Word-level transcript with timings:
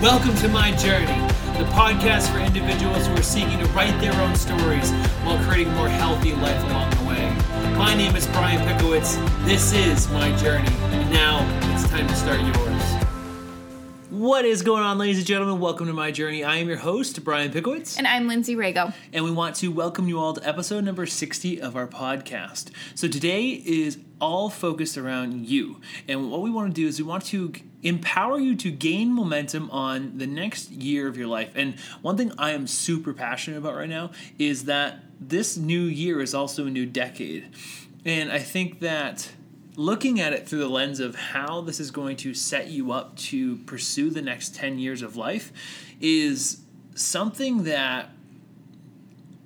Welcome 0.00 0.36
to 0.36 0.48
My 0.48 0.70
Journey, 0.76 1.06
the 1.58 1.64
podcast 1.72 2.30
for 2.30 2.38
individuals 2.38 3.04
who 3.08 3.14
are 3.14 3.22
seeking 3.22 3.58
to 3.58 3.64
write 3.72 4.00
their 4.00 4.12
own 4.22 4.36
stories 4.36 4.92
while 5.24 5.42
creating 5.42 5.72
a 5.72 5.74
more 5.74 5.88
healthy 5.88 6.34
life 6.34 6.62
along 6.66 6.90
the 6.90 7.02
way. 7.02 7.36
My 7.76 7.96
name 7.96 8.14
is 8.14 8.24
Brian 8.28 8.60
Pickowicz. 8.60 9.16
This 9.44 9.72
is 9.72 10.08
My 10.10 10.30
Journey. 10.36 10.68
And 10.68 11.10
now 11.10 11.40
it's 11.74 11.88
time 11.90 12.06
to 12.06 12.14
start 12.14 12.38
yours. 12.40 13.04
What 14.10 14.44
is 14.44 14.62
going 14.62 14.84
on, 14.84 14.98
ladies 14.98 15.18
and 15.18 15.26
gentlemen? 15.26 15.58
Welcome 15.58 15.88
to 15.88 15.92
My 15.92 16.12
Journey. 16.12 16.44
I 16.44 16.58
am 16.58 16.68
your 16.68 16.78
host, 16.78 17.24
Brian 17.24 17.50
Pickowicz. 17.50 17.98
And 17.98 18.06
I'm 18.06 18.28
Lindsey 18.28 18.54
Rago. 18.54 18.94
And 19.12 19.24
we 19.24 19.32
want 19.32 19.56
to 19.56 19.72
welcome 19.72 20.06
you 20.06 20.20
all 20.20 20.32
to 20.32 20.48
episode 20.48 20.84
number 20.84 21.06
60 21.06 21.60
of 21.60 21.74
our 21.74 21.88
podcast. 21.88 22.70
So 22.94 23.08
today 23.08 23.48
is 23.48 23.98
all 24.20 24.48
focused 24.48 24.96
around 24.96 25.48
you. 25.48 25.80
And 26.06 26.30
what 26.30 26.40
we 26.40 26.50
want 26.52 26.72
to 26.72 26.80
do 26.80 26.86
is 26.86 27.00
we 27.00 27.08
want 27.08 27.24
to 27.26 27.52
empower 27.82 28.38
you 28.38 28.56
to 28.56 28.70
gain 28.70 29.12
momentum 29.12 29.70
on 29.70 30.18
the 30.18 30.26
next 30.26 30.70
year 30.70 31.06
of 31.06 31.16
your 31.16 31.28
life. 31.28 31.52
And 31.54 31.78
one 32.02 32.16
thing 32.16 32.32
I 32.38 32.50
am 32.50 32.66
super 32.66 33.12
passionate 33.12 33.58
about 33.58 33.76
right 33.76 33.88
now 33.88 34.10
is 34.38 34.64
that 34.64 35.00
this 35.20 35.56
new 35.56 35.82
year 35.82 36.20
is 36.20 36.34
also 36.34 36.66
a 36.66 36.70
new 36.70 36.86
decade. 36.86 37.48
And 38.04 38.32
I 38.32 38.38
think 38.38 38.80
that 38.80 39.30
looking 39.76 40.20
at 40.20 40.32
it 40.32 40.48
through 40.48 40.58
the 40.58 40.68
lens 40.68 40.98
of 40.98 41.14
how 41.14 41.60
this 41.60 41.78
is 41.78 41.90
going 41.92 42.16
to 42.16 42.34
set 42.34 42.68
you 42.68 42.90
up 42.90 43.16
to 43.16 43.56
pursue 43.58 44.10
the 44.10 44.22
next 44.22 44.54
10 44.56 44.78
years 44.78 45.02
of 45.02 45.16
life 45.16 45.52
is 46.00 46.60
something 46.96 47.62
that 47.62 48.10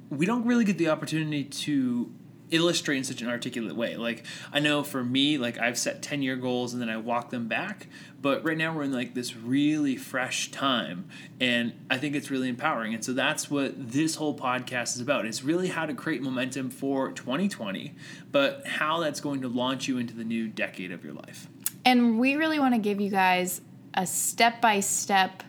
we 0.09 0.24
don't 0.24 0.46
really 0.46 0.64
get 0.64 0.78
the 0.78 0.88
opportunity 0.88 1.45
to 1.45 2.10
illustrate 2.52 2.98
in 2.98 3.05
such 3.05 3.23
an 3.23 3.29
articulate 3.29 3.74
way. 3.74 3.97
Like 3.97 4.24
I 4.52 4.60
know 4.60 4.83
for 4.83 5.02
me, 5.02 5.38
like 5.38 5.59
I've 5.59 5.79
set 5.79 6.02
10 6.02 6.23
year 6.23 6.37
goals 6.37 6.73
and 6.73 6.80
then 6.80 6.88
I 6.88 6.97
walk 6.98 7.30
them 7.30 7.48
back. 7.48 7.88
But 8.20 8.45
right 8.45 8.56
now 8.56 8.74
we're 8.74 8.84
in 8.84 8.93
like 8.93 9.15
this 9.15 9.34
really 9.34 9.97
fresh 9.97 10.51
time 10.52 11.07
and 11.41 11.73
I 11.91 11.98
think 11.98 12.15
it's 12.15 12.30
really 12.30 12.48
empowering. 12.48 12.95
And 12.95 13.05
so 13.05 13.12
that's 13.12 13.51
what 13.51 13.73
this 13.77 14.15
whole 14.15 14.37
podcast 14.37 14.95
is 14.95 15.01
about. 15.01 15.26
It's 15.26 15.43
really 15.43 15.68
how 15.68 15.87
to 15.87 15.95
create 15.95 16.23
momentum 16.23 16.71
for 16.71 17.10
2020, 17.10 17.95
but 18.30 18.66
how 18.66 19.01
that's 19.01 19.21
going 19.21 19.41
to 19.41 19.48
launch 19.48 19.88
you 19.88 19.98
into 19.98 20.15
the 20.15 20.24
new 20.24 20.46
decade 20.46 20.93
of 20.93 21.02
your 21.02 21.15
life. 21.15 21.48
And 21.85 22.21
we 22.21 22.37
really 22.37 22.60
want 22.60 22.74
to 22.74 22.80
give 22.80 23.01
you 23.01 23.10
guys 23.10 23.60
a 23.95 24.07
step 24.07 24.60
by 24.60 24.80
step 24.80 25.43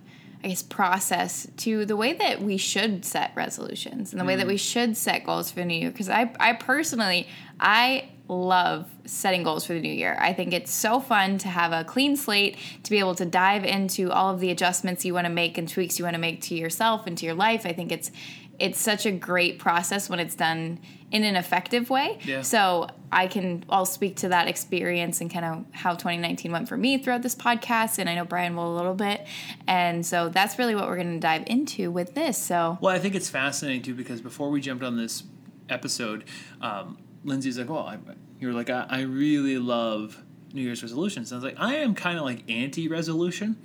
I 0.44 0.50
guess 0.50 0.62
process 0.62 1.48
to 1.58 1.86
the 1.86 1.96
way 1.96 2.14
that 2.14 2.42
we 2.42 2.58
should 2.58 3.06
set 3.06 3.32
resolutions 3.36 4.12
and 4.12 4.20
the 4.20 4.26
mm. 4.26 4.28
way 4.28 4.36
that 4.36 4.48
we 4.48 4.58
should 4.58 4.98
set 4.98 5.26
goals 5.26 5.52
for 5.52 5.60
the 5.60 5.66
new 5.66 5.80
year 5.80 5.92
because 5.92 6.10
I 6.10 6.34
I 6.40 6.54
personally 6.54 7.28
I 7.60 8.10
love 8.28 8.90
setting 9.06 9.44
goals 9.44 9.66
for 9.66 9.74
the 9.74 9.82
new 9.82 9.94
year. 9.94 10.18
I 10.20 10.34
think 10.34 10.54
it's 10.54 10.72
so 10.72 11.00
fun 11.00 11.38
to 11.40 11.50
have 11.50 11.72
a 11.72 11.84
clean 11.84 12.16
slate, 12.16 12.58
to 12.84 12.90
be 12.90 13.00
able 13.00 13.16
to 13.16 13.26
dive 13.26 13.66
into 13.66 14.12
all 14.12 14.34
of 14.34 14.40
the 14.40 14.50
adjustments 14.50 15.04
you 15.04 15.14
want 15.14 15.26
to 15.26 15.34
make 15.34 15.58
and 15.58 15.68
tweaks 15.68 16.00
you 16.00 16.06
want 16.06 16.16
to 16.16 16.22
make 16.22 16.42
to 16.44 16.56
yourself 16.56 17.06
and 17.06 17.18
to 17.18 17.26
your 17.26 17.36
life. 17.36 17.66
I 17.66 17.74
think 17.74 17.92
it's 17.92 18.12
it's 18.60 18.80
such 18.80 19.06
a 19.06 19.12
great 19.12 19.60
process 19.60 20.10
when 20.10 20.20
it's 20.20 20.36
done 20.36 20.80
in 21.12 21.24
an 21.24 21.36
effective 21.36 21.90
way. 21.90 22.20
Yeah. 22.24 22.42
So 22.42 22.88
I 23.12 23.28
can 23.28 23.64
I'll 23.70 23.86
speak 23.86 24.18
to 24.18 24.30
that 24.30 24.48
experience 24.48 25.22
and 25.22 25.32
kind 25.32 25.46
of 25.46 25.66
how 25.72 25.92
2019 25.92 26.52
went 26.52 26.68
for 26.68 26.78
me 26.78 26.98
throughout 26.98 27.22
this 27.22 27.36
podcast, 27.36 28.00
and 28.00 28.10
I 28.10 28.16
know 28.16 28.26
Brian 28.26 28.56
will 28.56 28.74
a 28.74 28.76
little 28.76 28.96
bit, 28.96 29.26
and 29.68 30.06
so 30.06 30.30
that's 30.30 30.58
really 30.58 30.76
what 30.76 30.88
we're 30.88 30.96
going 30.96 31.14
to 31.14 31.20
dive 31.20 31.44
into 31.48 31.92
with 31.92 32.16
this. 32.16 32.38
So 32.38 32.78
well, 32.82 32.94
I 32.94 33.00
think 33.00 33.16
it's 33.16 33.30
fascinating 33.30 33.82
too 33.82 33.96
because 33.96 34.22
before 34.22 34.50
we 34.50 34.62
jumped 34.62 34.84
on 34.84 34.98
this 34.98 35.24
episode, 35.70 36.26
um, 36.62 36.98
Lindsey's 37.24 37.58
like, 37.58 37.70
"Well, 37.70 37.86
I, 37.86 37.98
you 38.40 38.48
were 38.48 38.54
like, 38.54 38.70
I, 38.70 38.86
I 38.90 39.02
really 39.02 39.58
love 39.58 40.22
New 40.52 40.62
Year's 40.62 40.82
resolutions." 40.82 41.32
And 41.32 41.42
I 41.42 41.44
was 41.44 41.54
like, 41.54 41.64
"I 41.64 41.76
am 41.76 41.96
kind 41.96 42.18
of 42.18 42.24
like 42.24 42.44
anti-resolution." 42.50 43.58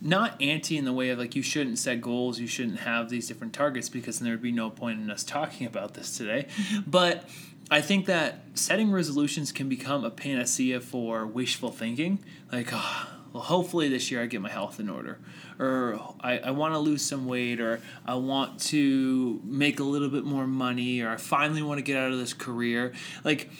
Not 0.00 0.40
anti 0.42 0.76
in 0.76 0.84
the 0.84 0.92
way 0.92 1.08
of 1.10 1.18
like 1.18 1.34
you 1.34 1.42
shouldn't 1.42 1.78
set 1.78 2.00
goals, 2.00 2.38
you 2.38 2.46
shouldn't 2.46 2.80
have 2.80 3.08
these 3.08 3.28
different 3.28 3.52
targets 3.52 3.88
because 3.88 4.18
then 4.18 4.26
there 4.26 4.34
would 4.34 4.42
be 4.42 4.52
no 4.52 4.70
point 4.70 5.00
in 5.00 5.10
us 5.10 5.24
talking 5.24 5.66
about 5.66 5.94
this 5.94 6.16
today. 6.16 6.46
Mm-hmm. 6.48 6.90
But 6.90 7.28
I 7.70 7.80
think 7.80 8.06
that 8.06 8.44
setting 8.54 8.92
resolutions 8.92 9.52
can 9.52 9.68
become 9.68 10.04
a 10.04 10.10
panacea 10.10 10.80
for 10.80 11.26
wishful 11.26 11.70
thinking. 11.70 12.20
Like, 12.52 12.68
oh, 12.72 13.08
well, 13.32 13.42
hopefully 13.42 13.88
this 13.88 14.10
year 14.10 14.22
I 14.22 14.26
get 14.26 14.40
my 14.40 14.48
health 14.48 14.78
in 14.78 14.88
order, 14.88 15.18
or 15.58 16.00
I, 16.20 16.38
I 16.38 16.50
want 16.52 16.74
to 16.74 16.78
lose 16.78 17.02
some 17.02 17.26
weight, 17.26 17.60
or 17.60 17.80
I 18.06 18.14
want 18.14 18.60
to 18.66 19.40
make 19.44 19.80
a 19.80 19.84
little 19.84 20.08
bit 20.08 20.24
more 20.24 20.46
money, 20.46 21.00
or 21.00 21.10
I 21.10 21.16
finally 21.16 21.62
want 21.62 21.78
to 21.78 21.82
get 21.82 21.96
out 21.96 22.12
of 22.12 22.18
this 22.18 22.32
career. 22.32 22.92
Like, 23.24 23.50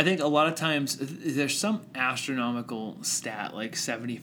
I 0.00 0.02
think 0.02 0.20
a 0.20 0.26
lot 0.26 0.46
of 0.46 0.54
times 0.54 0.96
there's 0.98 1.58
some 1.58 1.82
astronomical 1.94 2.96
stat 3.02 3.54
like 3.54 3.74
75% 3.74 4.16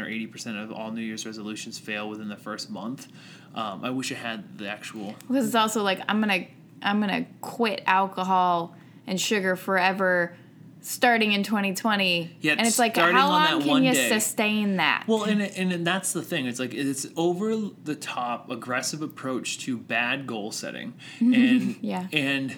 or 0.00 0.06
80% 0.06 0.60
of 0.60 0.72
all 0.72 0.90
New 0.90 1.02
Year's 1.02 1.24
resolutions 1.24 1.78
fail 1.78 2.08
within 2.08 2.28
the 2.28 2.36
first 2.36 2.68
month. 2.68 3.06
Um, 3.54 3.84
I 3.84 3.90
wish 3.90 4.10
I 4.10 4.16
had 4.16 4.58
the 4.58 4.68
actual. 4.68 5.14
Because 5.28 5.46
it's 5.46 5.54
also 5.54 5.84
like 5.84 6.00
I'm 6.08 6.18
gonna 6.18 6.46
I'm 6.82 6.98
gonna 6.98 7.26
quit 7.40 7.84
alcohol 7.86 8.74
and 9.06 9.20
sugar 9.20 9.54
forever 9.54 10.34
starting 10.80 11.30
in 11.30 11.44
2020 11.44 12.36
yeah, 12.40 12.52
and 12.52 12.66
it's 12.66 12.80
like 12.80 12.96
how 12.96 13.28
long 13.28 13.62
can 13.62 13.84
you 13.84 13.94
day. 13.94 14.08
sustain 14.10 14.76
that 14.76 15.04
well 15.06 15.24
and, 15.24 15.40
and 15.40 15.86
that's 15.86 16.12
the 16.12 16.20
thing 16.20 16.44
it's 16.44 16.60
like 16.60 16.74
it's 16.74 17.06
over 17.16 17.56
the 17.84 17.94
top 17.94 18.50
aggressive 18.50 19.00
approach 19.00 19.58
to 19.58 19.78
bad 19.78 20.26
goal 20.26 20.52
setting 20.52 20.92
and 21.20 21.76
yeah 21.80 22.06
and 22.12 22.54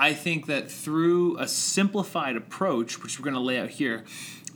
i 0.00 0.12
think 0.12 0.46
that 0.46 0.70
through 0.70 1.38
a 1.38 1.46
simplified 1.46 2.36
approach 2.36 3.02
which 3.02 3.18
we're 3.18 3.24
going 3.24 3.34
to 3.34 3.40
lay 3.40 3.58
out 3.58 3.70
here 3.70 4.04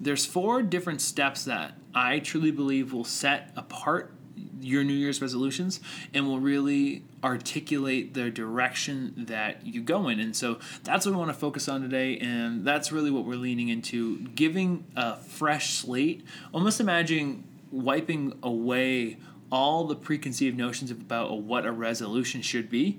there's 0.01 0.27
four 0.27 0.63
different 0.63 1.01
steps 1.01 1.45
that 1.45 1.79
i 1.95 2.19
truly 2.19 2.51
believe 2.51 2.93
will 2.93 3.05
set 3.05 3.53
apart 3.57 4.15
your 4.61 4.83
New 4.83 4.95
Year's 4.95 5.21
resolutions 5.21 5.81
and 6.13 6.27
will 6.27 6.41
really 6.41 7.05
articulate 7.23 8.15
the 8.15 8.31
direction 8.31 9.13
that 9.29 9.67
you 9.67 9.81
go 9.81 10.09
in. 10.09 10.21
And 10.21 10.35
so 10.35 10.59
that's 10.83 11.07
what 11.07 11.13
we 11.13 11.19
want 11.19 11.31
to 11.31 11.39
focus 11.39 11.69
on 11.69 11.83
today. 11.83 12.19
And 12.19 12.65
that's 12.65 12.91
really 12.91 13.11
what 13.11 13.25
we're 13.25 13.37
leaning 13.37 13.69
into 13.69 14.21
giving 14.29 14.87
a 14.97 15.17
fresh 15.17 15.75
slate, 15.75 16.25
almost 16.53 16.81
imagine 16.81 17.45
wiping 17.71 18.39
away 18.43 19.19
all 19.53 19.85
the 19.85 19.97
preconceived 19.97 20.57
notions 20.57 20.91
about 20.91 21.43
what 21.43 21.67
a 21.67 21.73
resolution 21.73 22.43
should 22.43 22.71
be 22.71 22.99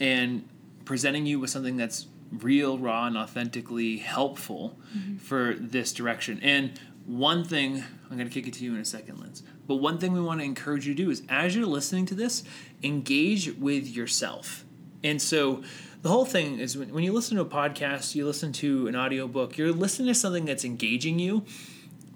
and 0.00 0.48
presenting 0.90 1.24
you 1.24 1.38
with 1.38 1.48
something 1.48 1.76
that's 1.76 2.08
real, 2.32 2.76
raw, 2.76 3.06
and 3.06 3.16
authentically 3.16 3.98
helpful 3.98 4.76
mm-hmm. 4.92 5.18
for 5.18 5.54
this 5.54 5.92
direction. 5.92 6.40
And 6.42 6.80
one 7.06 7.44
thing, 7.44 7.84
I'm 8.10 8.16
going 8.16 8.28
to 8.28 8.34
kick 8.34 8.48
it 8.48 8.54
to 8.54 8.64
you 8.64 8.74
in 8.74 8.80
a 8.80 8.84
second, 8.84 9.20
Linz. 9.20 9.44
But 9.68 9.76
one 9.76 9.98
thing 9.98 10.12
we 10.12 10.20
want 10.20 10.40
to 10.40 10.44
encourage 10.44 10.88
you 10.88 10.94
to 10.96 11.04
do 11.04 11.08
is 11.08 11.22
as 11.28 11.54
you're 11.54 11.64
listening 11.64 12.06
to 12.06 12.16
this, 12.16 12.42
engage 12.82 13.54
with 13.54 13.86
yourself. 13.86 14.64
And 15.04 15.22
so 15.22 15.62
the 16.02 16.08
whole 16.08 16.24
thing 16.24 16.58
is 16.58 16.76
when, 16.76 16.92
when 16.92 17.04
you 17.04 17.12
listen 17.12 17.36
to 17.36 17.42
a 17.42 17.46
podcast, 17.46 18.16
you 18.16 18.26
listen 18.26 18.50
to 18.54 18.88
an 18.88 18.96
audiobook, 18.96 19.56
you're 19.56 19.70
listening 19.70 20.08
to 20.08 20.14
something 20.16 20.44
that's 20.44 20.64
engaging 20.64 21.20
you, 21.20 21.44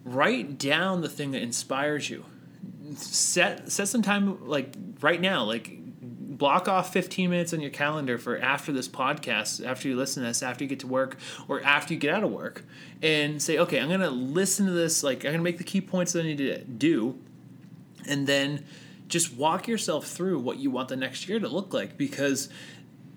write 0.03 0.59
down 0.59 1.01
the 1.01 1.09
thing 1.09 1.31
that 1.31 1.43
inspires 1.43 2.11
you. 2.11 2.25
Set 2.97 3.71
set 3.71 3.87
some 3.87 4.03
time 4.03 4.49
like 4.49 4.75
right 5.01 5.21
now, 5.21 5.45
like 5.45 5.79
block 6.37 6.69
off 6.69 6.93
15 6.93 7.31
minutes 7.31 7.53
on 7.53 7.61
your 7.61 7.71
calendar 7.71 8.19
for 8.19 8.39
after 8.39 8.73
this 8.73 8.89
podcast, 8.89 9.65
after 9.65 9.89
you 9.89 9.97
listen 9.97 10.23
to 10.23 10.29
this, 10.29 10.43
after 10.43 10.65
you 10.65 10.69
get 10.69 10.81
to 10.81 10.87
work, 10.87 11.17
or 11.49 11.63
after 11.63 11.95
you 11.95 12.01
get 12.01 12.15
out 12.15 12.25
of 12.25 12.31
work, 12.31 12.65
and 13.03 13.41
say, 13.41 13.59
okay, 13.59 13.81
I'm 13.81 13.89
gonna 13.89 14.11
listen 14.11 14.67
to 14.67 14.73
this. 14.73 15.03
Like, 15.03 15.25
I'm 15.25 15.33
gonna 15.33 15.43
make 15.43 15.59
the 15.59 15.65
key 15.65 15.81
points 15.81 16.13
that 16.13 16.21
I 16.21 16.23
need 16.25 16.39
to 16.39 16.59
do, 16.65 17.19
and 18.07 18.27
then 18.27 18.65
just 19.09 19.35
walk 19.35 19.69
yourself 19.69 20.07
through 20.07 20.39
what 20.41 20.59
you 20.59 20.71
want 20.71 20.89
the 20.89 20.97
next 20.97 21.29
year 21.29 21.39
to 21.39 21.49
look 21.49 21.73
like 21.73 21.97
because 21.97 22.49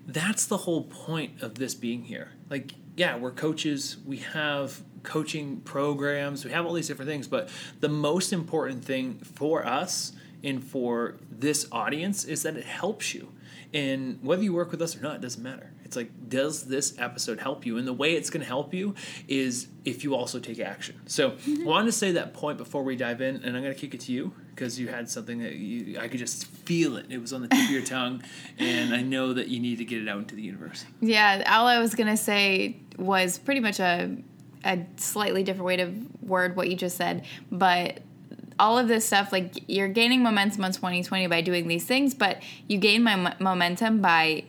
that's 0.06 0.46
the 0.46 0.58
whole 0.58 0.84
point 0.84 1.42
of 1.42 1.56
this 1.56 1.74
being 1.74 2.04
here. 2.04 2.32
Like, 2.48 2.72
yeah, 2.96 3.16
we're 3.16 3.30
coaches, 3.30 3.96
we 4.06 4.18
have 4.18 4.82
coaching 5.02 5.60
programs, 5.60 6.44
we 6.44 6.50
have 6.50 6.66
all 6.66 6.72
these 6.72 6.88
different 6.88 7.08
things, 7.10 7.26
but 7.26 7.48
the 7.80 7.88
most 7.88 8.32
important 8.32 8.84
thing 8.84 9.18
for 9.18 9.64
us 9.64 10.12
and 10.42 10.62
for 10.62 11.16
this 11.30 11.66
audience 11.72 12.24
is 12.24 12.42
that 12.42 12.56
it 12.56 12.64
helps 12.64 13.14
you. 13.14 13.32
And 13.74 14.18
whether 14.22 14.42
you 14.42 14.54
work 14.54 14.70
with 14.70 14.80
us 14.80 14.96
or 14.96 15.00
not, 15.00 15.16
it 15.16 15.20
doesn't 15.20 15.42
matter. 15.42 15.72
It's 15.84 15.96
like, 15.96 16.10
does 16.28 16.64
this 16.64 16.94
episode 16.98 17.40
help 17.40 17.64
you? 17.64 17.78
And 17.78 17.86
the 17.86 17.92
way 17.92 18.14
it's 18.14 18.30
going 18.30 18.40
to 18.40 18.46
help 18.46 18.74
you 18.74 18.94
is 19.26 19.68
if 19.84 20.04
you 20.04 20.14
also 20.14 20.38
take 20.38 20.60
action. 20.60 21.00
So 21.06 21.32
mm-hmm. 21.32 21.62
I 21.62 21.64
wanted 21.66 21.86
to 21.86 21.92
say 21.92 22.12
that 22.12 22.34
point 22.34 22.58
before 22.58 22.82
we 22.82 22.96
dive 22.96 23.20
in, 23.20 23.36
and 23.36 23.56
I'm 23.56 23.62
going 23.62 23.74
to 23.74 23.80
kick 23.80 23.94
it 23.94 24.00
to 24.00 24.12
you 24.12 24.32
because 24.54 24.78
you 24.78 24.88
had 24.88 25.08
something 25.08 25.38
that 25.38 25.54
you, 25.54 25.98
I 25.98 26.08
could 26.08 26.18
just 26.18 26.46
feel 26.46 26.96
it. 26.96 27.06
It 27.08 27.18
was 27.18 27.32
on 27.32 27.42
the 27.42 27.48
tip 27.48 27.64
of 27.64 27.70
your 27.70 27.82
tongue, 27.84 28.22
and 28.58 28.94
I 28.94 29.02
know 29.02 29.32
that 29.32 29.48
you 29.48 29.60
need 29.60 29.78
to 29.78 29.84
get 29.84 30.02
it 30.02 30.08
out 30.08 30.18
into 30.18 30.34
the 30.34 30.42
universe. 30.42 30.84
Yeah, 31.00 31.42
all 31.46 31.66
I 31.66 31.78
was 31.78 31.94
going 31.94 32.08
to 32.08 32.16
say 32.16 32.76
was 32.98 33.38
pretty 33.38 33.60
much 33.60 33.80
a, 33.80 34.14
a 34.64 34.84
slightly 34.96 35.42
different 35.42 35.64
way 35.64 35.76
to 35.76 35.92
word 36.20 36.56
what 36.56 36.68
you 36.68 36.76
just 36.76 36.96
said, 36.96 37.24
but 37.50 38.00
all 38.58 38.78
of 38.78 38.88
this 38.88 39.06
stuff 39.06 39.32
like 39.32 39.62
you're 39.66 39.88
gaining 39.88 40.22
momentum 40.22 40.64
on 40.64 40.72
2020 40.72 41.26
by 41.26 41.40
doing 41.40 41.68
these 41.68 41.84
things 41.84 42.14
but 42.14 42.42
you 42.66 42.78
gain 42.78 43.02
my 43.02 43.34
momentum 43.38 44.00
by 44.00 44.44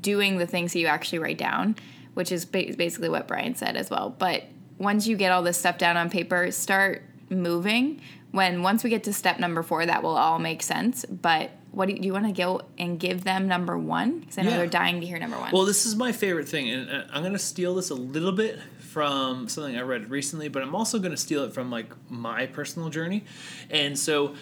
doing 0.00 0.38
the 0.38 0.46
things 0.46 0.72
that 0.72 0.78
you 0.78 0.86
actually 0.86 1.18
write 1.18 1.38
down 1.38 1.76
which 2.14 2.32
is 2.32 2.44
basically 2.44 3.08
what 3.08 3.28
brian 3.28 3.54
said 3.54 3.76
as 3.76 3.90
well 3.90 4.10
but 4.10 4.44
once 4.78 5.06
you 5.06 5.16
get 5.16 5.32
all 5.32 5.42
this 5.42 5.58
stuff 5.58 5.78
down 5.78 5.96
on 5.96 6.10
paper 6.10 6.50
start 6.50 7.02
moving 7.28 8.00
when 8.36 8.62
once 8.62 8.84
we 8.84 8.90
get 8.90 9.04
to 9.04 9.14
step 9.14 9.38
number 9.38 9.62
four, 9.62 9.86
that 9.86 10.02
will 10.02 10.16
all 10.16 10.38
make 10.38 10.62
sense. 10.62 11.06
But 11.06 11.52
what 11.70 11.88
do 11.88 11.94
you, 11.94 12.02
you 12.02 12.12
want 12.12 12.26
to 12.26 12.32
go 12.32 12.60
and 12.78 13.00
give 13.00 13.24
them 13.24 13.48
number 13.48 13.78
one? 13.78 14.20
Because 14.20 14.36
I 14.36 14.42
know 14.42 14.50
yeah. 14.50 14.58
they're 14.58 14.66
dying 14.66 15.00
to 15.00 15.06
hear 15.06 15.18
number 15.18 15.38
one. 15.38 15.52
Well, 15.52 15.64
this 15.64 15.86
is 15.86 15.96
my 15.96 16.12
favorite 16.12 16.46
thing, 16.46 16.68
and 16.68 16.90
uh, 16.90 17.04
I'm 17.10 17.22
going 17.22 17.32
to 17.32 17.38
steal 17.38 17.74
this 17.74 17.88
a 17.88 17.94
little 17.94 18.32
bit 18.32 18.58
from 18.96 19.46
something 19.46 19.76
I 19.76 19.82
read 19.82 20.08
recently, 20.08 20.48
but 20.48 20.62
I'm 20.62 20.74
also 20.74 20.98
going 20.98 21.10
to 21.10 21.18
steal 21.18 21.44
it 21.44 21.52
from 21.52 21.70
like 21.70 21.92
my 22.08 22.46
personal 22.46 22.88
journey. 22.88 23.24
And 23.68 23.98
so 23.98 24.34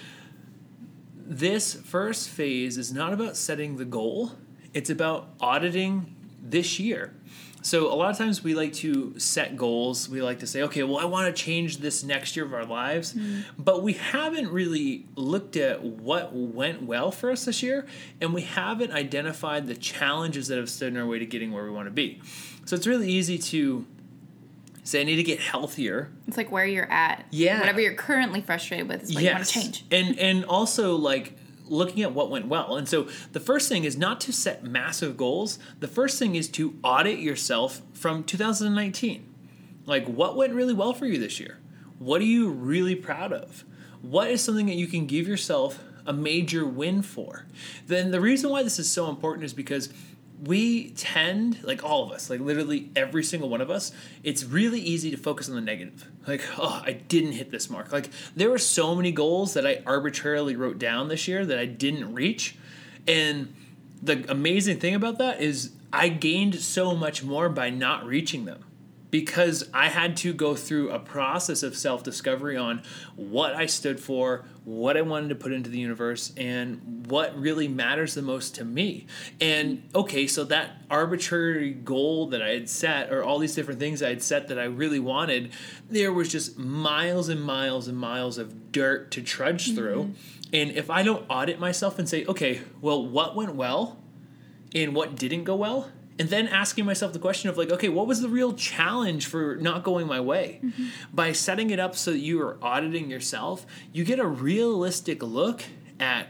this 1.17 1.75
first 1.75 2.29
phase 2.29 2.79
is 2.79 2.93
not 2.93 3.12
about 3.12 3.37
setting 3.37 3.79
the 3.79 3.85
goal, 3.85 4.31
it's 4.73 4.91
about 4.91 5.31
auditing 5.41 6.15
this 6.41 6.79
year. 6.79 7.17
So 7.62 7.93
a 7.93 7.97
lot 7.97 8.12
of 8.12 8.17
times 8.17 8.45
we 8.45 8.55
like 8.55 8.75
to 8.75 9.19
set 9.19 9.56
goals. 9.56 10.09
We 10.09 10.23
like 10.23 10.39
to 10.41 10.47
say, 10.47 10.62
okay, 10.62 10.85
well, 10.85 10.99
I 10.99 11.07
want 11.07 11.35
to 11.35 11.43
change 11.43 11.79
this 11.79 12.05
next 12.05 12.37
year 12.37 12.45
of 12.45 12.55
our 12.55 12.65
lives, 12.65 13.12
mm-hmm. 13.12 13.41
but 13.59 13.83
we 13.83 13.95
haven't 13.95 14.50
really 14.50 15.07
looked 15.17 15.57
at 15.57 15.83
what 15.83 16.33
went 16.33 16.83
well 16.83 17.11
for 17.11 17.33
us 17.33 17.47
this 17.47 17.61
year, 17.61 17.87
and 18.21 18.33
we 18.33 18.43
haven't 18.43 18.93
identified 18.93 19.67
the 19.67 19.75
challenges 19.75 20.47
that 20.47 20.59
have 20.59 20.71
stood 20.71 20.93
in 20.93 20.97
our 21.00 21.07
way 21.07 21.19
to 21.19 21.27
getting 21.27 21.50
where 21.50 21.65
we 21.65 21.71
want 21.71 21.87
to 21.87 21.91
be. 21.91 22.21
So 22.67 22.77
it's 22.77 22.87
really 22.87 23.11
easy 23.11 23.37
to 23.39 23.87
say 24.85 25.01
I 25.01 25.05
need 25.05 25.17
to 25.17 25.23
get 25.23 25.41
healthier. 25.41 26.13
It's 26.29 26.37
like 26.37 26.53
where 26.53 26.67
you're 26.67 26.91
at. 26.91 27.27
Yeah. 27.31 27.59
Whatever 27.59 27.81
you're 27.81 27.95
currently 27.95 28.41
frustrated 28.41 28.89
with 28.89 29.05
is 29.05 29.15
what 29.15 29.25
yes. 29.25 29.31
you 29.31 29.35
want 29.35 29.47
to 29.47 29.53
change. 29.53 29.85
And 29.91 30.19
and 30.19 30.45
also 30.45 30.95
like 30.95 31.37
looking 31.67 32.03
at 32.03 32.13
what 32.13 32.31
went 32.31 32.47
well. 32.47 32.77
And 32.77 32.89
so 32.89 33.09
the 33.33 33.41
first 33.41 33.69
thing 33.69 33.85
is 33.85 33.97
not 33.97 34.21
to 34.23 34.33
set 34.33 34.63
massive 34.65 35.17
goals. 35.17 35.59
The 35.81 35.89
first 35.89 36.19
thing 36.19 36.35
is 36.35 36.49
to 36.51 36.79
audit 36.85 37.19
yourself 37.19 37.81
from 37.95 38.23
2019. 38.23 39.35
Like 39.87 40.07
what 40.07 40.37
went 40.37 40.53
really 40.53 40.75
well 40.75 40.93
for 40.93 41.07
you 41.07 41.19
this 41.19 41.41
year? 41.41 41.59
What 41.99 42.21
are 42.21 42.27
you 42.27 42.51
really 42.51 42.95
proud 42.95 43.33
of? 43.33 43.65
What 44.03 44.31
is 44.31 44.43
something 44.43 44.67
that 44.67 44.75
you 44.75 44.87
can 44.87 45.07
give 45.07 45.27
yourself 45.27 45.83
a 46.07 46.13
major 46.13 46.67
win 46.67 47.01
for? 47.01 47.47
Then 47.87 48.11
the 48.11 48.21
reason 48.21 48.51
why 48.51 48.63
this 48.63 48.79
is 48.79 48.91
so 48.91 49.09
important 49.09 49.45
is 49.45 49.55
because 49.55 49.89
we 50.43 50.91
tend, 50.91 51.63
like 51.63 51.85
all 51.85 52.05
of 52.05 52.13
us, 52.13 52.29
like 52.29 52.41
literally 52.41 52.91
every 52.97 53.23
single 53.23 53.49
one 53.49 53.61
of 53.61 53.71
us, 53.71 53.93
it's 54.23 54.45
really 54.45 54.81
easy 54.81 55.11
to 55.11 55.17
focus 55.17 55.49
on 55.49 55.55
the 55.55 55.61
negative. 55.61 56.09
Like, 56.27 56.43
oh, 56.59 56.83
I 56.85 56.93
didn't 56.93 57.33
hit 57.33 57.51
this 57.51 57.71
mark. 57.71 57.93
Like, 57.93 58.11
there 58.35 58.51
were 58.51 58.59
so 58.59 58.95
many 58.95 59.13
goals 59.13 59.55
that 59.55 59.67
I 59.67 59.83
arbitrarily 59.87 60.57
wrote 60.57 60.79
down 60.79 61.09
this 61.09 61.29
year 61.29 61.45
that 61.47 61.59
I 61.59 61.67
didn't 61.67 62.15
reach. 62.15 62.57
And 63.07 63.55
the 64.03 64.25
amazing 64.31 64.81
thing 64.81 64.95
about 64.95 65.19
that 65.19 65.41
is 65.41 65.73
I 65.93 66.09
gained 66.09 66.57
so 66.57 66.95
much 66.95 67.23
more 67.23 67.49
by 67.49 67.71
not 67.71 68.07
reaching 68.07 68.45
them 68.45 68.65
because 69.14 69.69
I 69.72 69.90
had 69.90 70.16
to 70.16 70.32
go 70.32 70.56
through 70.56 70.90
a 70.90 70.99
process 70.99 71.62
of 71.62 71.76
self 71.76 72.02
discovery 72.02 72.56
on 72.56 72.82
what 73.14 73.55
I 73.55 73.66
stood 73.66 74.00
for, 74.00 74.44
what 74.64 74.96
I 74.96 75.02
wanted 75.02 75.28
to 75.28 75.37
put 75.37 75.52
into 75.52 75.70
the 75.70 75.78
universe, 75.78 76.32
and 76.37 77.06
what 77.06 77.40
really 77.40 77.69
matters 77.69 78.14
the 78.14 78.22
most 78.22 78.56
to 78.56 78.64
me. 78.64 79.06
And 79.40 79.88
okay, 79.94 80.26
so 80.26 80.43
that 80.46 80.78
arbitrary 80.90 81.75
goal 81.75 82.26
that 82.31 82.43
I 82.43 82.49
had 82.49 82.69
set, 82.69 83.12
or 83.12 83.22
all 83.22 83.38
these 83.38 83.55
different 83.55 83.78
things 83.78 84.02
I 84.02 84.08
had 84.08 84.20
set 84.20 84.49
that 84.49 84.58
I 84.58 84.64
really 84.64 84.99
wanted, 84.99 85.52
there 85.88 86.12
was 86.12 86.28
just 86.28 86.58
miles 86.58 87.28
and 87.28 87.40
miles 87.40 87.87
and 87.87 87.96
miles 87.96 88.37
of 88.37 88.72
dirt 88.72 89.12
to 89.12 89.22
trudge 89.22 89.66
mm-hmm. 89.66 89.76
through. 89.76 90.14
And 90.52 90.72
if 90.72 90.90
I 90.90 91.05
don't 91.05 91.25
audit 91.28 91.61
myself 91.61 92.00
and 92.00 92.08
say, 92.08 92.25
okay, 92.25 92.62
well, 92.81 93.06
what 93.06 93.37
went 93.37 93.55
well 93.55 93.96
and 94.75 94.93
what 94.93 95.14
didn't 95.14 95.44
go 95.44 95.55
well? 95.55 95.93
And 96.19 96.28
then 96.28 96.46
asking 96.49 96.84
myself 96.84 97.12
the 97.12 97.19
question 97.19 97.50
of 97.50 97.58
like 97.58 97.70
okay 97.70 97.88
what 97.88 98.06
was 98.06 98.20
the 98.20 98.28
real 98.28 98.52
challenge 98.52 99.26
for 99.26 99.56
not 99.56 99.82
going 99.82 100.06
my 100.06 100.20
way 100.20 100.61
mm-hmm. 100.62 100.87
by 101.12 101.32
setting 101.32 101.70
it 101.70 101.78
up 101.78 101.94
so 101.94 102.12
that 102.12 102.19
you 102.19 102.40
are 102.40 102.58
auditing 102.62 103.11
yourself 103.11 103.66
you 103.93 104.05
get 104.05 104.19
a 104.19 104.26
realistic 104.26 105.22
look 105.22 105.62
at 105.99 106.28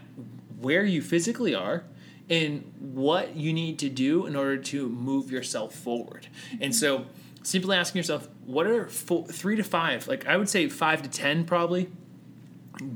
where 0.60 0.84
you 0.84 1.02
physically 1.02 1.54
are 1.54 1.84
and 2.31 2.72
what 2.78 3.36
you 3.36 3.52
need 3.52 3.78
to 3.78 3.88
do 3.88 4.26
in 4.26 4.34
order 4.34 4.56
to 4.56 4.88
move 4.88 5.31
yourself 5.31 5.75
forward 5.75 6.28
mm-hmm. 6.50 6.62
and 6.62 6.75
so 6.75 7.06
simply 7.42 7.76
asking 7.76 7.98
yourself 7.98 8.28
what 8.46 8.66
are 8.66 8.88
four, 8.88 9.26
three 9.26 9.56
to 9.56 9.64
five 9.64 10.08
like 10.08 10.26
i 10.26 10.36
would 10.36 10.48
say 10.48 10.69
five 10.69 11.02
to 11.02 11.08
ten 11.08 11.44
probably 11.44 11.90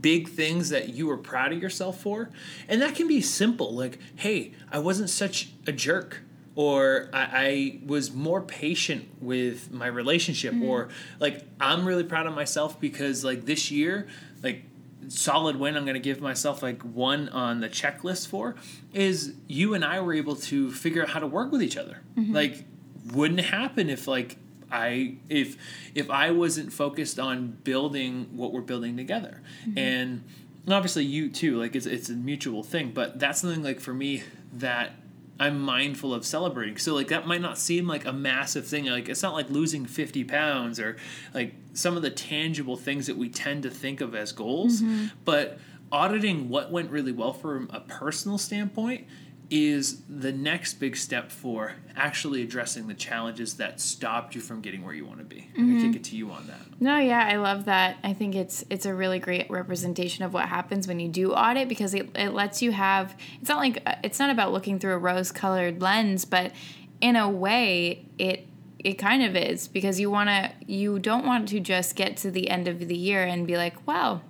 big 0.01 0.29
things 0.29 0.71
that 0.71 0.89
you 0.89 1.07
were 1.07 1.17
proud 1.17 1.53
of 1.53 1.63
yourself 1.63 2.01
for 2.01 2.31
and 2.67 2.83
that 2.83 2.97
can 2.97 3.07
be 3.07 3.21
simple 3.21 3.75
like 3.75 3.99
hey 4.17 4.53
i 4.73 4.79
wasn't 4.79 5.09
such 5.09 5.51
a 5.67 5.73
jerk 5.73 6.23
or 6.59 7.09
I, 7.13 7.29
I, 7.33 7.81
was 7.87 8.13
more 8.13 8.43
patient 8.43 9.09
with 9.23 9.71
my 9.71 9.87
relationship 9.87 10.53
mm-hmm. 10.53 10.65
or 10.65 10.89
like 11.21 11.45
i'm 11.61 11.87
really 11.87 12.03
proud 12.03 12.27
of 12.27 12.35
myself 12.35 12.81
because 12.81 13.23
like 13.25 13.47
this 13.47 13.71
year 13.71 14.09
like 14.43 14.65
solid 15.07 15.55
win 15.55 15.77
i'm 15.77 15.85
going 15.85 15.95
to 15.95 16.01
give 16.01 16.21
myself 16.21 16.61
like 16.61 16.83
one 16.83 17.29
on 17.29 17.61
the 17.61 17.69
checklist 17.69 18.27
for 18.27 18.57
is 18.93 19.35
you 19.47 19.73
and 19.73 19.85
i 19.85 20.01
were 20.01 20.13
able 20.13 20.35
to 20.35 20.73
figure 20.73 21.01
out 21.01 21.11
how 21.11 21.21
to 21.21 21.29
work 21.29 21.53
with 21.53 21.63
each 21.63 21.77
other 21.77 22.01
mm-hmm. 22.17 22.35
like 22.35 22.65
wouldn't 23.13 23.41
happen 23.41 23.89
if 23.89 24.09
like 24.09 24.37
i 24.73 25.15
if 25.29 25.57
if 25.95 26.11
i 26.11 26.33
wasn't 26.33 26.73
focused 26.73 27.21
on 27.21 27.57
building 27.63 28.29
what 28.33 28.53
we're 28.53 28.61
building 28.61 28.97
together 28.97 29.43
mm-hmm. 29.65 29.79
and 29.79 30.25
obviously 30.69 31.05
you 31.05 31.31
too 31.31 31.57
like 31.57 31.77
it's 31.77 31.87
it's 31.87 32.09
a 32.09 32.15
mutual 32.15 32.65
thing 32.65 32.91
but 32.91 33.21
that's 33.21 33.43
something 33.43 33.63
like 33.63 33.79
for 33.79 33.95
me 33.95 34.25
that 34.53 34.93
I'm 35.41 35.61
mindful 35.61 36.13
of 36.13 36.27
celebrating. 36.27 36.79
So 36.79 36.95
like 36.95 37.09
that 37.09 37.27
might 37.27 37.41
not 37.41 37.59
seem 37.59 37.87
like 37.87 38.05
a 38.05 38.13
massive 38.13 38.67
thing. 38.67 38.87
Like 38.87 39.09
it's 39.09 39.23
not 39.23 39.35
like 39.35 39.49
losing 39.51 39.87
50 39.87 40.25
pounds 40.25 40.81
or 40.81 40.97
like 41.33 41.55
some 41.75 41.97
of 41.97 42.03
the 42.03 42.11
tangible 42.11 42.77
things 42.77 43.07
that 43.07 43.17
we 43.17 43.29
tend 43.29 43.63
to 43.63 43.71
think 43.71 44.01
of 44.01 44.15
as 44.15 44.33
goals, 44.33 44.83
mm-hmm. 44.83 45.07
but 45.25 45.59
auditing 45.93 46.49
what 46.49 46.71
went 46.71 46.91
really 46.91 47.13
well 47.13 47.33
from 47.33 47.71
a 47.73 47.81
personal 47.81 48.37
standpoint 48.37 49.07
is 49.51 50.03
the 50.09 50.31
next 50.31 50.75
big 50.75 50.97
step 50.97 51.31
for 51.31 51.75
actually 51.97 52.43
addressing 52.43 52.87
the 52.87 52.95
challenges 52.95 53.55
that 53.55 53.81
stopped 53.81 54.35
you 54.35 54.41
from 54.41 54.61
getting 54.61 54.85
where 54.85 54.93
you 54.93 55.07
want 55.07 55.19
to 55.19 55.25
be. 55.25 55.49
Mm-hmm. 55.57 55.79
I 55.79 55.83
kick 55.83 55.97
it 55.97 56.05
to 56.05 56.17
you 56.17 56.31
on 56.31 56.47
that. 56.49 56.61
No, 56.81 56.99
yeah, 56.99 57.27
I 57.31 57.37
love 57.37 57.65
that. 57.65 57.97
I 58.05 58.13
think 58.13 58.35
it's 58.35 58.65
it's 58.69 58.85
a 58.85 58.95
really 58.95 59.19
great 59.19 59.51
representation 59.51 60.25
of 60.25 60.35
what 60.35 60.47
happens 60.47 60.87
when 60.87 61.01
you 61.01 61.09
do 61.09 61.33
audit 61.33 61.69
because 61.69 61.95
it, 61.95 62.11
it 62.15 62.35
lets 62.35 62.61
you 62.61 62.73
have. 62.73 63.17
It's 63.41 63.49
not 63.49 63.59
like 63.59 63.83
it's 64.05 64.19
not 64.19 64.31
about 64.31 64.53
looking 64.53 64.79
through 64.79 64.93
a 64.93 64.99
rose-colored 64.99 65.81
lens, 65.81 66.25
but 66.25 66.53
in 67.01 67.17
a 67.17 67.29
way, 67.29 68.05
it 68.19 68.47
it 68.79 68.95
kind 68.95 69.23
of 69.23 69.35
is 69.35 69.67
because 69.67 69.99
you 69.99 70.11
want 70.11 70.29
to 70.29 70.53
you 70.67 70.99
don't 70.99 71.25
want 71.25 71.49
to 71.49 71.61
just 71.61 71.97
get 71.97 72.19
to 72.19 72.31
the 72.31 72.51
end 72.51 72.69
of 72.69 72.81
the 72.81 72.97
year 72.97 73.25
and 73.25 73.47
be 73.47 73.57
like, 73.57 73.87
wow, 73.87 74.21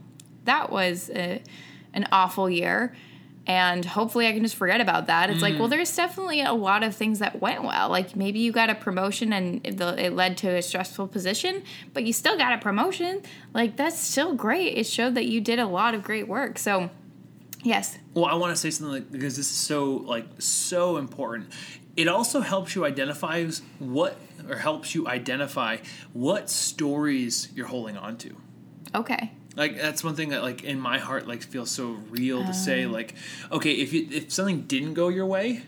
that 0.44 0.70
was 0.70 1.10
a, 1.10 1.42
an 1.92 2.06
awful 2.12 2.48
year 2.48 2.94
and 3.48 3.82
hopefully 3.82 4.26
I 4.28 4.32
can 4.32 4.42
just 4.42 4.56
forget 4.56 4.82
about 4.82 5.06
that. 5.06 5.30
It's 5.30 5.38
mm. 5.38 5.42
like, 5.42 5.58
well, 5.58 5.68
mm. 5.68 5.70
there's 5.70 5.96
definitely 5.96 6.42
a 6.42 6.52
lot 6.52 6.82
of 6.82 6.94
things 6.94 7.18
that 7.20 7.40
went 7.40 7.64
well. 7.64 7.88
Like 7.88 8.14
maybe 8.14 8.40
you 8.40 8.52
got 8.52 8.68
a 8.68 8.74
promotion 8.74 9.32
and 9.32 9.66
it 9.66 10.12
led 10.12 10.36
to 10.38 10.56
a 10.56 10.60
stressful 10.60 11.08
position, 11.08 11.62
but 11.94 12.04
you 12.04 12.12
still 12.12 12.36
got 12.36 12.52
a 12.52 12.58
promotion. 12.58 13.22
Like 13.54 13.76
that's 13.76 13.98
still 13.98 14.34
great. 14.34 14.76
It 14.76 14.86
showed 14.86 15.14
that 15.14 15.24
you 15.24 15.40
did 15.40 15.58
a 15.58 15.66
lot 15.66 15.94
of 15.94 16.04
great 16.04 16.28
work. 16.28 16.58
So, 16.58 16.90
yes. 17.64 17.98
Well, 18.12 18.26
I 18.26 18.34
want 18.34 18.54
to 18.54 18.60
say 18.60 18.68
something 18.68 18.92
like 18.92 19.10
because 19.10 19.34
this 19.34 19.50
is 19.50 19.56
so 19.56 19.92
like 19.94 20.26
so 20.38 20.98
important. 20.98 21.50
It 21.96 22.06
also 22.06 22.42
helps 22.42 22.76
you 22.76 22.84
identify 22.84 23.46
what 23.78 24.18
or 24.46 24.56
helps 24.56 24.94
you 24.94 25.08
identify 25.08 25.78
what 26.12 26.50
stories 26.50 27.48
you're 27.54 27.66
holding 27.66 27.96
on 27.96 28.18
to. 28.18 28.36
Okay 28.94 29.32
like 29.58 29.76
that's 29.76 30.02
one 30.04 30.14
thing 30.14 30.30
that 30.30 30.42
like 30.42 30.64
in 30.64 30.80
my 30.80 30.98
heart 30.98 31.26
like 31.26 31.42
feels 31.42 31.70
so 31.70 31.98
real 32.08 32.44
to 32.44 32.54
say 32.54 32.84
oh. 32.84 32.90
like 32.90 33.14
okay 33.52 33.72
if 33.72 33.92
you 33.92 34.08
if 34.10 34.32
something 34.32 34.62
didn't 34.62 34.94
go 34.94 35.08
your 35.08 35.26
way 35.26 35.62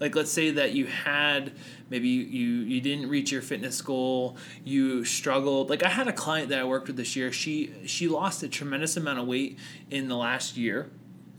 like 0.00 0.14
let's 0.14 0.30
say 0.32 0.50
that 0.50 0.72
you 0.72 0.86
had 0.86 1.52
maybe 1.90 2.08
you, 2.08 2.22
you 2.22 2.48
you 2.64 2.80
didn't 2.80 3.08
reach 3.08 3.30
your 3.30 3.42
fitness 3.42 3.80
goal 3.82 4.36
you 4.64 5.04
struggled. 5.04 5.70
Like 5.70 5.84
i 5.84 5.88
had 5.88 6.08
a 6.08 6.12
client 6.12 6.48
that 6.50 6.60
i 6.60 6.64
worked 6.64 6.86
with 6.86 6.96
this 6.96 7.16
year. 7.16 7.32
She 7.32 7.72
she 7.86 8.08
lost 8.08 8.42
a 8.42 8.48
tremendous 8.48 8.96
amount 8.96 9.18
of 9.18 9.26
weight 9.26 9.58
in 9.90 10.08
the 10.08 10.16
last 10.16 10.56
year. 10.56 10.90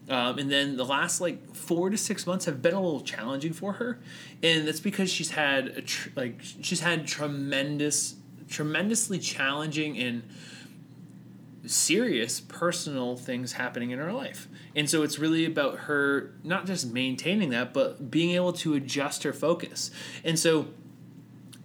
Um, 0.09 0.39
and 0.39 0.49
then 0.49 0.75
the 0.75 0.85
last 0.85 1.21
like 1.21 1.55
four 1.55 1.89
to 1.89 1.97
six 1.97 2.25
months 2.25 2.45
have 2.45 2.61
been 2.61 2.73
a 2.73 2.81
little 2.81 3.01
challenging 3.01 3.53
for 3.53 3.73
her. 3.73 3.99
And 4.41 4.67
that's 4.67 4.79
because 4.79 5.11
she's 5.11 5.31
had 5.31 5.85
tr- 5.85 6.09
like 6.15 6.41
she's 6.41 6.81
had 6.81 7.07
tremendous 7.07 8.15
tremendously 8.49 9.19
challenging 9.19 9.97
and 9.99 10.23
serious 11.65 12.39
personal 12.39 13.15
things 13.15 13.53
happening 13.53 13.91
in 13.91 13.99
her 13.99 14.13
life. 14.13 14.47
And 14.75 14.89
so 14.89 15.03
it's 15.03 15.19
really 15.19 15.45
about 15.45 15.79
her 15.79 16.33
not 16.43 16.65
just 16.65 16.91
maintaining 16.91 17.49
that, 17.49 17.73
but 17.73 18.09
being 18.09 18.31
able 18.31 18.53
to 18.53 18.73
adjust 18.75 19.23
her 19.23 19.33
focus. 19.33 19.91
And 20.23 20.37
so 20.39 20.67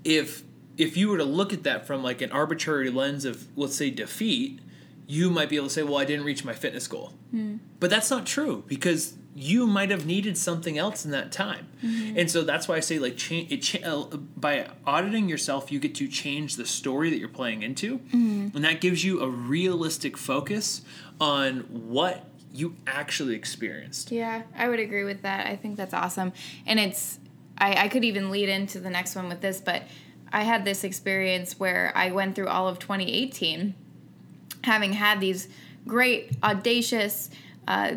if 0.05 0.43
if 0.77 0.97
you 0.97 1.09
were 1.09 1.19
to 1.19 1.25
look 1.25 1.53
at 1.53 1.63
that 1.63 1.87
from 1.87 2.03
like 2.03 2.21
an 2.21 2.33
arbitrary 2.33 2.91
lens 2.91 3.25
of 3.25 3.47
let's 3.57 3.77
say 3.77 3.91
defeat, 3.91 4.61
you 5.07 5.31
might 5.31 5.49
be 5.49 5.57
able 5.57 5.69
to 5.69 5.73
say, 5.73 5.83
"Well, 5.83 5.99
I 5.99 6.05
didn't 6.05 6.25
reach 6.25 6.45
my 6.45 6.53
fitness 6.53 6.87
goal." 6.87 7.15
Mm. 7.33 7.61
But 7.81 7.91
that's 7.91 8.11
not 8.11 8.27
true 8.27 8.65
because 8.67 9.15
you 9.35 9.67
might 9.67 9.91
have 9.91 10.07
needed 10.07 10.39
something 10.39 10.79
else 10.79 11.05
in 11.05 11.11
that 11.11 11.33
time. 11.33 11.67
Mm-hmm. 11.83 12.19
And 12.19 12.31
so 12.31 12.43
that's 12.43 12.69
why 12.69 12.77
I 12.77 12.81
say 12.81 12.99
like 12.99 13.17
change 13.17 13.51
it 13.51 13.59
cha- 13.59 13.87
uh, 13.87 14.17
by 14.37 14.69
auditing 14.87 15.29
yourself 15.29 15.73
you 15.73 15.81
get 15.81 15.95
to 15.97 16.09
change 16.09 16.57
the 16.57 16.67
story 16.67 17.11
that 17.11 17.19
you're 17.19 17.29
playing 17.29 17.63
into. 17.63 17.99
Mm-hmm. 17.99 18.57
And 18.57 18.65
that 18.65 18.81
gives 18.81 19.05
you 19.05 19.21
a 19.21 19.29
realistic 19.29 20.17
focus 20.17 20.83
on 21.21 21.61
what 21.71 22.29
you 22.53 22.77
actually 22.87 23.35
experienced. 23.35 24.13
Yeah, 24.13 24.43
I 24.57 24.69
would 24.69 24.79
agree 24.79 25.05
with 25.05 25.23
that. 25.23 25.47
I 25.47 25.57
think 25.57 25.77
that's 25.77 25.95
awesome. 25.95 26.33
And 26.67 26.79
it's 26.79 27.19
I, 27.59 27.85
I 27.85 27.89
could 27.89 28.05
even 28.05 28.31
lead 28.31 28.49
into 28.49 28.81
the 28.81 28.91
next 28.91 29.17
one 29.17 29.29
with 29.29 29.41
this, 29.41 29.61
but 29.61 29.83
I 30.33 30.43
had 30.43 30.65
this 30.65 30.85
experience 30.85 31.59
where 31.59 31.93
I 31.95 32.11
went 32.11 32.35
through 32.35 32.49
all 32.49 32.69
of 32.69 32.79
2018 32.79 33.75
having 34.65 34.95
had 34.95 35.21
these 35.21 35.49
great, 35.87 36.33
audacious, 36.43 37.31
uh, 37.69 37.93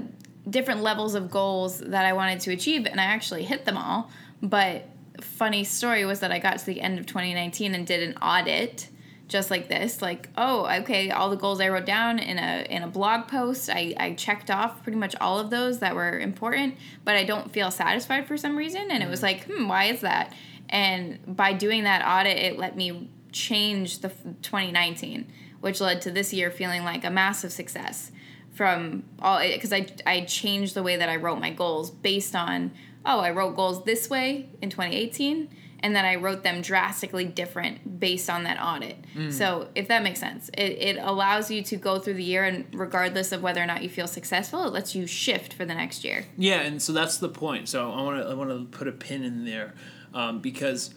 different 0.49 0.81
levels 0.81 1.15
of 1.15 1.29
goals 1.29 1.79
that 1.79 2.05
I 2.05 2.13
wanted 2.13 2.39
to 2.41 2.51
achieve, 2.51 2.85
and 2.85 2.99
I 2.99 3.05
actually 3.05 3.43
hit 3.43 3.65
them 3.65 3.77
all. 3.77 4.09
But 4.41 4.87
funny 5.21 5.63
story 5.63 6.05
was 6.05 6.19
that 6.19 6.31
I 6.31 6.39
got 6.39 6.59
to 6.59 6.65
the 6.65 6.81
end 6.81 6.99
of 6.99 7.05
2019 7.05 7.73
and 7.73 7.85
did 7.85 8.07
an 8.07 8.17
audit 8.17 8.89
just 9.27 9.51
like 9.51 9.67
this 9.67 10.01
like 10.01 10.29
oh 10.37 10.65
okay 10.65 11.11
all 11.11 11.29
the 11.29 11.35
goals 11.35 11.59
i 11.59 11.67
wrote 11.67 11.85
down 11.85 12.17
in 12.17 12.37
a 12.37 12.65
in 12.69 12.81
a 12.83 12.87
blog 12.87 13.27
post 13.27 13.69
i 13.69 13.93
i 13.97 14.13
checked 14.13 14.49
off 14.49 14.81
pretty 14.83 14.97
much 14.97 15.15
all 15.19 15.37
of 15.37 15.49
those 15.49 15.79
that 15.79 15.95
were 15.95 16.17
important 16.19 16.75
but 17.03 17.15
i 17.15 17.23
don't 17.23 17.51
feel 17.51 17.69
satisfied 17.69 18.25
for 18.25 18.37
some 18.37 18.55
reason 18.55 18.89
and 18.89 19.03
it 19.03 19.09
was 19.09 19.19
mm. 19.19 19.23
like 19.23 19.43
hmm 19.45 19.67
why 19.67 19.85
is 19.85 20.01
that 20.01 20.33
and 20.69 21.19
by 21.27 21.53
doing 21.53 21.83
that 21.83 22.05
audit 22.05 22.37
it 22.37 22.57
let 22.57 22.75
me 22.75 23.09
change 23.31 23.99
the 23.99 24.09
2019 24.41 25.29
which 25.59 25.81
led 25.81 26.01
to 26.01 26.11
this 26.11 26.33
year 26.33 26.49
feeling 26.49 26.83
like 26.83 27.03
a 27.03 27.09
massive 27.09 27.51
success 27.51 28.11
from 28.57 29.03
all 29.21 29.39
because 29.39 29.71
I, 29.71 29.87
I 30.05 30.21
changed 30.21 30.73
the 30.73 30.83
way 30.83 30.97
that 30.97 31.09
i 31.09 31.15
wrote 31.15 31.39
my 31.39 31.51
goals 31.51 31.91
based 31.91 32.35
on 32.35 32.71
oh 33.05 33.19
i 33.19 33.29
wrote 33.29 33.55
goals 33.55 33.83
this 33.85 34.09
way 34.09 34.49
in 34.61 34.69
2018 34.69 35.49
and 35.81 35.95
then 35.95 36.05
I 36.05 36.15
wrote 36.15 36.43
them 36.43 36.61
drastically 36.61 37.25
different 37.25 37.99
based 37.99 38.29
on 38.29 38.43
that 38.43 38.57
audit. 38.61 38.97
Mm. 39.15 39.31
So 39.31 39.69
if 39.75 39.87
that 39.89 40.03
makes 40.03 40.19
sense, 40.19 40.49
it, 40.49 40.71
it 40.71 40.97
allows 40.97 41.51
you 41.51 41.61
to 41.63 41.75
go 41.75 41.99
through 41.99 42.15
the 42.15 42.23
year 42.23 42.45
and 42.45 42.65
regardless 42.73 43.31
of 43.31 43.43
whether 43.43 43.61
or 43.61 43.65
not 43.65 43.83
you 43.83 43.89
feel 43.89 44.07
successful, 44.07 44.63
it 44.65 44.73
lets 44.73 44.95
you 44.95 45.05
shift 45.05 45.53
for 45.53 45.65
the 45.65 45.75
next 45.75 46.03
year. 46.03 46.25
Yeah, 46.37 46.61
and 46.61 46.81
so 46.81 46.93
that's 46.93 47.17
the 47.17 47.29
point. 47.29 47.69
So 47.69 47.91
I 47.91 48.01
want 48.01 48.21
to 48.21 48.29
I 48.29 48.33
want 48.33 48.49
to 48.49 48.77
put 48.77 48.87
a 48.87 48.91
pin 48.91 49.23
in 49.23 49.45
there 49.45 49.75
um, 50.13 50.39
because 50.39 50.93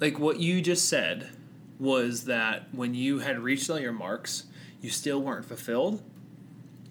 like 0.00 0.18
what 0.18 0.40
you 0.40 0.60
just 0.60 0.88
said 0.88 1.28
was 1.78 2.24
that 2.24 2.74
when 2.74 2.94
you 2.94 3.20
had 3.20 3.38
reached 3.38 3.70
all 3.70 3.78
your 3.78 3.92
marks, 3.92 4.44
you 4.80 4.90
still 4.90 5.20
weren't 5.20 5.44
fulfilled, 5.44 6.02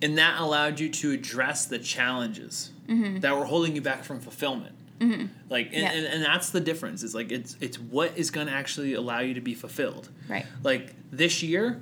and 0.02 0.18
that 0.18 0.40
allowed 0.40 0.80
you 0.80 0.90
to 0.90 1.12
address 1.12 1.66
the 1.66 1.80
challenges 1.80 2.72
mm-hmm. 2.88 3.20
that 3.20 3.36
were 3.38 3.46
holding 3.46 3.76
you 3.76 3.82
back 3.82 4.04
from 4.04 4.20
fulfillment. 4.20 4.76
Mm-hmm. 5.00 5.28
Like, 5.50 5.68
and, 5.68 5.76
yeah. 5.76 5.92
and, 5.92 6.06
and, 6.06 6.24
that's 6.24 6.50
the 6.50 6.60
difference. 6.60 7.04
It's 7.04 7.14
like 7.14 7.32
it's 7.32 7.56
it's 7.62 7.78
what 7.78 8.18
is 8.18 8.32
going 8.32 8.48
to 8.48 8.54
actually 8.54 8.96
allow 8.96 9.20
you 9.20 9.36
to 9.36 9.42
be 9.42 9.54
fulfilled. 9.54 10.10
Right. 10.28 10.46
Like 10.64 10.96
this 11.12 11.44
year, 11.44 11.82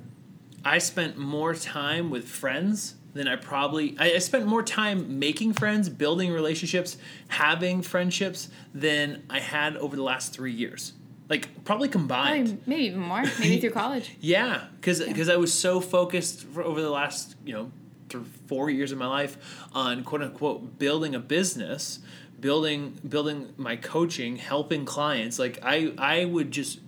I 0.64 0.78
spent 0.78 1.16
more 1.16 1.54
time 1.54 2.10
with 2.10 2.28
friends 2.28 2.94
than 3.14 3.26
I 3.26 3.36
probably 3.36 3.96
I, 3.98 4.12
I 4.12 4.18
spent 4.18 4.46
more 4.46 4.62
time 4.62 5.18
making 5.18 5.54
friends, 5.54 5.88
building 5.88 6.30
relationships, 6.30 6.98
having 7.28 7.80
friendships 7.80 8.50
than 8.74 9.22
I 9.30 9.40
had 9.40 9.76
over 9.78 9.96
the 9.96 10.02
last 10.02 10.34
three 10.34 10.52
years. 10.52 10.92
Like 11.30 11.64
probably 11.64 11.88
combined. 11.88 12.48
Probably, 12.48 12.62
maybe 12.66 12.84
even 12.84 13.00
more. 13.00 13.22
Maybe 13.40 13.60
through 13.60 13.70
college. 13.82 14.14
Yeah, 14.20 14.66
because 14.76 15.00
because 15.02 15.28
yeah. 15.28 15.34
I 15.34 15.36
was 15.38 15.54
so 15.54 15.80
focused 15.80 16.42
for 16.42 16.62
over 16.62 16.82
the 16.82 16.90
last 16.90 17.34
you 17.44 17.54
know 17.54 17.72
through 18.08 18.24
four 18.46 18.70
years 18.70 18.92
of 18.92 18.98
my 18.98 19.06
life 19.06 19.64
on 19.72 20.04
quote 20.04 20.22
unquote 20.22 20.78
building 20.78 21.14
a 21.14 21.20
business 21.20 22.00
building 22.40 22.98
building 23.08 23.52
my 23.56 23.76
coaching 23.76 24.36
helping 24.36 24.84
clients. 24.84 25.38
Like 25.38 25.58
i 25.62 25.92
i 25.98 26.24
would 26.24 26.50
just 26.50 26.80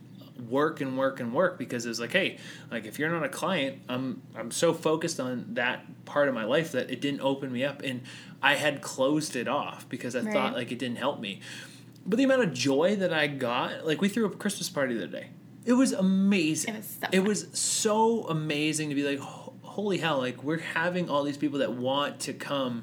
work 0.49 0.81
and 0.81 0.97
work 0.97 1.21
and 1.21 1.35
work 1.35 1.59
because 1.59 1.85
it's 1.85 1.99
like 1.99 2.13
hey 2.13 2.39
like 2.71 2.87
if 2.87 2.99
you're 2.99 3.11
not 3.11 3.25
a 3.25 3.29
client 3.29 3.83
i'm 3.89 4.23
i'm 4.37 4.53
so 4.53 4.73
focused 4.73 5.19
on 5.19 5.45
that 5.55 5.85
part 6.05 6.29
of 6.29 6.35
my 6.35 6.45
life 6.45 6.71
that 6.71 6.89
it 6.91 7.01
didn't 7.01 7.21
open 7.21 7.51
me 7.51 7.65
up 7.65 7.83
and 7.83 8.01
i 8.41 8.55
had 8.55 8.81
closed 8.81 9.35
it 9.35 9.49
off 9.49 9.89
because 9.89 10.15
i 10.15 10.21
right. 10.21 10.33
thought 10.33 10.55
like 10.55 10.71
it 10.71 10.79
didn't 10.79 10.99
help 10.99 11.21
me. 11.21 11.41
But 12.07 12.17
the 12.17 12.25
amount 12.25 12.43
of 12.43 12.55
joy 12.55 12.97
that 12.97 13.13
i 13.13 13.27
got 13.27 13.87
like 13.87 14.01
we 14.01 14.09
threw 14.09 14.27
a 14.27 14.31
christmas 14.31 14.69
party 14.69 14.95
the 14.95 15.05
other 15.05 15.13
day. 15.13 15.31
It 15.65 15.75
was 15.75 15.93
amazing. 15.93 16.77
It 16.77 16.79
was 16.79 16.87
so, 16.87 17.09
it 17.13 17.21
was 17.21 17.47
so 17.53 18.23
amazing 18.29 18.89
to 18.89 18.95
be 18.95 19.03
like 19.03 19.21
holy 19.79 19.99
hell 19.99 20.19
like 20.19 20.43
we're 20.43 20.59
having 20.59 21.09
all 21.09 21.23
these 21.23 21.37
people 21.37 21.61
that 21.61 21.73
want 21.73 22.19
to 22.19 22.33
come 22.33 22.83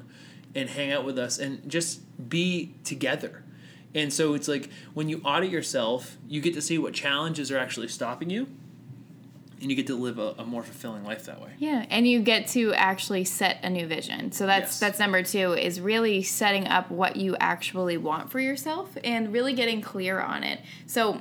and 0.54 0.70
hang 0.70 0.90
out 0.90 1.04
with 1.04 1.18
us 1.18 1.38
and 1.38 1.60
just 1.70 2.00
be 2.30 2.74
together. 2.84 3.44
And 3.94 4.10
so 4.10 4.32
it's 4.32 4.48
like 4.48 4.70
when 4.94 5.10
you 5.10 5.20
audit 5.22 5.50
yourself, 5.50 6.16
you 6.26 6.40
get 6.40 6.54
to 6.54 6.62
see 6.62 6.78
what 6.78 6.94
challenges 6.94 7.52
are 7.52 7.58
actually 7.58 7.88
stopping 7.88 8.30
you 8.30 8.46
and 9.60 9.68
you 9.68 9.76
get 9.76 9.86
to 9.88 9.94
live 9.94 10.18
a, 10.18 10.36
a, 10.38 10.46
more 10.46 10.62
fulfilling 10.62 11.04
life 11.04 11.26
that 11.26 11.38
way. 11.38 11.50
Yeah, 11.58 11.84
and 11.90 12.08
you 12.08 12.22
get 12.22 12.46
to 12.48 12.72
actually 12.72 13.24
set 13.24 13.58
a 13.62 13.68
new 13.68 13.86
vision. 13.86 14.32
So 14.32 14.46
that's 14.46 14.68
yes. 14.68 14.80
that's 14.80 14.98
number 14.98 15.22
2 15.22 15.52
is 15.52 15.82
really 15.82 16.22
setting 16.22 16.66
up 16.66 16.90
what 16.90 17.16
you 17.16 17.36
actually 17.38 17.98
want 17.98 18.30
for 18.30 18.40
yourself 18.40 18.96
and 19.04 19.34
really 19.34 19.52
getting 19.52 19.82
clear 19.82 20.18
on 20.18 20.44
it. 20.44 20.60
So 20.86 21.20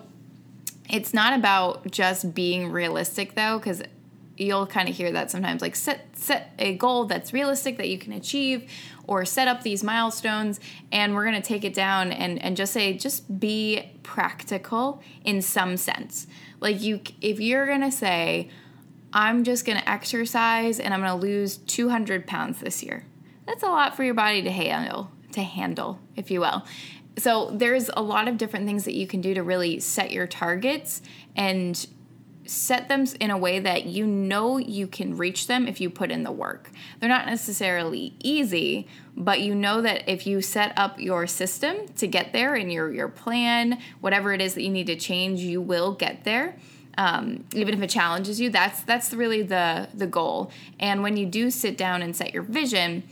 it's 0.89 1.13
not 1.13 1.37
about 1.37 1.91
just 1.91 2.33
being 2.33 2.71
realistic 2.71 3.35
though 3.35 3.59
cuz 3.59 3.81
you'll 4.37 4.67
kind 4.67 4.89
of 4.89 4.95
hear 4.95 5.11
that 5.11 5.31
sometimes 5.31 5.61
like 5.61 5.75
set 5.75 6.07
set 6.13 6.53
a 6.59 6.75
goal 6.75 7.05
that's 7.05 7.31
realistic 7.33 7.77
that 7.77 7.89
you 7.89 7.97
can 7.97 8.13
achieve 8.13 8.69
or 9.07 9.23
set 9.23 9.47
up 9.47 9.63
these 9.63 9.83
milestones 9.83 10.59
and 10.91 11.13
we're 11.15 11.23
going 11.23 11.39
to 11.39 11.47
take 11.47 11.63
it 11.63 11.73
down 11.73 12.11
and, 12.11 12.41
and 12.41 12.57
just 12.57 12.73
say 12.73 12.93
just 12.93 13.39
be 13.39 13.91
practical 14.03 15.01
in 15.23 15.41
some 15.41 15.77
sense. 15.77 16.27
Like 16.59 16.81
you 16.81 17.01
if 17.21 17.39
you're 17.39 17.65
going 17.65 17.81
to 17.81 17.91
say 17.91 18.49
i'm 19.13 19.43
just 19.43 19.65
going 19.65 19.79
to 19.79 19.89
exercise 19.89 20.79
and 20.79 20.93
i'm 20.93 21.01
going 21.01 21.19
to 21.19 21.25
lose 21.25 21.57
200 21.57 22.27
pounds 22.27 22.59
this 22.59 22.83
year 22.83 23.05
that's 23.45 23.63
a 23.63 23.67
lot 23.67 23.95
for 23.95 24.03
your 24.03 24.13
body 24.13 24.41
to 24.41 24.51
handle 24.51 25.11
to 25.35 25.43
handle 25.43 25.99
if 26.15 26.31
you 26.31 26.41
will. 26.41 26.65
So 27.17 27.51
there's 27.51 27.89
a 27.95 28.01
lot 28.01 28.27
of 28.27 28.37
different 28.37 28.65
things 28.65 28.83
that 28.85 28.93
you 28.93 29.07
can 29.07 29.21
do 29.21 29.33
to 29.35 29.43
really 29.43 29.79
set 29.79 30.11
your 30.11 30.27
targets 30.27 31.01
and 31.35 31.87
set 32.45 32.87
them 32.87 33.05
in 33.19 33.31
a 33.31 33.37
way 33.37 33.59
that 33.59 33.85
you 33.85 34.05
know 34.05 34.57
you 34.57 34.87
can 34.87 35.17
reach 35.17 35.47
them 35.47 35.67
if 35.67 35.81
you 35.81 35.89
put 35.89 36.11
in 36.11 36.23
the 36.23 36.31
work. 36.31 36.69
They're 36.99 37.09
not 37.09 37.25
necessarily 37.25 38.13
easy, 38.21 38.87
but 39.15 39.41
you 39.41 39.55
know 39.55 39.81
that 39.81 40.07
if 40.07 40.27
you 40.27 40.41
set 40.41 40.73
up 40.77 40.99
your 40.99 41.27
system 41.27 41.87
to 41.97 42.07
get 42.07 42.33
there 42.33 42.55
and 42.55 42.71
your 42.71 42.91
your 42.93 43.07
plan, 43.07 43.79
whatever 44.01 44.33
it 44.33 44.41
is 44.41 44.53
that 44.53 44.63
you 44.63 44.69
need 44.69 44.87
to 44.87 44.95
change, 44.95 45.41
you 45.41 45.61
will 45.61 45.93
get 45.93 46.23
there. 46.23 46.57
Um, 46.97 47.43
even 47.53 47.73
if 47.73 47.81
it 47.81 47.89
challenges 47.89 48.39
you, 48.39 48.49
that's 48.49 48.81
that's 48.83 49.13
really 49.13 49.41
the 49.41 49.89
the 49.93 50.07
goal. 50.07 50.51
And 50.79 51.03
when 51.03 51.17
you 51.17 51.25
do 51.25 51.49
sit 51.49 51.77
down 51.77 52.01
and 52.01 52.15
set 52.15 52.33
your 52.33 52.43
vision, 52.43 53.03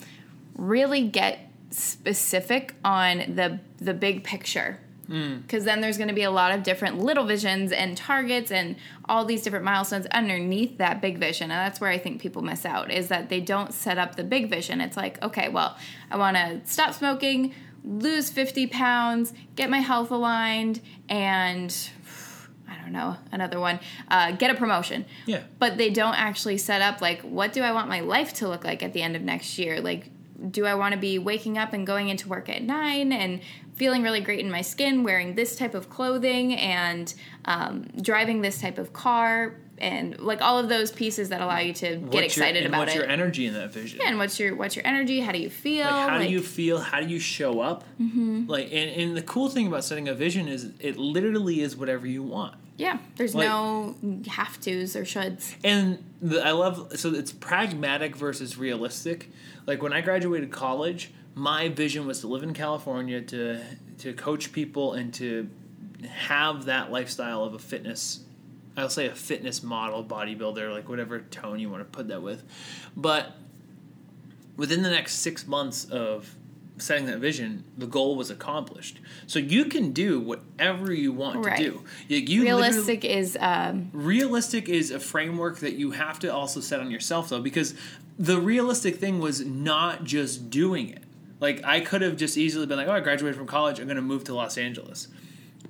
really 0.56 1.08
get 1.08 1.50
specific 1.72 2.76
on 2.86 3.36
the 3.36 3.60
the 3.78 3.94
big 3.94 4.24
picture 4.24 4.80
because 5.08 5.64
mm. 5.64 5.66
then 5.66 5.82
there's 5.82 5.98
going 5.98 6.08
to 6.08 6.14
be 6.14 6.24
a 6.24 6.32
lot 6.32 6.54
of 6.54 6.64
different 6.64 7.00
little 7.00 7.26
visions 7.26 7.72
and 7.72 7.98
targets 7.98 8.52
and 8.52 8.76
all 9.06 9.26
these 9.26 9.44
different 9.44 9.66
milestones 9.66 10.06
underneath 10.08 10.78
that 10.78 11.02
big 11.02 11.18
vision 11.18 11.52
and 11.52 11.60
that's 11.60 11.82
where 11.82 11.90
i 11.90 11.98
think 11.98 12.22
people 12.22 12.42
miss 12.42 12.66
out 12.66 12.90
is 12.92 13.10
that 13.10 13.30
they 13.30 13.42
don't 13.42 13.74
set 13.74 13.98
up 13.98 14.16
the 14.16 14.24
big 14.24 14.50
vision 14.50 14.80
it's 14.80 14.96
like 14.96 15.22
okay 15.22 15.50
well 15.50 15.78
i 16.10 16.18
want 16.18 16.38
to 16.38 16.62
stop 16.66 16.94
smoking 16.94 17.54
lose 17.84 18.30
50 18.30 18.68
pounds 18.68 19.34
get 19.56 19.70
my 19.70 19.80
health 19.80 20.10
aligned 20.12 20.80
and 21.10 21.90
I 22.70 22.82
don't 22.82 22.92
know, 22.92 23.18
another 23.32 23.60
one, 23.60 23.80
uh, 24.10 24.32
get 24.32 24.50
a 24.50 24.56
promotion. 24.56 25.06
Yeah. 25.28 25.44
But 25.60 25.78
they 25.78 25.92
don't 25.92 26.16
actually 26.16 26.58
set 26.58 26.82
up, 26.82 27.02
like, 27.02 27.22
what 27.22 27.54
do 27.54 27.62
I 27.62 27.72
want 27.72 27.88
my 27.88 28.00
life 28.00 28.34
to 28.36 28.48
look 28.48 28.64
like 28.64 28.82
at 28.82 28.94
the 28.94 29.02
end 29.02 29.16
of 29.16 29.22
next 29.22 29.60
year? 29.60 29.80
Like, 29.80 30.10
do 30.50 30.66
I 30.66 30.76
want 30.76 30.94
to 30.94 31.00
be 31.00 31.20
waking 31.20 31.58
up 31.58 31.74
and 31.74 31.88
going 31.88 32.10
into 32.10 32.28
work 32.28 32.50
at 32.50 32.62
nine 32.62 33.12
and 33.12 33.42
feeling 33.76 34.04
really 34.04 34.22
great 34.22 34.40
in 34.40 34.52
my 34.52 34.62
skin, 34.62 35.04
wearing 35.04 35.36
this 35.36 35.56
type 35.56 35.74
of 35.74 35.90
clothing, 35.90 36.54
and 36.56 37.14
um, 37.46 37.88
driving 38.02 38.42
this 38.42 38.62
type 38.62 38.78
of 38.78 38.94
car, 38.94 39.56
and 39.80 40.20
like 40.20 40.42
all 40.42 40.58
of 40.58 40.70
those 40.70 40.92
pieces 40.92 41.30
that 41.30 41.42
allow 41.42 41.60
you 41.60 41.74
to 41.74 41.96
get 41.96 42.02
what's 42.02 42.26
excited 42.26 42.62
your, 42.62 42.70
about 42.70 42.80
what's 42.80 42.94
it. 42.94 43.00
What's 43.00 43.08
your 43.08 43.12
energy 43.12 43.46
in 43.48 43.54
that 43.56 43.74
vision? 43.74 44.00
Yeah, 44.02 44.10
and 44.10 44.18
what's 44.18 44.40
your 44.40 44.56
what's 44.56 44.76
your 44.76 44.86
energy? 44.88 45.20
How 45.20 45.32
do 45.32 45.40
you 45.40 45.50
feel? 45.50 45.86
Like, 45.86 46.10
how 46.10 46.18
like, 46.18 46.28
do 46.28 46.34
you 46.34 46.42
feel? 46.42 46.80
How 46.80 47.02
do 47.02 47.08
you 47.08 47.20
show 47.20 47.60
up? 47.60 47.84
Mm-hmm. 48.02 48.46
Like, 48.48 48.68
and, 48.72 48.90
and 48.90 49.18
the 49.18 49.24
cool 49.24 49.50
thing 49.50 49.68
about 49.68 49.84
setting 49.84 50.08
a 50.08 50.14
vision 50.14 50.48
is 50.48 50.72
it 50.80 50.98
literally 50.98 51.62
is 51.62 51.76
whatever 51.76 52.08
you 52.08 52.24
want. 52.24 52.56
Yeah, 52.78 52.98
there's 53.18 53.36
like, 53.36 53.48
no 53.48 53.96
have 54.28 54.60
tos 54.60 54.96
or 54.96 55.04
shoulds. 55.04 55.56
And 55.64 56.04
the, 56.22 56.46
I 56.46 56.52
love 56.52 56.98
so 56.98 57.14
it's 57.14 57.32
pragmatic 57.32 58.16
versus 58.16 58.58
realistic. 58.58 59.30
Like 59.68 59.82
when 59.84 59.94
I 59.94 60.02
graduated 60.02 60.52
college, 60.52 61.12
my 61.36 61.70
vision 61.70 62.06
was 62.06 62.22
to 62.22 62.28
live 62.28 62.44
in 62.44 62.54
California 62.54 63.22
to 63.22 63.62
to 64.00 64.14
coach 64.14 64.52
people 64.52 64.94
and 64.94 65.14
to 65.16 65.50
have 66.08 66.66
that 66.66 66.92
lifestyle 66.92 67.44
of 67.44 67.54
a 67.54 67.60
fitness 67.60 68.22
I'll 68.76 68.90
say 68.90 69.08
a 69.08 69.16
fitness 69.16 69.64
model 69.64 70.04
bodybuilder 70.04 70.72
like 70.72 70.90
whatever 70.90 71.20
tone 71.20 71.60
you 71.60 71.70
want 71.70 71.82
to 71.82 71.98
put 71.98 72.08
that 72.10 72.22
with 72.22 72.44
but 72.96 73.38
within 74.58 74.84
the 74.84 74.90
next 74.90 75.20
6 75.20 75.48
months 75.48 75.86
of 75.86 76.36
setting 76.78 77.06
that 77.06 77.20
vision, 77.20 77.64
the 77.78 77.86
goal 77.86 78.16
was 78.16 78.30
accomplished. 78.30 79.00
So 79.28 79.40
you 79.40 79.66
can 79.66 79.92
do 79.92 80.20
whatever 80.20 80.92
you 80.92 81.12
want 81.12 81.46
right. 81.46 81.58
to 81.58 81.64
do. 81.64 81.84
You, 82.08 82.18
you 82.18 82.42
realistic 82.44 83.06
is 83.06 83.38
um, 83.40 83.90
realistic 83.94 84.70
is 84.70 84.92
a 84.92 85.00
framework 85.00 85.60
that 85.60 85.74
you 85.74 85.92
have 85.92 86.20
to 86.20 86.34
also 86.34 86.60
set 86.60 86.80
on 86.80 86.92
yourself 86.92 87.30
though, 87.30 87.42
because 87.42 87.76
the 88.18 88.40
realistic 88.40 88.98
thing 88.98 89.20
was 89.20 89.46
not 89.46 90.04
just 90.04 90.50
doing 90.50 90.90
it. 90.90 91.03
Like 91.40 91.64
I 91.64 91.80
could 91.80 92.02
have 92.02 92.18
just 92.18 92.38
easily 92.38 92.66
been 92.66 92.78
like, 92.78 92.88
"Oh, 92.88 92.92
I 92.92 93.00
graduated 93.00 93.38
from 93.38 93.48
college. 93.48 93.80
I'm 93.80 93.86
going 93.86 93.96
to 93.96 94.02
move 94.02 94.24
to 94.26 94.34
Los 94.34 94.58
Angeles," 94.58 95.08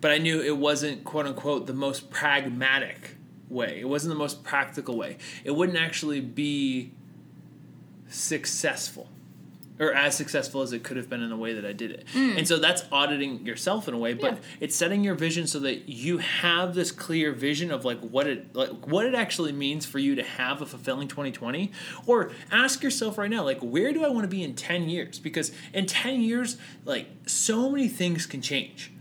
but 0.02 0.12
I 0.12 0.18
knew 0.18 0.42
it 0.42 0.58
wasn't 0.58 1.04
quote 1.04 1.26
unquote 1.26 1.68
the 1.68 1.74
most 1.74 2.10
pragmatic 2.10 3.16
way. 3.50 3.80
It 3.80 3.88
wasn't 3.88 4.14
the 4.14 4.20
most 4.20 4.44
practical 4.44 4.98
way. 4.98 5.18
It 5.44 5.52
wouldn't 5.52 5.78
actually 5.78 6.22
be 6.22 6.92
successful 8.08 9.10
or 9.80 9.94
as 9.94 10.16
successful 10.16 10.62
as 10.62 10.72
it 10.72 10.84
could 10.84 10.98
have 10.98 11.10
been 11.10 11.24
in 11.24 11.30
the 11.30 11.38
way 11.38 11.54
that 11.54 11.66
I 11.66 11.74
did 11.74 11.92
it. 11.92 12.06
Mm. 12.14 12.38
And 12.38 12.48
so 12.48 12.58
that's 12.58 12.84
auditing 12.92 13.46
yourself 13.46 13.88
in 13.88 13.94
a 13.94 13.98
way, 13.98 14.14
but 14.14 14.34
yeah. 14.34 14.40
it's 14.60 14.76
setting 14.76 15.04
your 15.04 15.16
vision 15.16 15.48
so 15.48 15.60
that 15.60 15.90
you 15.90 16.20
have 16.20 16.76
this 16.76 16.92
clear 16.92 17.32
vision 17.32 17.72
of 17.72 17.84
like 17.84 18.00
what 18.00 18.28
it 18.28 18.56
like 18.56 18.88
what 18.88 19.06
it 19.06 19.16
actually 19.16 19.52
means 19.52 19.86
for 19.86 20.00
you 20.00 20.16
to 20.16 20.24
have 20.24 20.62
a 20.62 20.66
fulfilling 20.66 21.08
2020 21.08 21.72
or 22.06 22.32
ask 22.52 22.84
yourself 22.84 23.18
right 23.18 23.30
now 23.30 23.44
like 23.44 23.60
where 23.60 23.92
do 23.94 24.06
I 24.06 24.10
want 24.10 24.24
to 24.24 24.28
be 24.28 24.44
in 24.44 24.54
10 24.56 24.90
years? 24.90 25.20
Because 25.20 25.52
in 25.74 25.86
10 25.86 26.22
years 26.22 26.58
like 26.86 27.08
so 27.26 27.70
many 27.70 27.88
things 27.88 28.26
can 28.26 28.42
change. 28.42 28.92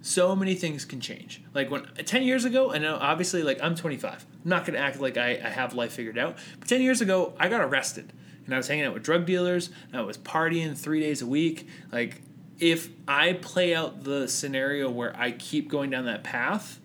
So 0.00 0.36
many 0.36 0.54
things 0.54 0.84
can 0.84 1.00
change. 1.00 1.42
Like 1.54 1.70
when 1.70 1.86
10 1.94 2.24
years 2.24 2.44
ago, 2.44 2.72
I 2.72 2.78
know 2.78 2.98
obviously 3.00 3.42
like 3.42 3.58
I'm 3.62 3.74
25. 3.74 4.26
I'm 4.44 4.48
not 4.48 4.66
going 4.66 4.74
to 4.74 4.78
act 4.78 5.00
like 5.00 5.16
I, 5.16 5.30
I 5.42 5.48
have 5.48 5.72
life 5.72 5.92
figured 5.92 6.18
out. 6.18 6.36
But 6.58 6.68
10 6.68 6.82
years 6.82 7.00
ago, 7.00 7.32
I 7.38 7.48
got 7.48 7.62
arrested 7.62 8.12
and 8.44 8.54
I 8.54 8.56
was 8.56 8.68
hanging 8.68 8.84
out 8.84 8.94
with 8.94 9.02
drug 9.02 9.26
dealers, 9.26 9.70
and 9.90 10.00
I 10.00 10.04
was 10.04 10.18
partying 10.18 10.76
three 10.76 11.00
days 11.00 11.22
a 11.22 11.26
week. 11.26 11.68
Like, 11.92 12.22
if 12.58 12.90
I 13.08 13.34
play 13.34 13.74
out 13.74 14.04
the 14.04 14.28
scenario 14.28 14.90
where 14.90 15.14
I 15.18 15.32
keep 15.32 15.68
going 15.68 15.90
down 15.90 16.04
that 16.06 16.22
path, 16.22 16.80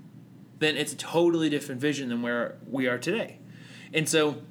then 0.59 0.77
it's 0.77 0.93
a 0.93 0.97
totally 0.97 1.49
different 1.49 1.81
vision 1.81 2.09
than 2.09 2.21
where 2.21 2.57
we 2.67 2.87
are 2.87 2.97
today. 2.97 3.39
And 3.93 4.07
so, 4.07 4.41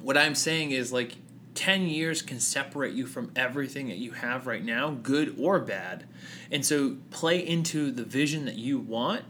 what 0.00 0.16
I'm 0.16 0.34
saying 0.34 0.72
is 0.72 0.92
like 0.92 1.16
10 1.54 1.82
years 1.82 2.22
can 2.22 2.40
separate 2.40 2.94
you 2.94 3.06
from 3.06 3.30
everything 3.36 3.88
that 3.88 3.98
you 3.98 4.12
have 4.12 4.46
right 4.46 4.64
now, 4.64 4.90
good 4.90 5.36
or 5.38 5.58
bad. 5.58 6.06
And 6.50 6.64
so, 6.64 6.96
play 7.10 7.46
into 7.46 7.90
the 7.90 8.04
vision 8.04 8.44
that 8.46 8.56
you 8.56 8.78
want. 8.78 9.24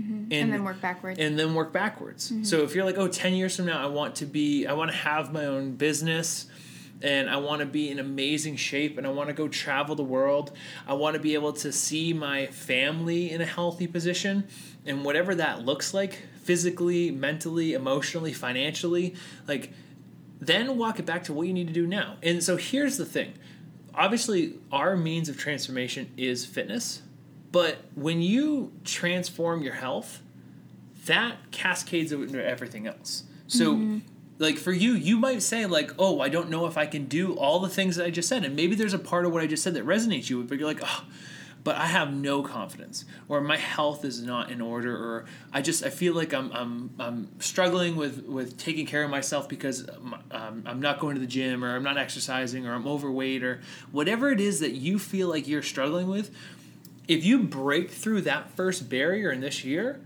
Mm-hmm. 0.00 0.14
And, 0.14 0.32
and, 0.32 0.52
then 0.52 0.64
work 0.64 0.80
backwards. 0.80 1.18
And 1.18 1.38
then 1.38 1.54
work 1.54 1.72
backwards. 1.72 2.30
Mm-hmm. 2.30 2.44
So 2.44 2.62
if 2.62 2.74
you're 2.74 2.84
like, 2.84 2.98
oh, 2.98 3.08
10 3.08 3.34
years 3.34 3.56
from 3.56 3.66
now, 3.66 3.82
I 3.82 3.86
want 3.86 4.16
to 4.16 4.26
be, 4.26 4.66
I 4.66 4.72
want 4.72 4.90
to 4.90 4.96
have 4.96 5.32
my 5.32 5.44
own 5.44 5.72
business 5.72 6.46
and 7.02 7.30
I 7.30 7.36
want 7.36 7.60
to 7.60 7.66
be 7.66 7.90
in 7.90 7.98
amazing 7.98 8.56
shape 8.56 8.98
and 8.98 9.06
I 9.06 9.10
want 9.10 9.28
to 9.28 9.34
go 9.34 9.48
travel 9.48 9.94
the 9.94 10.04
world. 10.04 10.52
I 10.86 10.94
want 10.94 11.14
to 11.14 11.20
be 11.20 11.34
able 11.34 11.52
to 11.54 11.72
see 11.72 12.12
my 12.12 12.46
family 12.46 13.30
in 13.30 13.40
a 13.40 13.46
healthy 13.46 13.86
position 13.86 14.46
and 14.86 15.04
whatever 15.04 15.34
that 15.36 15.64
looks 15.64 15.94
like 15.94 16.22
physically, 16.42 17.10
mentally, 17.10 17.74
emotionally, 17.74 18.32
financially, 18.32 19.14
like 19.46 19.72
then 20.40 20.76
walk 20.76 20.98
it 20.98 21.06
back 21.06 21.24
to 21.24 21.32
what 21.32 21.46
you 21.46 21.52
need 21.52 21.66
to 21.66 21.72
do 21.72 21.86
now. 21.86 22.16
And 22.22 22.42
so 22.42 22.56
here's 22.56 22.96
the 22.96 23.04
thing. 23.04 23.34
Obviously, 23.94 24.58
our 24.70 24.96
means 24.96 25.28
of 25.28 25.36
transformation 25.36 26.12
is 26.16 26.46
fitness, 26.46 27.02
but 27.52 27.78
when 27.94 28.20
you 28.20 28.72
transform 28.84 29.62
your 29.62 29.74
health, 29.74 30.22
that 31.06 31.50
cascades 31.50 32.12
into 32.12 32.44
everything 32.44 32.86
else. 32.86 33.24
So 33.46 33.74
mm-hmm 33.74 33.98
like 34.38 34.56
for 34.56 34.72
you 34.72 34.92
you 34.92 35.18
might 35.18 35.42
say 35.42 35.66
like 35.66 35.92
oh 35.98 36.20
i 36.20 36.28
don't 36.28 36.48
know 36.48 36.66
if 36.66 36.76
i 36.76 36.86
can 36.86 37.06
do 37.06 37.34
all 37.34 37.60
the 37.60 37.68
things 37.68 37.96
that 37.96 38.06
i 38.06 38.10
just 38.10 38.28
said 38.28 38.44
and 38.44 38.56
maybe 38.56 38.74
there's 38.74 38.94
a 38.94 38.98
part 38.98 39.26
of 39.26 39.32
what 39.32 39.42
i 39.42 39.46
just 39.46 39.62
said 39.62 39.74
that 39.74 39.84
resonates 39.84 40.30
you 40.30 40.42
but 40.44 40.58
you're 40.58 40.68
like 40.68 40.80
oh 40.82 41.04
but 41.64 41.76
i 41.76 41.86
have 41.86 42.12
no 42.12 42.42
confidence 42.42 43.04
or 43.28 43.40
my 43.40 43.56
health 43.56 44.04
is 44.04 44.22
not 44.22 44.50
in 44.50 44.60
order 44.60 44.94
or 44.94 45.24
i 45.52 45.60
just 45.60 45.84
i 45.84 45.90
feel 45.90 46.14
like 46.14 46.32
i'm 46.32 46.52
i'm, 46.52 46.90
I'm 46.98 47.40
struggling 47.40 47.96
with 47.96 48.24
with 48.24 48.56
taking 48.58 48.86
care 48.86 49.02
of 49.02 49.10
myself 49.10 49.48
because 49.48 49.88
um, 50.30 50.62
i'm 50.66 50.80
not 50.80 51.00
going 51.00 51.14
to 51.14 51.20
the 51.20 51.26
gym 51.26 51.64
or 51.64 51.74
i'm 51.74 51.82
not 51.82 51.98
exercising 51.98 52.66
or 52.66 52.74
i'm 52.74 52.86
overweight 52.86 53.42
or 53.42 53.60
whatever 53.90 54.30
it 54.30 54.40
is 54.40 54.60
that 54.60 54.72
you 54.72 54.98
feel 54.98 55.28
like 55.28 55.48
you're 55.48 55.62
struggling 55.62 56.08
with 56.08 56.30
if 57.08 57.24
you 57.24 57.42
break 57.42 57.90
through 57.90 58.20
that 58.20 58.50
first 58.52 58.88
barrier 58.88 59.32
in 59.32 59.40
this 59.40 59.64
year 59.64 60.00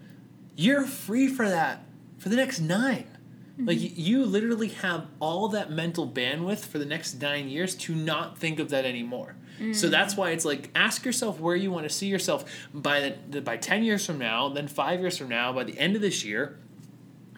you're 0.57 0.85
free 0.85 1.29
for 1.29 1.49
that 1.49 1.85
for 2.19 2.29
the 2.29 2.37
next 2.37 2.61
nine 2.61 3.07
Mm-hmm. 3.53 3.69
Like 3.69 3.99
you 3.99 4.25
literally 4.25 4.69
have 4.69 5.07
all 5.21 5.49
that 5.49 5.71
mental 5.71 6.09
bandwidth 6.09 6.61
for 6.61 6.79
the 6.79 6.87
next 6.87 7.21
nine 7.21 7.49
years 7.49 7.75
to 7.77 7.95
not 7.95 8.39
think 8.39 8.59
of 8.59 8.71
that 8.71 8.85
anymore. 8.85 9.37
Mm-hmm. 9.57 9.75
So 9.75 9.89
that's 9.89 10.17
why 10.17 10.31
it's 10.31 10.45
like 10.45 10.71
ask 10.75 11.05
yourself 11.05 11.39
where 11.39 11.57
you 11.57 11.71
want 11.71 11.85
to 11.85 11.95
see 11.95 12.07
yourself 12.07 12.45
by 12.73 13.15
the, 13.31 13.43
by 13.43 13.59
ten 13.59 13.85
years 13.85 14.07
from 14.07 14.19
now, 14.19 14.49
then 14.49 14.69
five 14.69 15.01
years 15.01 15.19
from 15.19 15.29
now, 15.29 15.53
by 15.53 15.65
the 15.65 15.79
end 15.79 15.97
of 15.97 16.03
this 16.03 16.25
year. 16.25 16.59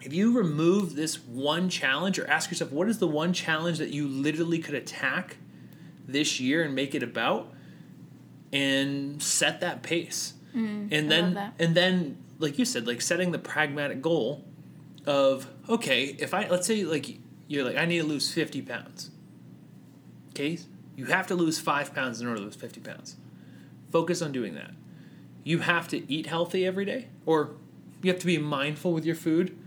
If 0.03 0.13
you 0.13 0.37
remove 0.37 0.95
this 0.95 1.19
one 1.19 1.67
challenge, 1.67 2.19
or 2.19 2.27
ask 2.29 2.51
yourself 2.51 2.71
what 2.71 2.87
is 2.87 2.99
the 2.99 3.07
one 3.07 3.33
challenge 3.33 3.79
that 3.79 3.89
you 3.89 4.07
literally 4.07 4.59
could 4.59 4.75
attack 4.75 5.37
this 6.07 6.39
year 6.39 6.63
and 6.63 6.75
make 6.75 6.93
it 6.93 7.01
about, 7.01 7.51
and 8.55 9.21
set 9.21 9.59
that 9.59 9.83
pace, 9.83 10.33
mm, 10.55 10.87
and 10.89 11.11
then 11.11 11.51
and 11.59 11.75
then 11.75 12.17
like 12.39 12.57
you 12.57 12.63
said, 12.63 12.87
like 12.87 13.01
setting 13.01 13.31
the 13.31 13.39
pragmatic 13.39 14.01
goal 14.01 14.45
of 15.05 15.47
okay, 15.69 16.15
if 16.19 16.33
I 16.33 16.47
let's 16.47 16.65
say 16.65 16.85
like 16.85 17.17
you're 17.47 17.65
like 17.65 17.75
I 17.75 17.85
need 17.85 17.99
to 17.99 18.05
lose 18.05 18.33
fifty 18.33 18.61
pounds. 18.61 19.11
Okay, 20.29 20.57
you 20.95 21.05
have 21.05 21.27
to 21.27 21.35
lose 21.35 21.59
five 21.59 21.93
pounds 21.93 22.21
in 22.21 22.27
order 22.27 22.39
to 22.39 22.45
lose 22.45 22.55
fifty 22.55 22.79
pounds. 22.79 23.17
Focus 23.91 24.21
on 24.21 24.31
doing 24.31 24.55
that. 24.55 24.71
You 25.43 25.59
have 25.59 25.89
to 25.89 26.09
eat 26.11 26.25
healthy 26.25 26.65
every 26.65 26.85
day, 26.85 27.09
or 27.25 27.51
you 28.01 28.09
have 28.09 28.21
to 28.21 28.25
be 28.25 28.37
mindful 28.37 28.93
with 28.93 29.05
your 29.05 29.15
food. 29.15 29.57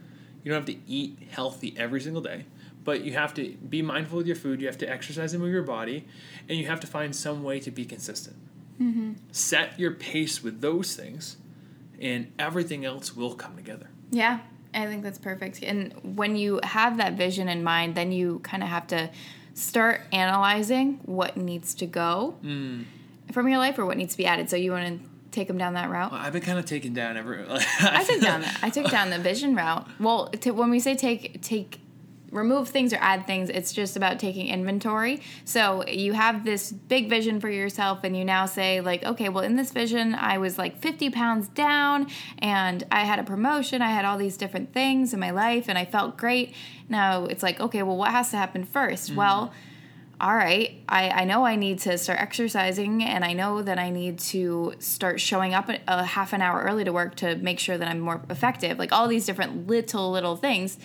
You 0.42 0.53
don't 0.53 0.66
have 0.66 0.74
to 0.74 0.81
eat 0.87 1.18
healthy 1.31 1.74
every 1.77 2.01
single 2.01 2.22
day, 2.22 2.46
but 2.85 3.03
you 3.03 3.12
have 3.12 3.35
to 3.35 3.55
be 3.68 3.83
mindful 3.83 4.16
with 4.16 4.27
your 4.27 4.37
food. 4.37 4.62
You 4.62 4.66
have 4.66 4.79
to 4.79 4.90
exercise 4.90 5.35
and 5.35 5.42
move 5.42 5.53
your 5.53 5.62
body, 5.62 6.07
and 6.48 6.59
you 6.59 6.66
have 6.68 6.81
to 6.81 6.87
find 6.87 7.14
some 7.14 7.42
way 7.42 7.61
to 7.61 7.70
be 7.70 7.85
consistent. 7.85 8.37
Mm-hmm. 8.80 9.12
Set 9.32 9.78
your 9.78 9.92
pace 9.92 10.42
with 10.42 10.60
those 10.60 10.94
things, 10.94 11.36
and 12.00 12.32
everything 12.38 12.84
else 12.84 13.16
will 13.16 13.34
come 13.34 13.56
together. 13.56 13.90
Yeah, 14.10 14.40
I 14.74 14.86
think 14.86 15.02
that's 15.02 15.18
perfect. 15.18 15.62
And 15.62 16.16
when 16.16 16.36
you 16.36 16.60
have 16.62 16.98
that 16.98 17.14
vision 17.14 17.48
in 17.48 17.64
mind, 17.64 17.94
then 17.94 18.12
you 18.12 18.40
kind 18.40 18.62
of 18.62 18.68
have 18.68 18.86
to 18.88 19.10
start 19.54 20.02
analyzing 20.12 21.00
what 21.04 21.36
needs 21.36 21.74
to 21.74 21.86
go 21.86 22.36
mm. 22.42 22.84
from 23.32 23.48
your 23.48 23.58
life 23.58 23.78
or 23.78 23.86
what 23.86 23.96
needs 23.96 24.12
to 24.12 24.18
be 24.18 24.26
added. 24.26 24.48
So 24.48 24.56
you 24.56 24.70
want 24.70 25.02
to 25.02 25.08
take 25.30 25.48
them 25.48 25.58
down 25.58 25.74
that 25.74 25.90
route? 25.90 26.12
Well, 26.12 26.20
I've 26.20 26.32
been 26.32 26.42
kind 26.42 26.58
of 26.58 26.64
taking 26.64 26.94
down 26.94 27.16
every. 27.16 27.44
I 27.48 28.04
took 28.04 28.20
down 28.20 28.42
that. 28.42 28.58
I 28.62 28.70
took 28.70 28.90
down 28.90 29.10
the 29.10 29.18
vision 29.18 29.54
route. 29.54 29.86
Well, 29.98 30.28
to, 30.28 30.52
when 30.52 30.70
we 30.70 30.80
say 30.80 30.94
take 30.94 31.42
take 31.42 31.80
remove 32.30 32.68
things 32.68 32.92
or 32.92 32.98
add 33.00 33.26
things. 33.26 33.50
It's 33.50 33.72
just 33.72 33.96
about 33.96 34.18
taking 34.18 34.48
inventory. 34.48 35.20
So 35.44 35.86
you 35.86 36.12
have 36.12 36.44
this 36.44 36.72
big 36.72 37.08
vision 37.08 37.40
for 37.40 37.48
yourself, 37.48 38.00
and 38.04 38.16
you 38.16 38.24
now 38.24 38.46
say, 38.46 38.80
like, 38.80 39.04
okay, 39.04 39.28
well, 39.28 39.44
in 39.44 39.56
this 39.56 39.72
vision, 39.72 40.14
I 40.14 40.38
was 40.38 40.58
like 40.58 40.78
50 40.78 41.10
pounds 41.10 41.48
down, 41.48 42.08
and 42.38 42.84
I 42.90 43.04
had 43.04 43.18
a 43.18 43.24
promotion. 43.24 43.82
I 43.82 43.90
had 43.90 44.04
all 44.04 44.18
these 44.18 44.36
different 44.36 44.72
things 44.72 45.12
in 45.14 45.20
my 45.20 45.30
life, 45.30 45.68
and 45.68 45.78
I 45.78 45.84
felt 45.84 46.16
great. 46.16 46.54
Now 46.88 47.24
it's 47.24 47.42
like, 47.42 47.60
okay, 47.60 47.82
well, 47.82 47.96
what 47.96 48.10
has 48.10 48.30
to 48.30 48.36
happen 48.36 48.66
1st 48.66 48.92
mm-hmm. 49.08 49.16
Well, 49.16 49.52
all 50.20 50.34
right, 50.34 50.82
I, 50.88 51.10
I 51.10 51.24
know 51.24 51.46
I 51.46 51.54
need 51.54 51.78
to 51.80 51.96
start 51.96 52.20
exercising 52.20 53.04
and 53.04 53.24
I 53.24 53.34
know 53.34 53.62
that 53.62 53.78
I 53.78 53.90
need 53.90 54.18
to 54.18 54.74
start 54.80 55.20
showing 55.20 55.54
up 55.54 55.68
a, 55.68 55.78
a 55.86 56.02
half 56.02 56.32
an 56.32 56.42
hour 56.42 56.60
early 56.60 56.82
to 56.82 56.92
work 56.92 57.14
to 57.16 57.36
make 57.36 57.60
sure 57.60 57.78
that 57.78 57.86
I'm 57.86 58.00
more 58.00 58.20
effective. 58.28 58.80
Like 58.80 58.92
all 58.92 59.06
these 59.06 59.26
different 59.26 59.68
little, 59.68 60.10
little 60.10 60.34
things. 60.34 60.76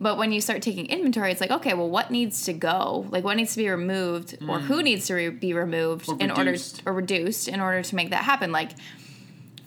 But 0.00 0.18
when 0.18 0.32
you 0.32 0.40
start 0.40 0.60
taking 0.60 0.86
inventory, 0.86 1.30
it's 1.30 1.40
like, 1.40 1.50
okay, 1.50 1.72
well, 1.72 1.88
what 1.88 2.10
needs 2.10 2.44
to 2.44 2.52
go? 2.52 3.06
Like, 3.10 3.24
what 3.24 3.36
needs 3.36 3.52
to 3.52 3.58
be 3.58 3.68
removed, 3.68 4.38
mm. 4.40 4.48
or 4.48 4.58
who 4.58 4.80
mm. 4.80 4.84
needs 4.84 5.06
to 5.06 5.14
re- 5.14 5.28
be 5.30 5.54
removed 5.54 6.08
or 6.08 6.16
in 6.18 6.30
reduced. 6.30 6.80
order 6.80 6.90
or 6.90 6.92
reduced 6.94 7.48
in 7.48 7.60
order 7.60 7.82
to 7.82 7.94
make 7.94 8.10
that 8.10 8.24
happen? 8.24 8.50
Like, 8.50 8.72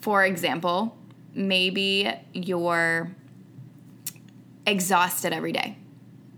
for 0.00 0.24
example, 0.24 0.96
maybe 1.34 2.12
you're 2.32 3.10
exhausted 4.66 5.32
every 5.32 5.52
day 5.52 5.76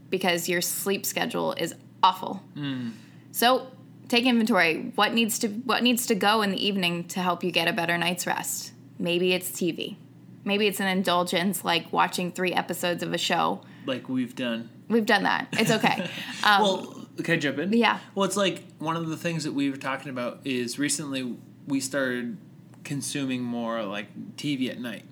because 0.09 0.49
your 0.49 0.61
sleep 0.61 1.05
schedule 1.05 1.53
is 1.55 1.75
awful. 2.03 2.43
Mm. 2.57 2.93
So 3.33 3.69
take 4.09 4.25
inventory. 4.25 4.93
What 4.95 5.15
needs 5.15 5.39
to 5.41 5.49
what 5.49 5.83
needs 5.83 6.07
to 6.07 6.15
go 6.15 6.43
in 6.43 6.51
the 6.51 6.65
evening 6.65 7.05
to 7.09 7.21
help 7.21 7.43
you 7.45 7.51
get 7.51 7.69
a 7.69 7.73
better 7.73 7.97
night's 7.99 8.27
rest? 8.27 8.73
Maybe 8.99 9.33
it's 9.33 9.51
TV. 9.51 9.97
Maybe 10.45 10.67
it's 10.67 10.81
an 10.81 10.87
indulgence 10.87 11.65
like 11.65 11.93
watching 11.93 12.33
three 12.33 12.53
episodes 12.53 13.03
of 13.03 13.13
a 13.13 13.19
show 13.19 13.63
like 13.87 14.09
we've 14.09 14.35
done. 14.35 14.71
We've 14.89 15.07
done 15.07 15.25
that. 15.25 15.49
It's 15.53 15.71
okay. 15.71 16.09
Um, 16.43 16.63
well, 16.63 17.07
can 17.23 17.35
I 17.35 17.37
jump 17.37 17.59
in? 17.59 17.73
Yeah. 17.75 17.99
Well, 18.15 18.25
it's 18.25 18.37
like 18.37 18.63
one 18.79 18.97
of 18.97 19.07
the 19.09 19.17
things 19.17 19.45
that 19.45 19.53
we 19.53 19.69
were 19.71 19.77
talking 19.77 20.09
about 20.09 20.41
is 20.47 20.79
recently 20.79 21.37
we 21.67 21.81
started 21.81 22.39
consuming 22.83 23.43
more 23.43 23.83
like 23.83 24.37
TV 24.37 24.71
at 24.71 24.81
night. 24.81 25.05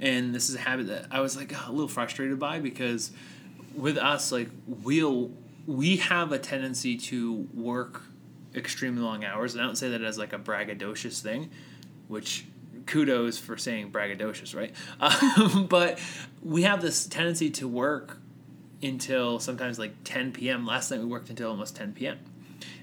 And 0.00 0.34
this 0.34 0.48
is 0.48 0.56
a 0.56 0.60
habit 0.60 0.86
that 0.88 1.06
I 1.10 1.20
was 1.20 1.36
like 1.36 1.52
a 1.52 1.70
little 1.70 1.88
frustrated 1.88 2.38
by 2.38 2.58
because 2.58 3.10
with 3.74 3.98
us, 3.98 4.32
like 4.32 4.48
we'll 4.66 5.30
we 5.66 5.96
have 5.96 6.32
a 6.32 6.38
tendency 6.38 6.96
to 6.96 7.48
work 7.52 8.02
extremely 8.54 9.02
long 9.02 9.24
hours. 9.24 9.54
And 9.54 9.62
I 9.62 9.66
don't 9.66 9.76
say 9.76 9.90
that 9.90 10.02
as 10.02 10.16
like 10.16 10.32
a 10.32 10.38
braggadocious 10.38 11.20
thing, 11.20 11.50
which 12.08 12.46
kudos 12.86 13.38
for 13.38 13.56
saying 13.56 13.90
braggadocious, 13.90 14.54
right? 14.54 14.74
Um, 15.00 15.66
but 15.70 15.98
we 16.42 16.62
have 16.62 16.80
this 16.80 17.06
tendency 17.06 17.50
to 17.50 17.68
work 17.68 18.18
until 18.82 19.38
sometimes 19.38 19.78
like 19.78 19.92
10 20.04 20.32
p.m. 20.32 20.66
Last 20.66 20.90
night 20.90 21.00
we 21.00 21.06
worked 21.06 21.30
until 21.30 21.50
almost 21.50 21.76
10 21.76 21.92
p.m. 21.92 22.18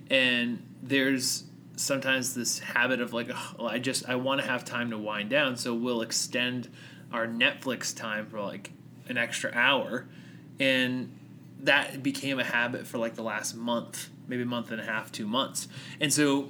And 0.10 0.62
there's 0.82 1.46
sometimes 1.76 2.34
this 2.34 2.60
habit 2.60 3.02
of 3.02 3.14
like, 3.14 3.30
oh, 3.60 3.66
I 3.66 3.80
just 3.80 4.08
I 4.08 4.16
want 4.16 4.42
to 4.42 4.48
have 4.48 4.66
time 4.66 4.90
to 4.92 4.98
wind 4.98 5.30
down, 5.30 5.56
so 5.56 5.74
we'll 5.74 6.02
extend 6.02 6.70
our 7.12 7.28
Netflix 7.28 7.96
time 7.96 8.26
for 8.28 8.42
like 8.42 8.72
an 9.08 9.18
extra 9.18 9.52
hour, 9.54 10.06
and 10.60 11.12
that 11.62 12.04
became 12.04 12.40
a 12.40 12.44
habit 12.44 12.86
for 12.86 12.98
like 12.98 13.16
the 13.16 13.24
last 13.24 13.56
month, 13.56 14.10
maybe 14.28 14.44
a 14.44 14.46
month 14.46 14.72
and 14.72 14.82
a 14.82 14.86
half, 14.86 15.12
two 15.12 15.28
months, 15.28 15.68
and 16.00 16.14
so 16.14 16.50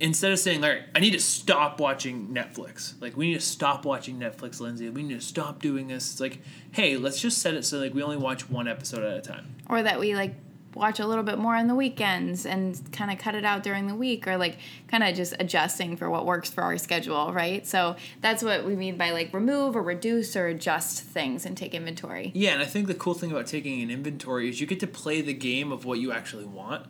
instead 0.00 0.32
of 0.32 0.38
saying, 0.38 0.60
like, 0.60 0.82
I 0.94 1.00
need 1.00 1.12
to 1.12 1.20
stop 1.20 1.80
watching 1.80 2.28
Netflix. 2.28 3.00
Like, 3.00 3.16
we 3.16 3.28
need 3.28 3.34
to 3.34 3.40
stop 3.40 3.84
watching 3.84 4.18
Netflix, 4.18 4.60
Lindsey. 4.60 4.88
We 4.90 5.02
need 5.02 5.20
to 5.20 5.26
stop 5.26 5.60
doing 5.60 5.88
this. 5.88 6.12
It's 6.12 6.20
like, 6.20 6.40
hey, 6.72 6.96
let's 6.96 7.20
just 7.20 7.38
set 7.38 7.54
it 7.54 7.64
so 7.64 7.78
like 7.78 7.94
we 7.94 8.02
only 8.02 8.16
watch 8.16 8.48
one 8.50 8.68
episode 8.68 9.04
at 9.04 9.16
a 9.16 9.20
time. 9.20 9.54
Or 9.68 9.82
that 9.82 10.00
we 10.00 10.14
like 10.14 10.34
watch 10.74 11.00
a 11.00 11.06
little 11.06 11.24
bit 11.24 11.38
more 11.38 11.54
on 11.54 11.66
the 11.66 11.74
weekends 11.74 12.46
and 12.46 12.80
kind 12.92 13.10
of 13.10 13.18
cut 13.18 13.34
it 13.34 13.44
out 13.44 13.62
during 13.62 13.86
the 13.86 13.94
week 13.94 14.26
or 14.26 14.36
like 14.36 14.56
kind 14.88 15.02
of 15.02 15.14
just 15.14 15.34
adjusting 15.38 15.96
for 15.96 16.08
what 16.10 16.24
works 16.24 16.50
for 16.50 16.62
our 16.62 16.78
schedule, 16.78 17.32
right? 17.32 17.66
So 17.66 17.96
that's 18.20 18.42
what 18.42 18.64
we 18.64 18.74
mean 18.74 18.96
by 18.96 19.10
like 19.10 19.32
remove 19.32 19.76
or 19.76 19.82
reduce 19.82 20.36
or 20.36 20.46
adjust 20.46 21.02
things 21.02 21.44
and 21.44 21.56
take 21.56 21.74
inventory. 21.74 22.30
Yeah, 22.34 22.52
and 22.52 22.62
I 22.62 22.66
think 22.66 22.86
the 22.86 22.94
cool 22.94 23.14
thing 23.14 23.30
about 23.30 23.46
taking 23.46 23.82
an 23.82 23.90
inventory 23.90 24.48
is 24.48 24.60
you 24.60 24.66
get 24.66 24.80
to 24.80 24.86
play 24.86 25.20
the 25.20 25.34
game 25.34 25.72
of 25.72 25.84
what 25.84 25.98
you 25.98 26.12
actually 26.12 26.46
want. 26.46 26.86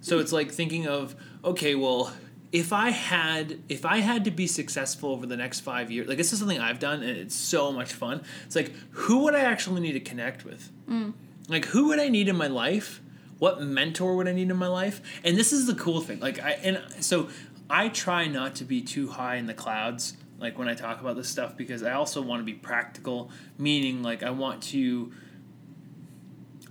So 0.00 0.18
it's 0.18 0.32
like 0.32 0.50
thinking 0.50 0.86
of 0.86 1.14
okay, 1.44 1.74
well, 1.74 2.12
if 2.52 2.72
I 2.72 2.90
had 2.90 3.60
if 3.68 3.86
I 3.86 3.98
had 3.98 4.24
to 4.24 4.30
be 4.30 4.46
successful 4.46 5.10
over 5.10 5.26
the 5.26 5.36
next 5.36 5.60
five 5.60 5.90
years, 5.90 6.06
like 6.06 6.18
this 6.18 6.32
is 6.32 6.38
something 6.38 6.60
I've 6.60 6.78
done 6.78 7.02
and 7.02 7.16
it's 7.16 7.34
so 7.34 7.72
much 7.72 7.92
fun. 7.92 8.22
It's 8.44 8.54
like 8.54 8.72
who 8.90 9.24
would 9.24 9.34
I 9.34 9.40
actually 9.40 9.80
need 9.80 9.92
to 9.92 10.00
connect 10.00 10.44
with? 10.44 10.70
Mm. 10.88 11.14
Like 11.48 11.64
who 11.66 11.88
would 11.88 11.98
I 11.98 12.08
need 12.08 12.28
in 12.28 12.36
my 12.36 12.48
life? 12.48 13.00
What 13.38 13.62
mentor 13.62 14.16
would 14.16 14.28
I 14.28 14.32
need 14.32 14.50
in 14.50 14.56
my 14.56 14.68
life? 14.68 15.00
And 15.24 15.36
this 15.36 15.52
is 15.52 15.66
the 15.66 15.74
cool 15.74 16.00
thing. 16.00 16.20
Like 16.20 16.42
I 16.42 16.52
and 16.62 16.82
so 17.00 17.28
I 17.70 17.88
try 17.88 18.26
not 18.26 18.54
to 18.56 18.64
be 18.64 18.82
too 18.82 19.08
high 19.08 19.36
in 19.36 19.46
the 19.46 19.54
clouds 19.54 20.16
like 20.38 20.58
when 20.58 20.68
I 20.68 20.74
talk 20.74 21.00
about 21.00 21.16
this 21.16 21.28
stuff 21.28 21.56
because 21.56 21.82
I 21.82 21.92
also 21.92 22.20
want 22.20 22.40
to 22.40 22.44
be 22.44 22.52
practical, 22.52 23.30
meaning 23.56 24.02
like 24.02 24.22
I 24.22 24.30
want 24.30 24.62
to 24.64 25.12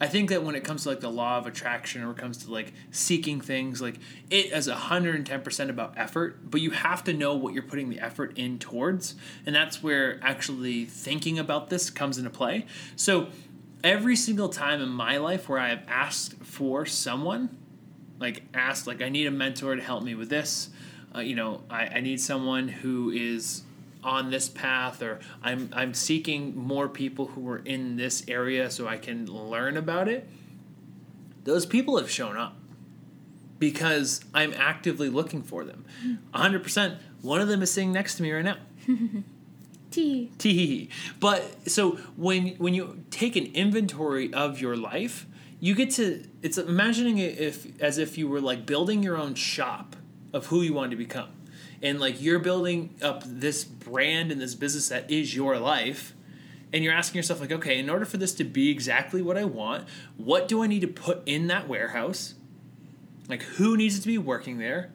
I 0.02 0.08
think 0.08 0.32
that 0.32 0.44
when 0.44 0.56
it 0.56 0.64
comes 0.64 0.84
to 0.84 0.90
like 0.90 1.00
the 1.00 1.12
law 1.12 1.38
of 1.38 1.46
attraction 1.46 2.04
or 2.04 2.10
it 2.10 2.18
comes 2.18 2.38
to 2.40 2.52
like 2.52 2.74
seeking 2.90 3.40
things, 3.40 3.84
like 3.84 4.00
it 4.32 4.48
is 4.52 4.68
110% 4.68 5.70
about 5.70 5.94
effort, 5.96 6.50
but 6.50 6.60
you 6.60 6.72
have 6.72 7.04
to 7.04 7.14
know 7.14 7.36
what 7.36 7.54
you're 7.54 7.62
putting 7.62 7.92
the 7.92 8.00
effort 8.00 8.36
in 8.36 8.58
towards. 8.58 9.14
And 9.46 9.56
that's 9.56 9.84
where 9.84 10.20
actually 10.24 10.86
thinking 10.86 11.38
about 11.38 11.70
this 11.70 11.92
comes 11.92 12.18
into 12.18 12.32
play. 12.32 12.66
So 12.96 13.28
every 13.84 14.16
single 14.16 14.50
time 14.50 14.82
in 14.82 14.90
my 14.90 15.18
life 15.18 15.48
where 15.48 15.60
I 15.60 15.70
have 15.70 15.84
asked 15.88 16.34
for 16.38 16.84
someone, 16.88 17.56
like 18.20 18.42
asked, 18.56 18.88
like 18.88 19.04
I 19.04 19.10
need 19.10 19.28
a 19.28 19.32
mentor 19.32 19.76
to 19.76 19.84
help 19.84 20.02
me 20.04 20.16
with 20.16 20.30
this, 20.30 20.72
uh, 21.16 21.20
you 21.20 21.36
know, 21.36 21.62
I, 21.70 21.86
I 21.86 22.00
need 22.00 22.20
someone 22.20 22.68
who 22.68 23.12
is 23.12 23.62
on 24.04 24.32
this 24.32 24.50
path 24.50 25.02
or 25.02 25.20
I'm 25.44 25.70
I'm 25.74 25.94
seeking 25.94 26.58
more 26.58 26.88
people 26.88 27.28
who 27.28 27.48
are 27.50 27.60
in 27.60 27.96
this 27.98 28.24
area 28.28 28.70
so 28.72 28.88
I 28.88 28.98
can 28.98 29.26
learn 29.26 29.78
about 29.78 30.08
it. 30.08 30.28
Those 31.44 31.66
people 31.66 31.98
have 31.98 32.10
shown 32.10 32.38
up 32.38 32.56
because 33.60 34.24
I'm 34.34 34.54
actively 34.54 35.10
looking 35.10 35.44
for 35.44 35.64
them. 35.64 35.86
Hmm. 36.02 36.16
100%. 36.34 36.98
One 37.22 37.42
of 37.42 37.48
them 37.48 37.62
is 37.62 37.72
sitting 37.72 37.92
next 37.92 38.16
to 38.16 38.24
me 38.24 38.32
right 38.32 38.44
now. 38.44 38.58
T. 39.92 40.32
T. 40.38 40.90
But 41.20 41.70
so 41.70 41.92
when 42.16 42.56
when 42.56 42.74
you 42.74 43.04
take 43.12 43.36
an 43.36 43.48
inventory 43.54 44.34
of 44.34 44.62
your 44.62 44.78
life, 44.78 45.28
you 45.60 45.76
get 45.76 45.92
to 45.92 46.24
it's 46.42 46.58
imagining 46.58 47.18
it 47.18 47.38
if 47.38 47.80
as 47.82 47.98
if 47.98 48.18
you 48.18 48.28
were 48.28 48.42
like 48.42 48.66
building 48.66 49.04
your 49.04 49.18
own 49.18 49.36
shop 49.36 49.96
of 50.34 50.48
who 50.48 50.62
you 50.62 50.74
want 50.74 50.92
to 50.92 50.98
become 50.98 51.30
and 51.82 52.00
like 52.00 52.22
you're 52.22 52.40
building 52.40 52.96
up 53.02 53.24
this 53.26 53.64
brand 53.64 54.32
and 54.32 54.40
this 54.40 54.56
business 54.56 54.90
that 54.90 55.10
is 55.10 55.36
your 55.36 55.58
life 55.58 56.14
and 56.74 56.84
you're 56.84 56.94
asking 56.94 57.18
yourself 57.20 57.42
like 57.42 57.52
okay 57.52 57.80
in 57.80 57.90
order 57.90 58.06
for 58.06 58.18
this 58.18 58.34
to 58.34 58.44
be 58.44 58.70
exactly 58.70 59.22
what 59.22 59.38
i 59.38 59.44
want 59.44 59.88
what 60.18 60.48
do 60.48 60.64
i 60.64 60.68
need 60.68 60.82
to 60.82 60.88
put 60.88 61.22
in 61.26 61.48
that 61.48 61.68
warehouse? 61.68 62.36
Like 63.28 63.44
who 63.44 63.78
needs 63.78 64.00
to 64.00 64.08
be 64.08 64.18
working 64.18 64.58
there? 64.58 64.92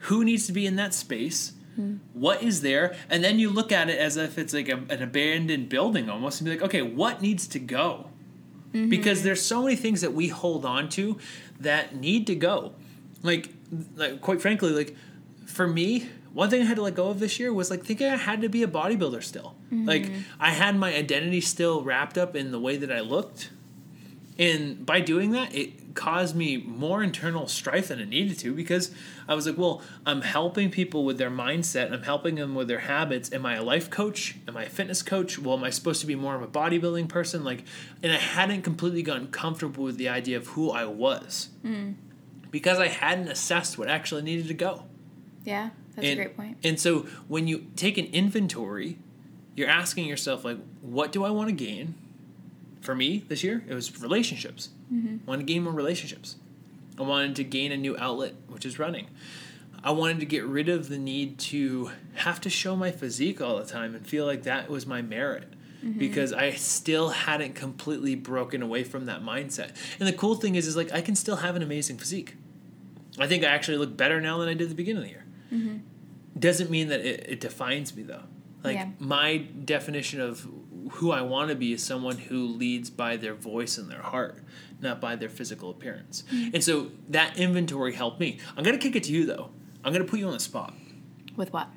Who 0.00 0.24
needs 0.24 0.46
to 0.46 0.52
be 0.52 0.66
in 0.66 0.76
that 0.76 0.94
space? 0.94 1.52
Mm-hmm. 1.78 1.96
what 2.18 2.42
is 2.42 2.62
there? 2.62 2.96
And 3.10 3.22
then 3.22 3.38
you 3.38 3.50
look 3.50 3.70
at 3.70 3.90
it 3.90 3.98
as 3.98 4.16
if 4.16 4.38
it's 4.38 4.54
like 4.54 4.70
a, 4.70 4.76
an 4.88 5.02
abandoned 5.02 5.68
building 5.68 6.08
almost 6.08 6.40
and 6.40 6.46
be 6.46 6.52
like 6.56 6.62
okay 6.62 6.80
what 6.80 7.20
needs 7.20 7.46
to 7.48 7.58
go? 7.58 8.08
Mm-hmm. 8.72 8.88
because 8.88 9.22
there's 9.22 9.42
so 9.42 9.62
many 9.62 9.76
things 9.76 10.00
that 10.00 10.12
we 10.12 10.28
hold 10.28 10.64
on 10.64 10.88
to 10.90 11.18
that 11.60 11.94
need 11.94 12.26
to 12.26 12.34
go. 12.34 12.72
Like 13.22 13.50
like 13.94 14.20
quite 14.20 14.40
frankly 14.40 14.70
like 14.70 14.96
for 15.46 15.66
me, 15.66 16.08
one 16.32 16.50
thing 16.50 16.60
I 16.60 16.64
had 16.66 16.76
to 16.76 16.82
let 16.82 16.94
go 16.94 17.08
of 17.08 17.18
this 17.18 17.40
year 17.40 17.52
was 17.52 17.70
like 17.70 17.82
thinking 17.82 18.08
I 18.08 18.16
had 18.16 18.42
to 18.42 18.48
be 18.50 18.62
a 18.62 18.68
bodybuilder 18.68 19.22
still. 19.22 19.54
Mm-hmm. 19.66 19.86
Like 19.86 20.10
I 20.38 20.50
had 20.50 20.76
my 20.76 20.94
identity 20.94 21.40
still 21.40 21.82
wrapped 21.82 22.18
up 22.18 22.36
in 22.36 22.50
the 22.50 22.60
way 22.60 22.76
that 22.76 22.92
I 22.92 23.00
looked. 23.00 23.50
And 24.38 24.84
by 24.84 25.00
doing 25.00 25.30
that, 25.30 25.54
it 25.54 25.94
caused 25.94 26.36
me 26.36 26.58
more 26.58 27.02
internal 27.02 27.48
strife 27.48 27.88
than 27.88 28.00
it 28.00 28.10
needed 28.10 28.38
to 28.40 28.52
because 28.54 28.94
I 29.26 29.34
was 29.34 29.46
like, 29.46 29.56
well, 29.56 29.80
I'm 30.04 30.20
helping 30.20 30.70
people 30.70 31.06
with 31.06 31.16
their 31.16 31.30
mindset. 31.30 31.90
I'm 31.90 32.02
helping 32.02 32.34
them 32.34 32.54
with 32.54 32.68
their 32.68 32.80
habits. 32.80 33.32
Am 33.32 33.46
I 33.46 33.54
a 33.54 33.62
life 33.62 33.88
coach? 33.88 34.36
Am 34.46 34.58
I 34.58 34.64
a 34.64 34.68
fitness 34.68 35.02
coach? 35.02 35.38
Well, 35.38 35.56
am 35.56 35.64
I 35.64 35.70
supposed 35.70 36.02
to 36.02 36.06
be 36.06 36.16
more 36.16 36.36
of 36.36 36.42
a 36.42 36.46
bodybuilding 36.46 37.08
person? 37.08 37.44
Like, 37.44 37.64
and 38.02 38.12
I 38.12 38.18
hadn't 38.18 38.60
completely 38.60 39.02
gotten 39.02 39.28
comfortable 39.28 39.84
with 39.84 39.96
the 39.96 40.10
idea 40.10 40.36
of 40.36 40.48
who 40.48 40.70
I 40.70 40.84
was 40.84 41.48
mm. 41.64 41.94
because 42.50 42.78
I 42.78 42.88
hadn't 42.88 43.28
assessed 43.28 43.78
what 43.78 43.88
actually 43.88 44.20
needed 44.20 44.48
to 44.48 44.54
go. 44.54 44.84
Yeah, 45.46 45.70
that's 45.94 46.06
and, 46.06 46.20
a 46.20 46.24
great 46.24 46.36
point. 46.36 46.58
And 46.62 46.78
so 46.78 47.06
when 47.28 47.46
you 47.46 47.68
take 47.76 47.96
an 47.96 48.06
inventory, 48.06 48.98
you're 49.54 49.68
asking 49.68 50.06
yourself 50.06 50.44
like, 50.44 50.58
what 50.82 51.12
do 51.12 51.24
I 51.24 51.30
want 51.30 51.48
to 51.48 51.54
gain? 51.54 51.94
For 52.82 52.94
me 52.94 53.24
this 53.26 53.42
year, 53.42 53.64
it 53.66 53.74
was 53.74 54.00
relationships. 54.00 54.68
Mm-hmm. 54.92 55.16
I 55.26 55.30
wanted 55.30 55.46
to 55.46 55.52
gain 55.52 55.64
more 55.64 55.72
relationships. 55.72 56.36
I 56.98 57.02
wanted 57.02 57.34
to 57.36 57.44
gain 57.44 57.72
a 57.72 57.76
new 57.76 57.96
outlet, 57.96 58.34
which 58.48 58.66
is 58.66 58.78
running. 58.78 59.06
I 59.82 59.90
wanted 59.92 60.20
to 60.20 60.26
get 60.26 60.44
rid 60.44 60.68
of 60.68 60.88
the 60.88 60.98
need 60.98 61.38
to 61.38 61.90
have 62.14 62.40
to 62.42 62.50
show 62.50 62.76
my 62.76 62.90
physique 62.90 63.40
all 63.40 63.56
the 63.58 63.66
time 63.66 63.94
and 63.94 64.06
feel 64.06 64.26
like 64.26 64.42
that 64.44 64.68
was 64.68 64.86
my 64.86 65.00
merit. 65.00 65.52
Mm-hmm. 65.84 65.98
because 65.98 66.32
I 66.32 66.52
still 66.52 67.10
hadn't 67.10 67.54
completely 67.54 68.14
broken 68.14 68.62
away 68.62 68.82
from 68.82 69.04
that 69.06 69.22
mindset. 69.22 69.70
And 70.00 70.08
the 70.08 70.12
cool 70.12 70.34
thing 70.34 70.54
is, 70.54 70.66
is 70.66 70.74
like 70.74 70.90
I 70.90 71.02
can 71.02 71.14
still 71.14 71.36
have 71.36 71.54
an 71.54 71.62
amazing 71.62 71.98
physique. 71.98 72.34
I 73.18 73.26
think 73.26 73.44
I 73.44 73.48
actually 73.48 73.76
look 73.76 73.94
better 73.94 74.20
now 74.20 74.38
than 74.38 74.48
I 74.48 74.54
did 74.54 74.62
at 74.62 74.68
the 74.70 74.74
beginning 74.74 75.02
of 75.02 75.08
the 75.08 75.14
year. 75.14 75.25
Mm-hmm. 75.52 75.78
Doesn't 76.38 76.70
mean 76.70 76.88
that 76.88 77.00
it, 77.00 77.26
it 77.28 77.40
defines 77.40 77.96
me 77.96 78.02
though. 78.02 78.22
Like 78.62 78.76
yeah. 78.76 78.88
my 78.98 79.38
definition 79.38 80.20
of 80.20 80.46
who 80.92 81.10
I 81.10 81.22
want 81.22 81.50
to 81.50 81.54
be 81.54 81.72
is 81.72 81.82
someone 81.82 82.18
who 82.18 82.46
leads 82.46 82.90
by 82.90 83.16
their 83.16 83.34
voice 83.34 83.78
and 83.78 83.90
their 83.90 84.02
heart, 84.02 84.42
not 84.80 85.00
by 85.00 85.16
their 85.16 85.28
physical 85.28 85.70
appearance. 85.70 86.24
Mm-hmm. 86.32 86.54
And 86.54 86.64
so 86.64 86.90
that 87.08 87.38
inventory 87.38 87.94
helped 87.94 88.20
me. 88.20 88.38
I'm 88.56 88.64
gonna 88.64 88.78
kick 88.78 88.96
it 88.96 89.04
to 89.04 89.12
you 89.12 89.26
though. 89.26 89.50
I'm 89.84 89.92
gonna 89.92 90.04
put 90.04 90.18
you 90.18 90.26
on 90.26 90.32
the 90.32 90.40
spot. 90.40 90.74
With 91.36 91.52
what? 91.52 91.68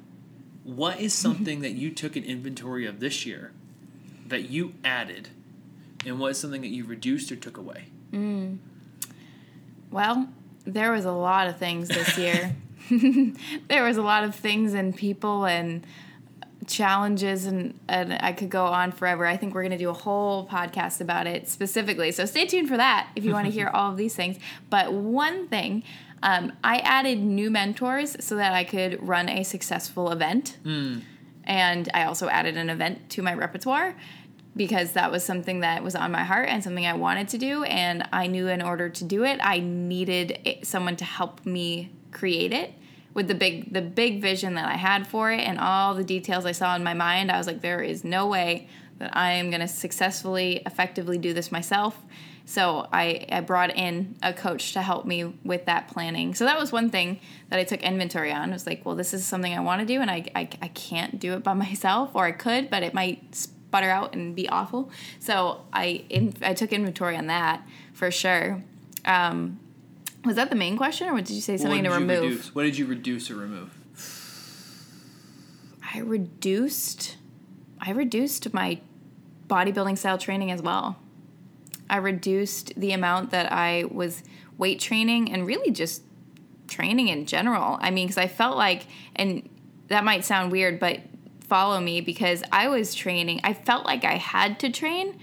What 0.64 1.00
is 1.00 1.14
something 1.14 1.62
that 1.62 1.72
you 1.72 1.92
took 1.92 2.16
an 2.16 2.24
inventory 2.24 2.86
of 2.86 3.00
this 3.00 3.26
year 3.26 3.52
that 4.28 4.50
you 4.50 4.74
added, 4.84 5.30
and 6.06 6.20
what 6.20 6.32
is 6.32 6.40
something 6.40 6.62
that 6.62 6.68
you 6.68 6.86
reduced 6.86 7.32
or 7.32 7.36
took 7.36 7.58
away? 7.58 7.86
Mm. 8.12 8.60
Well, 9.92 10.30
there 10.66 10.92
was 10.92 11.06
a 11.06 11.12
lot 11.12 11.48
of 11.48 11.58
things 11.58 11.88
this 11.88 12.18
year. 12.18 12.56
there 13.68 13.84
was 13.84 13.98
a 13.98 14.02
lot 14.02 14.24
of 14.24 14.36
things 14.36 14.74
and 14.74 14.96
people 14.96 15.46
and 15.46 15.86
challenges 16.68 17.46
and, 17.46 17.78
and 17.88 18.14
I 18.22 18.32
could 18.32 18.50
go 18.50 18.66
on 18.66 18.92
forever. 18.92 19.26
I 19.26 19.38
think 19.38 19.54
we're 19.54 19.64
going 19.64 19.72
to 19.72 19.78
do 19.78 19.90
a 19.90 19.94
whole 19.94 20.48
podcast 20.48 21.02
about 21.02 21.28
it 21.28 21.48
specifically. 21.48 22.12
So 22.12 22.26
stay 22.26 22.46
tuned 22.46 22.68
for 22.68 22.78
that 22.78 23.10
if 23.16 23.26
you 23.26 23.34
want 23.34 23.46
to 23.46 23.52
hear 23.52 23.68
all 23.74 23.92
of 23.92 23.98
these 23.98 24.16
things. 24.16 24.38
But 24.70 24.94
one 24.94 25.48
thing, 25.48 25.84
um, 26.22 26.54
I 26.64 26.78
added 26.80 27.20
new 27.20 27.50
mentors 27.50 28.24
so 28.24 28.36
that 28.36 28.54
I 28.54 28.64
could 28.64 29.06
run 29.06 29.30
a 29.30 29.44
successful 29.44 30.12
event. 30.12 30.58
Mm. 30.64 31.04
And 31.46 31.90
I 31.94 32.04
also 32.04 32.30
added 32.30 32.58
an 32.58 32.70
event 32.70 33.10
to 33.12 33.22
my 33.22 33.34
repertoire 33.34 33.96
because 34.56 34.94
that 34.94 35.12
was 35.12 35.24
something 35.24 35.62
that 35.62 35.84
was 35.84 35.96
on 35.96 36.12
my 36.12 36.24
heart 36.24 36.50
and 36.50 36.64
something 36.64 36.86
I 36.86 36.94
wanted 36.94 37.30
to 37.30 37.38
do. 37.38 37.64
And 37.64 38.08
I 38.12 38.28
knew 38.28 38.48
in 38.48 38.62
order 38.62 38.90
to 38.90 39.04
do 39.04 39.24
it, 39.24 39.40
I 39.42 39.60
needed 39.60 40.60
someone 40.64 40.98
to 40.98 41.06
help 41.06 41.46
me 41.46 41.92
create 42.12 42.54
it 42.54 42.74
with 43.20 43.28
the 43.28 43.36
big 43.36 43.74
the 43.74 43.82
big 43.82 44.22
vision 44.22 44.54
that 44.54 44.70
I 44.70 44.78
had 44.78 45.06
for 45.06 45.30
it 45.30 45.42
and 45.42 45.60
all 45.60 45.94
the 45.94 46.06
details 46.06 46.46
I 46.46 46.54
saw 46.54 46.74
in 46.78 46.86
my 46.86 46.94
mind, 46.94 47.30
I 47.30 47.38
was 47.38 47.48
like, 47.48 47.60
there 47.60 47.82
is 47.82 48.06
no 48.06 48.28
way 48.28 48.70
that 48.98 49.10
I 49.12 49.32
am 49.34 49.50
going 49.50 49.60
to 49.60 49.68
successfully, 49.68 50.62
effectively 50.66 51.18
do 51.18 51.34
this 51.34 51.52
myself. 51.52 51.98
So 52.46 52.88
I, 52.94 53.26
I 53.30 53.42
brought 53.42 53.76
in 53.76 54.16
a 54.24 54.32
coach 54.32 54.72
to 54.72 54.82
help 54.82 55.06
me 55.06 55.26
with 55.44 55.66
that 55.66 55.90
planning. 55.90 56.34
So 56.34 56.46
that 56.46 56.58
was 56.58 56.72
one 56.72 56.90
thing 56.90 57.20
that 57.50 57.60
I 57.60 57.66
took 57.66 57.84
inventory 57.84 58.32
on. 58.32 58.52
I 58.52 58.54
was 58.54 58.66
like, 58.66 58.86
well, 58.86 58.96
this 58.96 59.14
is 59.14 59.26
something 59.26 59.54
I 59.54 59.60
want 59.60 59.82
to 59.82 59.86
do, 59.86 60.00
and 60.00 60.10
I, 60.10 60.24
I, 60.34 60.48
I 60.62 60.70
can't 60.70 61.20
do 61.20 61.34
it 61.34 61.44
by 61.44 61.54
myself, 61.66 62.12
or 62.14 62.24
I 62.24 62.32
could, 62.32 62.70
but 62.70 62.84
it 62.84 62.94
might 62.94 63.36
sputter 63.36 63.90
out 63.90 64.14
and 64.14 64.34
be 64.34 64.48
awful. 64.48 64.92
So 65.20 65.66
I 65.74 66.06
in, 66.08 66.36
I 66.42 66.54
took 66.54 66.72
inventory 66.72 67.18
on 67.18 67.28
that 67.28 67.68
for 67.92 68.12
sure. 68.12 68.64
Um, 69.04 69.60
was 70.26 70.36
that 70.36 70.50
the 70.50 70.56
main 70.56 70.78
question, 70.78 71.10
or 71.10 71.18
did 71.18 71.32
you 71.32 71.42
say 71.42 71.58
something 71.58 71.84
to 71.84 71.90
remove? 71.90 72.24
Reduce? 72.24 72.56
What 72.56 72.64
did 72.64 72.78
you 72.78 72.86
reduce 72.86 73.32
or 73.32 73.36
remove? 73.36 73.76
I 75.94 76.00
reduced. 76.00 77.18
I 77.80 77.92
reduced 77.92 78.54
my 78.54 78.82
bodybuilding 79.48 79.98
style 79.98 80.18
training 80.18 80.52
as 80.52 80.62
well. 80.62 80.98
I 81.90 81.98
reduced 81.98 82.74
the 82.80 82.92
amount 82.92 83.32
that 83.32 83.52
I 83.52 83.86
was 83.90 84.24
weight 84.58 84.80
training 84.80 85.32
and 85.32 85.48
really 85.48 85.72
just 85.72 86.04
training 86.68 87.08
in 87.08 87.26
general. 87.26 87.80
I 87.82 87.90
mean, 87.90 88.08
because 88.08 88.18
I 88.18 88.28
felt 88.28 88.58
like, 88.58 88.86
and 89.16 89.50
that 89.88 90.04
might 90.04 90.24
sound 90.24 90.52
weird, 90.52 90.80
but 90.80 91.00
follow 91.48 91.80
me 91.80 92.02
because 92.02 92.44
I 92.52 92.68
was 92.68 92.94
training. 92.94 93.42
I 93.44 93.54
felt 93.54 93.86
like 93.86 94.06
I 94.06 94.18
had 94.18 94.60
to 94.60 94.70
train 94.70 95.18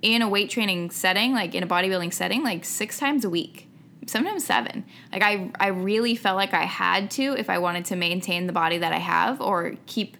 in 0.00 0.22
a 0.22 0.28
weight 0.28 0.48
training 0.48 0.90
setting, 0.90 1.32
like 1.32 1.54
in 1.54 1.62
a 1.62 1.66
bodybuilding 1.66 2.14
setting, 2.14 2.42
like 2.42 2.64
six 2.64 2.98
times 2.98 3.24
a 3.24 3.30
week, 3.30 3.67
sometimes 4.08 4.44
seven. 4.44 4.84
Like 5.12 5.22
I, 5.22 5.50
I 5.58 5.68
really 5.68 6.16
felt 6.16 6.36
like 6.36 6.54
I 6.54 6.64
had 6.64 7.10
to 7.12 7.36
if 7.38 7.50
I 7.50 7.58
wanted 7.58 7.84
to 7.86 7.96
maintain 7.96 8.46
the 8.46 8.52
body 8.52 8.78
that 8.78 8.92
I 8.92 8.98
have 8.98 9.40
or 9.40 9.74
keep, 9.86 10.16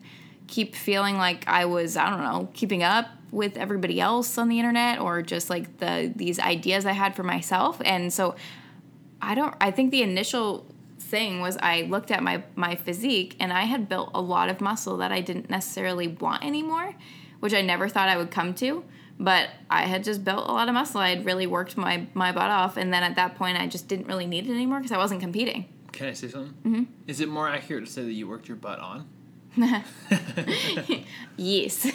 keep 0.46 0.74
feeling 0.74 1.16
like 1.16 1.46
I 1.48 1.64
was, 1.64 1.96
I 1.96 2.10
don't 2.10 2.22
know, 2.22 2.48
keeping 2.54 2.82
up 2.82 3.08
with 3.30 3.56
everybody 3.56 4.00
else 4.00 4.38
on 4.38 4.48
the 4.48 4.58
internet 4.58 5.00
or 5.00 5.22
just 5.22 5.50
like 5.50 5.78
the 5.78 6.12
these 6.16 6.38
ideas 6.38 6.86
I 6.86 6.92
had 6.92 7.14
for 7.14 7.22
myself. 7.22 7.80
And 7.84 8.12
so 8.12 8.36
I 9.20 9.34
don't 9.34 9.54
I 9.60 9.70
think 9.70 9.90
the 9.90 10.02
initial 10.02 10.66
thing 10.98 11.40
was 11.40 11.56
I 11.60 11.82
looked 11.82 12.10
at 12.10 12.22
my 12.22 12.42
my 12.54 12.74
physique 12.74 13.36
and 13.40 13.52
I 13.52 13.62
had 13.62 13.88
built 13.88 14.10
a 14.14 14.20
lot 14.20 14.48
of 14.48 14.60
muscle 14.60 14.98
that 14.98 15.12
I 15.12 15.20
didn't 15.20 15.50
necessarily 15.50 16.08
want 16.08 16.44
anymore, 16.44 16.94
which 17.40 17.54
I 17.54 17.62
never 17.62 17.88
thought 17.88 18.08
I 18.08 18.16
would 18.16 18.30
come 18.30 18.54
to. 18.54 18.84
But 19.20 19.50
I 19.68 19.82
had 19.82 20.04
just 20.04 20.24
built 20.24 20.48
a 20.48 20.52
lot 20.52 20.68
of 20.68 20.74
muscle. 20.74 21.00
I 21.00 21.10
had 21.10 21.24
really 21.24 21.46
worked 21.46 21.76
my 21.76 22.06
my 22.14 22.32
butt 22.32 22.50
off, 22.50 22.76
and 22.76 22.92
then 22.92 23.02
at 23.02 23.16
that 23.16 23.34
point, 23.34 23.58
I 23.58 23.66
just 23.66 23.88
didn't 23.88 24.06
really 24.06 24.26
need 24.26 24.46
it 24.46 24.52
anymore 24.52 24.78
because 24.78 24.92
I 24.92 24.98
wasn't 24.98 25.20
competing. 25.20 25.66
Can 25.92 26.08
I 26.08 26.12
say 26.12 26.28
something? 26.28 26.54
Mm-hmm. 26.64 26.82
Is 27.08 27.20
it 27.20 27.28
more 27.28 27.48
accurate 27.48 27.86
to 27.86 27.90
say 27.90 28.02
that 28.02 28.12
you 28.12 28.28
worked 28.28 28.46
your 28.46 28.56
butt 28.56 28.78
on? 28.78 29.08
yes. 31.36 31.90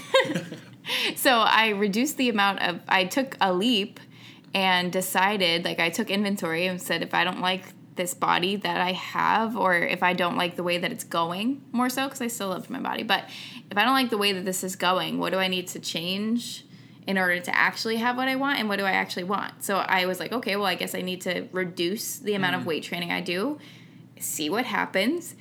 so 1.16 1.40
I 1.40 1.70
reduced 1.70 2.18
the 2.18 2.30
amount 2.30 2.62
of, 2.62 2.82
I 2.88 3.06
took 3.06 3.38
a 3.40 3.54
leap 3.54 4.00
and 4.54 4.92
decided, 4.92 5.66
like, 5.66 5.80
I 5.80 5.90
took 5.90 6.10
inventory 6.10 6.68
and 6.68 6.82
said, 6.82 7.02
if 7.02 7.14
I 7.14 7.24
don't 7.24 7.42
like 7.42 7.64
this 7.96 8.14
body 8.14 8.56
that 8.58 8.82
I 8.82 8.92
have, 8.92 9.56
or 9.56 9.76
if 9.76 10.04
I 10.04 10.14
don't 10.14 10.36
like 10.36 10.56
the 10.56 10.64
way 10.64 10.78
that 10.80 10.92
it's 10.92 11.04
going, 11.04 11.62
more 11.72 11.90
so, 11.90 12.06
because 12.06 12.22
I 12.22 12.28
still 12.28 12.50
love 12.50 12.70
my 12.70 12.80
body, 12.80 13.04
but 13.04 13.30
if 13.72 13.78
I 13.78 13.86
don't 13.86 13.94
like 13.94 14.10
the 14.10 14.18
way 14.18 14.34
that 14.34 14.46
this 14.46 14.64
is 14.64 14.76
going, 14.76 15.20
what 15.20 15.32
do 15.32 15.40
I 15.40 15.48
need 15.48 15.68
to 15.70 15.80
change? 15.80 16.66
In 17.06 17.18
order 17.18 17.40
to 17.40 17.56
actually 17.56 17.98
have 17.98 18.18
what 18.18 18.28
I 18.28 18.36
want 18.36 18.60
and 18.60 18.70
what 18.70 18.80
do 18.80 18.86
I 18.86 18.92
actually 18.92 19.26
want. 19.26 19.64
So 19.64 19.78
I 19.78 20.06
was 20.06 20.20
like, 20.20 20.32
okay, 20.32 20.56
well, 20.56 20.66
I 20.66 20.76
guess 20.76 20.96
I 20.96 21.02
need 21.02 21.22
to 21.22 21.48
reduce 21.52 22.18
the 22.18 22.34
amount 22.34 22.56
mm. 22.56 22.60
of 22.60 22.66
weight 22.66 22.84
training 22.84 23.12
I 23.12 23.22
do, 23.22 23.60
see 24.20 24.50
what 24.50 24.66
happens. 24.66 25.36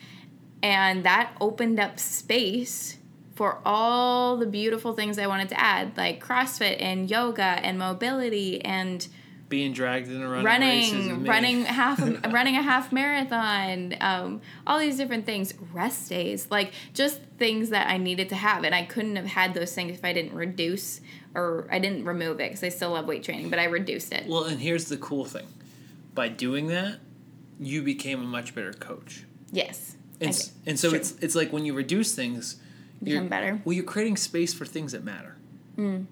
And 0.63 1.05
that 1.05 1.35
opened 1.41 1.81
up 1.81 1.99
space 1.99 2.99
for 3.35 3.61
all 3.65 4.37
the 4.37 4.47
beautiful 4.47 4.93
things 4.93 5.19
I 5.19 5.27
wanted 5.27 5.49
to 5.51 5.61
add, 5.61 5.97
like 5.97 6.25
CrossFit 6.25 6.81
and 6.81 7.11
yoga 7.11 7.43
and 7.43 7.79
mobility 7.79 8.63
and 8.65 9.07
being 9.53 9.75
dragged 9.75 10.09
in 10.09 10.23
a 10.23 10.27
running 10.27 10.47
running, 10.47 11.25
running 11.27 11.65
half 11.67 12.01
a, 12.01 12.31
running 12.31 12.57
a 12.57 12.63
half 12.63 12.91
marathon, 12.91 13.95
um, 14.01 14.41
all 14.67 14.79
these 14.79 14.97
different 14.97 15.27
things, 15.27 15.53
rest 15.75 16.09
days, 16.09 16.49
like 16.51 16.73
just 16.95 17.21
things 17.37 17.69
that 17.69 17.87
I 17.87 17.99
needed 17.99 18.31
to 18.31 18.35
have, 18.35 18.65
and 18.65 18.75
I 18.75 18.87
couldn't 18.87 19.17
have 19.17 19.27
had 19.27 19.53
those 19.53 19.75
things 19.75 19.93
if 19.93 20.07
I 20.07 20.15
didn't 20.15 20.33
reduce 20.33 21.03
or 21.35 21.69
I 21.71 21.81
didn't 21.81 22.07
remove 22.07 22.41
it 22.41 22.45
because 22.49 22.65
I 22.65 22.71
still 22.71 22.93
love 22.93 23.07
weight 23.07 23.25
training, 23.25 23.51
but 23.51 23.59
I 23.59 23.65
reduced 23.65 24.15
it. 24.15 24.27
Well, 24.27 24.45
and 24.45 24.59
here's 24.59 24.87
the 24.87 24.97
cool 24.97 25.27
thing: 25.27 25.47
by 26.15 26.29
doing 26.29 26.69
that, 26.69 27.01
you 27.61 27.83
became 27.83 28.23
a 28.23 28.27
much 28.27 28.55
better 28.55 28.73
coach. 28.73 29.25
Yes. 29.51 29.97
And, 30.19 30.51
and 30.65 30.81
so 30.81 30.95
it's 30.95 31.13
it's 31.21 31.35
like 31.35 31.53
when 31.53 31.67
you 31.67 31.75
reduce 31.75 32.15
things, 32.15 32.57
become 33.03 33.29
better. 33.29 33.61
Well, 33.67 33.75
you're 33.75 33.85
creating 33.85 34.17
space 34.17 34.55
for 34.55 34.65
things 34.65 34.93
that 34.93 35.05
matter. 35.05 35.37
Mm. 35.77 36.07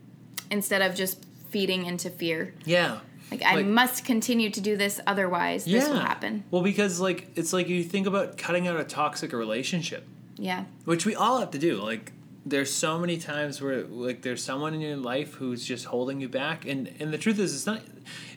Instead 0.51 0.83
of 0.83 0.95
just 0.95 1.25
feeding 1.49 1.87
into 1.87 2.11
fear. 2.11 2.53
Yeah. 2.67 3.01
Like, 3.31 3.43
I 3.45 3.63
must 3.63 4.05
continue 4.05 4.51
to 4.51 4.61
do 4.61 4.77
this, 4.77 5.01
otherwise 5.07 5.65
this 5.65 5.89
will 5.89 5.99
happen. 5.99 6.45
Well, 6.51 6.63
because 6.63 7.01
like 7.01 7.29
it's 7.37 7.53
like 7.53 7.69
you 7.69 7.85
think 7.85 8.07
about 8.07 8.37
cutting 8.37 8.67
out 8.67 8.79
a 8.79 8.85
toxic 8.85 9.33
relationship. 9.33 10.07
Yeah. 10.37 10.65
Which 10.85 11.07
we 11.07 11.15
all 11.15 11.39
have 11.39 11.51
to 11.53 11.59
do. 11.59 11.77
Like 11.77 12.13
there's 12.45 12.73
so 12.73 12.99
many 12.99 13.19
times 13.19 13.61
where 13.61 13.83
like 13.85 14.23
there's 14.23 14.43
someone 14.43 14.75
in 14.75 14.81
your 14.81 14.97
life 14.97 15.35
who's 15.35 15.65
just 15.65 15.85
holding 15.87 16.21
you 16.21 16.29
back 16.29 16.67
and 16.67 16.91
and 16.99 17.13
the 17.13 17.19
truth 17.19 17.39
is 17.39 17.55
it's 17.55 17.67
not 17.67 17.83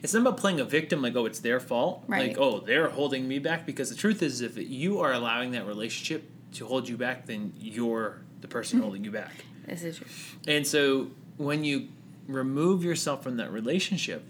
it's 0.02 0.12
not 0.12 0.20
about 0.20 0.36
playing 0.36 0.60
a 0.60 0.64
victim 0.64 1.00
like 1.00 1.16
oh 1.16 1.24
it's 1.24 1.40
their 1.40 1.58
fault 1.58 2.04
right. 2.06 2.28
like 2.28 2.38
oh 2.38 2.60
they're 2.60 2.90
holding 2.90 3.26
me 3.26 3.38
back 3.38 3.64
because 3.64 3.88
the 3.88 3.96
truth 3.96 4.22
is 4.22 4.40
if 4.42 4.56
you 4.58 5.00
are 5.00 5.12
allowing 5.12 5.52
that 5.52 5.66
relationship 5.66 6.28
to 6.52 6.66
hold 6.66 6.88
you 6.88 6.96
back 6.96 7.24
then 7.26 7.52
you're 7.58 8.20
the 8.40 8.48
person 8.48 8.78
holding 8.82 9.04
you 9.04 9.10
back 9.10 9.32
this 9.66 9.82
is 9.82 9.96
true 9.96 10.06
and 10.46 10.66
so 10.66 11.08
when 11.38 11.64
you 11.64 11.88
remove 12.28 12.84
yourself 12.84 13.22
from 13.22 13.38
that 13.38 13.50
relationship 13.50 14.22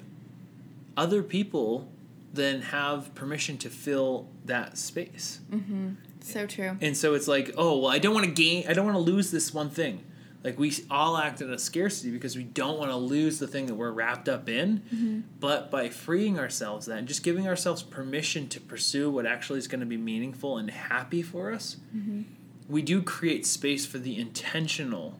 other 0.96 1.22
people 1.22 1.90
then 2.32 2.62
have 2.62 3.14
permission 3.14 3.56
to 3.56 3.70
fill 3.70 4.28
that 4.44 4.76
space 4.76 5.40
mm-hmm. 5.50 5.92
So 6.24 6.46
true. 6.46 6.78
And 6.80 6.96
so 6.96 7.12
it's 7.14 7.28
like, 7.28 7.52
oh 7.56 7.80
well, 7.80 7.90
I 7.90 7.98
don't 7.98 8.14
want 8.14 8.24
to 8.24 8.32
gain. 8.32 8.66
I 8.66 8.72
don't 8.72 8.86
want 8.86 8.96
to 8.96 9.00
lose 9.00 9.30
this 9.30 9.52
one 9.52 9.68
thing. 9.68 10.04
Like 10.42 10.58
we 10.58 10.72
all 10.90 11.16
act 11.16 11.40
in 11.40 11.52
a 11.52 11.58
scarcity 11.58 12.10
because 12.10 12.36
we 12.36 12.44
don't 12.44 12.78
want 12.78 12.90
to 12.90 12.96
lose 12.96 13.38
the 13.38 13.46
thing 13.46 13.66
that 13.66 13.74
we're 13.74 13.90
wrapped 13.90 14.28
up 14.28 14.48
in. 14.48 14.78
Mm-hmm. 14.78 15.20
But 15.38 15.70
by 15.70 15.90
freeing 15.90 16.38
ourselves, 16.38 16.86
that 16.86 16.98
and 16.98 17.06
just 17.08 17.22
giving 17.22 17.46
ourselves 17.46 17.82
permission 17.82 18.48
to 18.48 18.60
pursue 18.60 19.10
what 19.10 19.26
actually 19.26 19.58
is 19.58 19.68
going 19.68 19.80
to 19.80 19.86
be 19.86 19.96
meaningful 19.98 20.56
and 20.56 20.70
happy 20.70 21.22
for 21.22 21.52
us, 21.52 21.76
mm-hmm. 21.94 22.22
we 22.68 22.80
do 22.80 23.02
create 23.02 23.46
space 23.46 23.84
for 23.84 23.98
the 23.98 24.18
intentional 24.18 25.18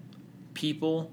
people, 0.55 1.11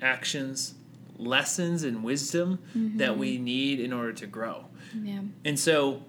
actions, 0.00 0.74
lessons, 1.16 1.84
and 1.84 2.02
wisdom 2.02 2.58
mm-hmm. 2.76 2.98
that 2.98 3.16
we 3.18 3.38
need 3.38 3.80
in 3.80 3.92
order 3.92 4.12
to 4.12 4.26
grow. 4.26 4.66
Yeah. 4.94 5.20
And 5.44 5.58
so 5.58 6.02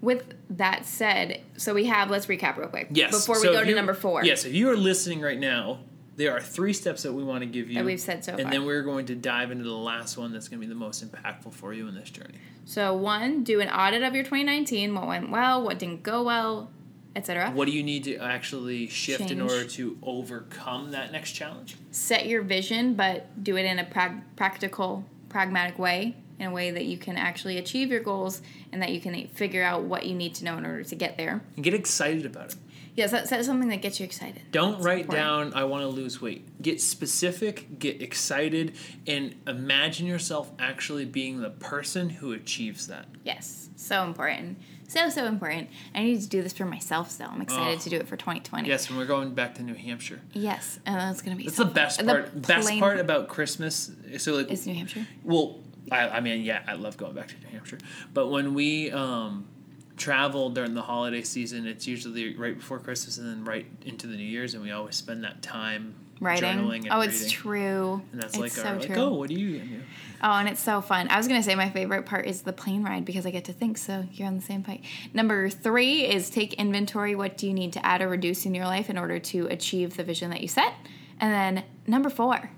with 0.00 0.34
that 0.50 0.84
said, 0.84 1.40
so 1.56 1.74
we 1.74 1.86
have 1.86 2.10
let's 2.10 2.26
recap 2.26 2.56
real 2.56 2.68
quick. 2.68 2.88
Yes. 2.90 3.10
Before 3.10 3.36
we 3.40 3.46
so 3.46 3.52
go 3.52 3.64
to 3.64 3.74
number 3.74 3.94
four. 3.94 4.24
Yes, 4.24 4.44
if 4.44 4.52
you 4.52 4.70
are 4.70 4.76
listening 4.76 5.20
right 5.20 5.38
now, 5.38 5.80
there 6.16 6.32
are 6.32 6.40
three 6.40 6.72
steps 6.72 7.02
that 7.02 7.12
we 7.12 7.24
want 7.24 7.40
to 7.40 7.46
give 7.46 7.68
you. 7.68 7.76
That 7.76 7.84
we've 7.84 8.00
said 8.00 8.24
so 8.24 8.32
and 8.32 8.42
far. 8.42 8.50
then 8.50 8.64
we're 8.66 8.82
going 8.82 9.06
to 9.06 9.14
dive 9.14 9.50
into 9.50 9.64
the 9.64 9.70
last 9.70 10.16
one 10.16 10.32
that's 10.32 10.48
going 10.48 10.60
to 10.60 10.66
be 10.66 10.72
the 10.72 10.78
most 10.78 11.04
impactful 11.04 11.52
for 11.54 11.72
you 11.72 11.88
in 11.88 11.94
this 11.94 12.10
journey. 12.10 12.38
So 12.64 12.94
one, 12.94 13.42
do 13.42 13.60
an 13.60 13.68
audit 13.68 14.02
of 14.02 14.14
your 14.14 14.24
2019. 14.24 14.94
What 14.94 15.06
went 15.06 15.30
well, 15.30 15.62
what 15.62 15.78
didn't 15.78 16.02
go 16.02 16.22
well, 16.22 16.70
etc. 17.16 17.50
What 17.50 17.66
do 17.66 17.72
you 17.72 17.82
need 17.82 18.04
to 18.04 18.16
actually 18.16 18.88
shift 18.88 19.20
Change. 19.20 19.32
in 19.32 19.40
order 19.40 19.64
to 19.64 19.98
overcome 20.02 20.90
that 20.92 21.12
next 21.12 21.32
challenge? 21.32 21.76
Set 21.90 22.26
your 22.26 22.42
vision, 22.42 22.94
but 22.94 23.42
do 23.42 23.56
it 23.56 23.64
in 23.64 23.78
a 23.78 23.84
pra- 23.84 24.22
practical, 24.36 25.04
pragmatic 25.28 25.78
way 25.78 26.16
in 26.38 26.46
a 26.46 26.50
way 26.50 26.70
that 26.70 26.84
you 26.84 26.98
can 26.98 27.16
actually 27.16 27.58
achieve 27.58 27.90
your 27.90 28.00
goals 28.00 28.42
and 28.72 28.82
that 28.82 28.90
you 28.90 29.00
can 29.00 29.28
figure 29.28 29.62
out 29.62 29.84
what 29.84 30.04
you 30.06 30.14
need 30.14 30.34
to 30.34 30.44
know 30.44 30.58
in 30.58 30.66
order 30.66 30.82
to 30.82 30.94
get 30.94 31.16
there. 31.16 31.42
And 31.56 31.64
get 31.64 31.74
excited 31.74 32.26
about 32.26 32.52
it. 32.52 32.56
Yes, 32.96 33.10
that's, 33.10 33.28
that's 33.28 33.46
something 33.46 33.68
that 33.70 33.82
gets 33.82 33.98
you 33.98 34.04
excited. 34.04 34.42
Don't 34.52 34.72
that's 34.72 34.84
write 34.84 35.00
important. 35.00 35.52
down, 35.52 35.54
I 35.54 35.64
want 35.64 35.82
to 35.82 35.88
lose 35.88 36.20
weight. 36.20 36.62
Get 36.62 36.80
specific, 36.80 37.78
get 37.80 38.00
excited, 38.00 38.76
and 39.06 39.34
imagine 39.48 40.06
yourself 40.06 40.52
actually 40.60 41.04
being 41.04 41.40
the 41.40 41.50
person 41.50 42.08
who 42.08 42.32
achieves 42.32 42.86
that. 42.86 43.06
Yes, 43.24 43.68
so 43.74 44.04
important. 44.04 44.58
So, 44.94 45.08
so 45.08 45.26
important. 45.26 45.70
I 45.92 46.04
need 46.04 46.20
to 46.20 46.28
do 46.28 46.40
this 46.40 46.52
for 46.52 46.64
myself 46.64 47.10
so 47.10 47.24
I'm 47.24 47.42
excited 47.42 47.78
oh. 47.78 47.82
to 47.82 47.90
do 47.90 47.96
it 47.96 48.06
for 48.06 48.16
2020. 48.16 48.68
Yes, 48.68 48.88
and 48.88 48.96
we're 48.96 49.06
going 49.06 49.34
back 49.34 49.56
to 49.56 49.62
New 49.62 49.74
Hampshire. 49.74 50.20
Yes, 50.32 50.78
and 50.86 50.96
that's 50.96 51.20
going 51.20 51.36
to 51.36 51.38
be 51.38 51.48
That's 51.48 51.56
so 51.56 51.64
the 51.64 51.70
best 51.72 52.04
part. 52.04 52.32
The 52.32 52.40
best 52.40 52.78
part 52.78 53.00
about 53.00 53.26
Christmas. 53.26 53.90
So, 54.18 54.34
like, 54.34 54.50
is 54.52 54.66
New 54.68 54.74
Hampshire? 54.74 55.04
Well, 55.24 55.58
I, 55.90 56.08
I 56.08 56.20
mean, 56.20 56.42
yeah, 56.42 56.62
I 56.68 56.74
love 56.74 56.96
going 56.96 57.14
back 57.14 57.28
to 57.28 57.34
New 57.40 57.48
Hampshire. 57.48 57.78
But 58.12 58.28
when 58.28 58.54
we 58.54 58.92
um, 58.92 59.48
travel 59.96 60.50
during 60.50 60.74
the 60.74 60.82
holiday 60.82 61.22
season, 61.22 61.66
it's 61.66 61.88
usually 61.88 62.36
right 62.36 62.56
before 62.56 62.78
Christmas 62.78 63.18
and 63.18 63.28
then 63.28 63.44
right 63.44 63.66
into 63.84 64.06
the 64.06 64.16
New 64.16 64.22
Year's, 64.22 64.54
and 64.54 64.62
we 64.62 64.70
always 64.70 64.94
spend 64.94 65.24
that 65.24 65.42
time 65.42 65.96
writing. 66.20 66.60
oh, 66.90 67.00
reading. 67.00 67.02
it's 67.02 67.30
true. 67.30 68.02
And 68.12 68.20
that's 68.20 68.34
it's 68.34 68.40
like 68.40 68.52
so 68.52 68.64
our 68.64 68.78
like, 68.78 68.96
oh, 68.96 69.14
what 69.14 69.28
do 69.28 69.34
you? 69.34 69.82
Oh, 70.22 70.32
and 70.32 70.48
it's 70.48 70.62
so 70.62 70.80
fun. 70.80 71.08
I 71.08 71.16
was 71.16 71.28
gonna 71.28 71.42
say 71.42 71.54
my 71.54 71.70
favorite 71.70 72.06
part 72.06 72.26
is 72.26 72.42
the 72.42 72.52
plane 72.52 72.82
ride 72.82 73.04
because 73.04 73.26
I 73.26 73.30
get 73.30 73.44
to 73.46 73.52
think. 73.52 73.78
So 73.78 74.04
you're 74.12 74.26
on 74.26 74.36
the 74.36 74.42
same 74.42 74.62
page. 74.62 75.10
Number 75.12 75.50
three 75.50 76.06
is 76.06 76.30
take 76.30 76.54
inventory. 76.54 77.14
What 77.14 77.36
do 77.36 77.46
you 77.46 77.54
need 77.54 77.72
to 77.74 77.84
add 77.84 78.00
or 78.02 78.08
reduce 78.08 78.46
in 78.46 78.54
your 78.54 78.66
life 78.66 78.88
in 78.88 78.98
order 78.98 79.18
to 79.18 79.46
achieve 79.48 79.96
the 79.96 80.04
vision 80.04 80.30
that 80.30 80.40
you 80.40 80.48
set? 80.48 80.74
And 81.20 81.32
then 81.32 81.64
number 81.86 82.10
four 82.10 82.50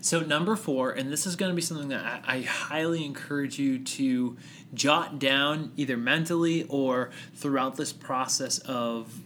So, 0.00 0.20
number 0.20 0.56
four, 0.56 0.92
and 0.92 1.12
this 1.12 1.26
is 1.26 1.36
going 1.36 1.50
to 1.50 1.56
be 1.56 1.62
something 1.62 1.88
that 1.88 2.04
I, 2.04 2.36
I, 2.36 2.40
highly 2.42 3.04
encourage 3.04 3.58
you 3.58 3.80
to 3.80 4.36
jot 4.72 5.18
down 5.18 5.72
either 5.76 5.96
mentally 5.96 6.64
or 6.68 7.10
throughout 7.34 7.76
this 7.76 7.92
process 7.92 8.58
of 8.58 9.20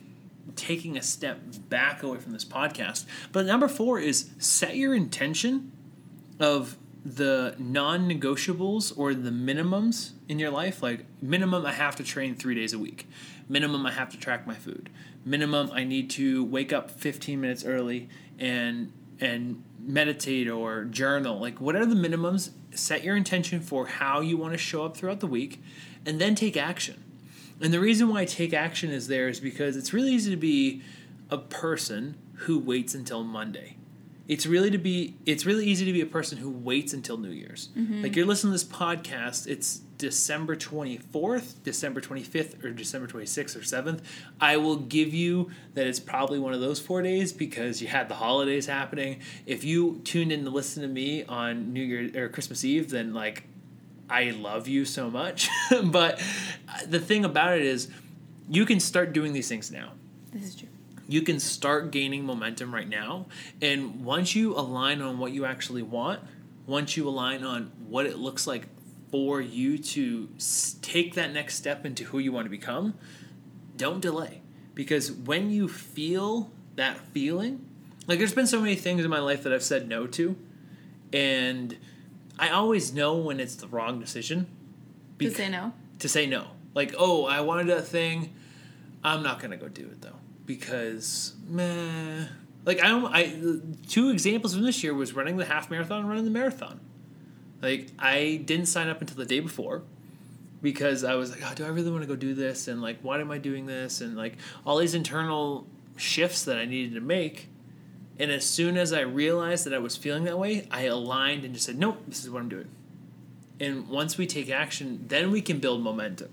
taking 0.57 0.97
a 0.97 1.03
step 1.03 1.41
back 1.69 2.03
away 2.03 2.19
from 2.19 2.33
this 2.33 2.45
podcast. 2.45 3.05
But 3.33 3.47
number 3.47 3.69
four 3.69 3.99
is 3.99 4.31
set 4.39 4.77
your 4.77 4.95
intention 4.95 5.73
of 6.41 6.77
the 7.05 7.55
non 7.59 8.09
negotiables 8.09 8.97
or 8.97 9.15
the 9.15 9.31
minimums 9.31 10.13
in 10.29 10.39
your 10.39 10.51
life. 10.51 10.83
Like, 10.83 11.07
minimum, 11.21 11.67
I 11.67 11.73
have 11.73 11.97
to 11.97 12.05
train 12.05 12.35
three 12.35 12.55
days 12.55 12.73
a 12.73 12.79
week. 12.79 13.09
Minimum, 13.49 13.85
I 13.87 13.93
have 13.93 14.11
to 14.11 14.19
track 14.19 14.47
my 14.47 14.55
food. 14.55 14.91
Minimum, 15.25 15.71
I 15.73 15.85
need 15.85 16.11
to 16.11 16.45
wake 16.45 16.73
up 16.73 16.91
15 16.91 17.41
minutes 17.41 17.65
early 17.65 18.09
and 18.39 18.93
and 19.21 19.63
meditate 19.81 20.49
or 20.49 20.85
journal. 20.85 21.41
Like, 21.41 21.61
whatever 21.61 21.87
the 21.87 21.95
minimums, 21.95 22.51
set 22.75 23.05
your 23.05 23.17
intention 23.17 23.61
for 23.61 23.87
how 23.87 24.21
you 24.21 24.37
want 24.37 24.53
to 24.53 24.59
show 24.59 24.85
up 24.85 24.97
throughout 24.97 25.21
the 25.21 25.27
week 25.27 25.63
and 26.05 26.21
then 26.21 26.35
take 26.35 26.57
action. 26.57 27.05
And 27.63 27.73
the 27.73 27.81
reason 27.81 28.09
why 28.09 28.25
take 28.25 28.53
action 28.53 28.91
is 28.91 29.07
there 29.07 29.29
is 29.29 29.39
because 29.39 29.77
it's 29.77 29.93
really 29.93 30.13
easy 30.13 30.31
to 30.31 30.37
be 30.37 30.83
a 31.31 31.39
person 31.39 32.17
who 32.35 32.59
waits 32.59 32.95
until 32.95 33.23
Monday. 33.23 33.77
It's 34.29 34.47
really 34.47 34.71
to 34.71 34.79
be 34.79 35.17
it's 35.27 35.47
really 35.47 35.67
easy 35.67 35.85
to 35.85 35.93
be 35.93 36.01
a 36.01 36.07
person 36.07 36.39
who 36.39 36.51
waits 36.51 36.93
until 36.93 37.19
new 37.19 37.31
year's. 37.31 37.69
Mm-hmm. 37.77 38.03
like 38.03 38.17
you're 38.17 38.27
listening 38.27 38.53
to 38.53 38.55
this 38.55 38.65
podcast 38.65 39.47
it's 39.47 39.81
december 39.99 40.57
24th 40.57 41.63
december 41.63 42.01
25th 42.01 42.65
or 42.65 42.71
december 42.71 43.07
26th 43.07 43.57
or 43.57 43.61
7th 43.61 44.01
i 44.41 44.57
will 44.57 44.77
give 44.77 45.15
you 45.15 45.51
that 45.75 45.87
it's 45.87 46.01
probably 46.01 46.41
one 46.41 46.55
of 46.55 46.61
those 46.61 46.81
four 46.81 47.03
days 47.03 47.33
because 47.33 47.81
you 47.81 47.87
had 47.87 48.09
the 48.09 48.15
holidays 48.15 48.67
happening. 48.67 49.21
If 49.47 49.63
you 49.63 50.01
tuned 50.05 50.33
in 50.33 50.45
to 50.45 50.51
listen 50.51 50.83
to 50.83 50.89
me 50.89 51.25
on 51.25 51.73
new 51.73 51.83
year 51.83 52.25
or 52.25 52.29
christmas 52.29 52.65
eve 52.65 52.91
then 52.91 53.13
like 53.13 53.45
i 54.13 54.31
love 54.31 54.69
you 54.69 54.85
so 54.85 55.11
much 55.11 55.49
but 55.85 56.21
the 56.87 57.01
thing 57.01 57.25
about 57.25 57.57
it 57.57 57.63
is 57.63 57.89
you 58.49 58.67
can 58.67 58.81
start 58.81 59.13
doing 59.13 59.33
these 59.33 59.49
things 59.49 59.71
now 59.71 59.93
this 60.33 60.45
is 60.45 60.55
true 60.55 60.69
you 61.13 61.23
can 61.23 61.39
start 61.41 61.91
gaining 61.91 62.25
momentum 62.25 62.75
right 62.75 62.89
now. 62.89 63.27
And 63.61 64.05
once 64.05 64.35
you 64.35 64.57
align 64.57 65.03
on 65.03 65.19
what 65.19 65.33
you 65.33 65.45
actually 65.45 65.83
want, 65.83 66.21
once 66.67 66.97
you 66.97 67.07
align 67.09 67.45
on 67.45 67.71
what 67.87 68.07
it 68.07 68.19
looks 68.19 68.47
like 68.47 68.67
for 69.11 69.41
you 69.41 69.77
to 69.77 70.29
take 70.81 71.15
that 71.15 71.33
next 71.33 71.57
step 71.57 71.85
into 71.85 72.05
who 72.05 72.19
you 72.19 72.33
want 72.33 72.47
to 72.47 72.51
become, 72.51 72.95
don't 73.77 74.01
delay. 74.01 74.41
Because 74.75 75.13
when 75.13 75.51
you 75.51 75.69
feel 75.69 76.51
that 76.77 76.99
feeling, 77.09 77.67
like 78.07 78.19
there's 78.19 78.35
been 78.35 78.47
so 78.47 78.61
many 78.61 78.75
things 78.75 79.05
in 79.05 79.11
my 79.11 79.19
life 79.19 79.43
that 79.43 79.53
I've 79.53 79.63
said 79.63 79.89
no 79.89 80.07
to, 80.07 80.35
and 81.13 81.77
I 82.39 82.51
always 82.51 82.93
know 82.93 83.17
when 83.17 83.41
it's 83.41 83.57
the 83.57 83.69
wrong 83.69 84.01
decision. 84.01 84.47
to 85.19 85.31
say 85.31 85.49
no? 85.49 85.73
To 86.01 86.09
say 86.09 86.27
no. 86.27 86.49
Like, 86.75 86.95
oh, 86.99 87.27
I 87.27 87.41
wanted 87.41 87.69
that 87.69 87.87
thing. 87.87 88.35
I'm 89.05 89.23
not 89.23 89.39
going 89.39 89.51
to 89.51 89.57
go 89.57 89.69
do 89.69 89.83
it 89.83 90.01
though 90.01 90.17
because 90.47 91.35
meh. 91.49 92.27
Like 92.65 92.81
I, 92.83 92.91
I 92.91 93.61
two 93.89 94.11
examples 94.11 94.55
from 94.55 94.63
this 94.63 94.85
year 94.85 94.95
was 94.95 95.15
running 95.15 95.37
the 95.37 95.45
half 95.45 95.71
marathon 95.71 96.01
and 96.01 96.09
running 96.09 96.25
the 96.25 96.31
marathon. 96.31 96.81
Like 97.61 97.89
I 97.99 98.43
didn't 98.45 98.67
sign 98.67 98.89
up 98.89 99.01
until 99.01 99.17
the 99.17 99.25
day 99.25 99.41
before 99.41 99.83
because 100.63 101.03
I 101.03 101.15
was 101.15 101.31
like, 101.31 101.41
oh, 101.45 101.55
do 101.55 101.65
I 101.65 101.69
really 101.69 101.91
want 101.91 102.03
to 102.03 102.07
go 102.07 102.17
do 102.17 102.35
this? 102.35 102.69
And 102.69 102.81
like, 102.81 102.99
why 103.03 103.21
am 103.21 103.31
I 103.31 103.39
doing 103.39 103.67
this? 103.67 104.01
And 104.01 104.17
like 104.17 104.37
all 104.65 104.79
these 104.79 104.95
internal 104.95 105.67
shifts 105.97 106.45
that 106.45 106.59
I 106.59 106.65
needed 106.65 106.95
to 106.95 107.01
make. 107.01 107.49
And 108.19 108.31
as 108.31 108.45
soon 108.45 108.77
as 108.77 108.93
I 108.93 109.01
realized 109.01 109.65
that 109.67 109.75
I 109.75 109.79
was 109.79 109.97
feeling 109.97 110.25
that 110.25 110.39
way, 110.39 110.69
I 110.71 110.83
aligned 110.83 111.45
and 111.45 111.55
just 111.55 111.67
said, 111.67 111.79
nope, 111.79 112.03
this 112.07 112.23
is 112.23 112.31
what 112.31 112.41
I'm 112.41 112.49
doing. 112.49 112.69
And 113.59 113.89
once 113.89 114.19
we 114.19 114.27
take 114.27 114.51
action, 114.51 115.05
then 115.09 115.31
we 115.31 115.41
can 115.41 115.59
build 115.59 115.83
momentum. 115.83 116.31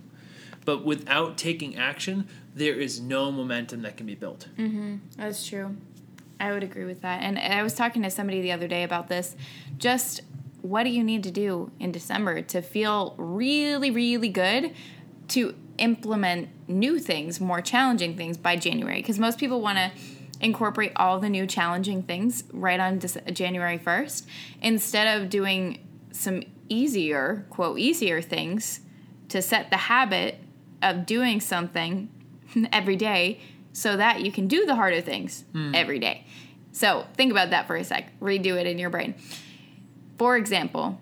But 0.65 0.83
without 0.83 1.37
taking 1.37 1.77
action, 1.77 2.27
there 2.53 2.75
is 2.75 2.99
no 2.99 3.31
momentum 3.31 3.81
that 3.83 3.97
can 3.97 4.05
be 4.05 4.15
built. 4.15 4.47
Mm-hmm. 4.57 4.97
That's 5.17 5.47
true. 5.47 5.77
I 6.39 6.51
would 6.51 6.63
agree 6.63 6.85
with 6.85 7.01
that. 7.01 7.21
And 7.21 7.37
I 7.37 7.63
was 7.63 7.73
talking 7.73 8.01
to 8.03 8.09
somebody 8.09 8.41
the 8.41 8.51
other 8.51 8.67
day 8.67 8.83
about 8.83 9.07
this. 9.07 9.35
Just 9.77 10.21
what 10.61 10.83
do 10.83 10.89
you 10.89 11.03
need 11.03 11.23
to 11.23 11.31
do 11.31 11.71
in 11.79 11.91
December 11.91 12.41
to 12.41 12.61
feel 12.61 13.15
really, 13.17 13.91
really 13.91 14.29
good 14.29 14.73
to 15.29 15.55
implement 15.77 16.49
new 16.67 16.99
things, 16.99 17.39
more 17.39 17.61
challenging 17.61 18.15
things 18.15 18.37
by 18.37 18.55
January? 18.55 19.01
Because 19.01 19.19
most 19.19 19.39
people 19.39 19.61
want 19.61 19.77
to 19.77 19.91
incorporate 20.41 20.91
all 20.95 21.19
the 21.19 21.29
new 21.29 21.45
challenging 21.45 22.03
things 22.03 22.43
right 22.53 22.79
on 22.79 22.99
January 23.33 23.77
1st 23.77 24.25
instead 24.61 25.19
of 25.19 25.29
doing 25.29 25.79
some 26.11 26.43
easier, 26.69 27.45
quote, 27.49 27.79
easier 27.79 28.21
things 28.21 28.81
to 29.29 29.41
set 29.41 29.69
the 29.69 29.77
habit 29.77 30.39
of 30.81 31.05
doing 31.05 31.39
something 31.39 32.09
every 32.71 32.95
day 32.95 33.39
so 33.73 33.97
that 33.97 34.21
you 34.21 34.31
can 34.31 34.47
do 34.47 34.65
the 34.65 34.75
harder 34.75 35.01
things 35.01 35.43
mm. 35.53 35.75
every 35.75 35.99
day. 35.99 36.25
So 36.71 37.05
think 37.15 37.31
about 37.31 37.49
that 37.49 37.67
for 37.67 37.75
a 37.75 37.83
sec. 37.83 38.17
Redo 38.19 38.59
it 38.59 38.67
in 38.67 38.79
your 38.79 38.89
brain. 38.89 39.15
For 40.17 40.37
example, 40.37 40.99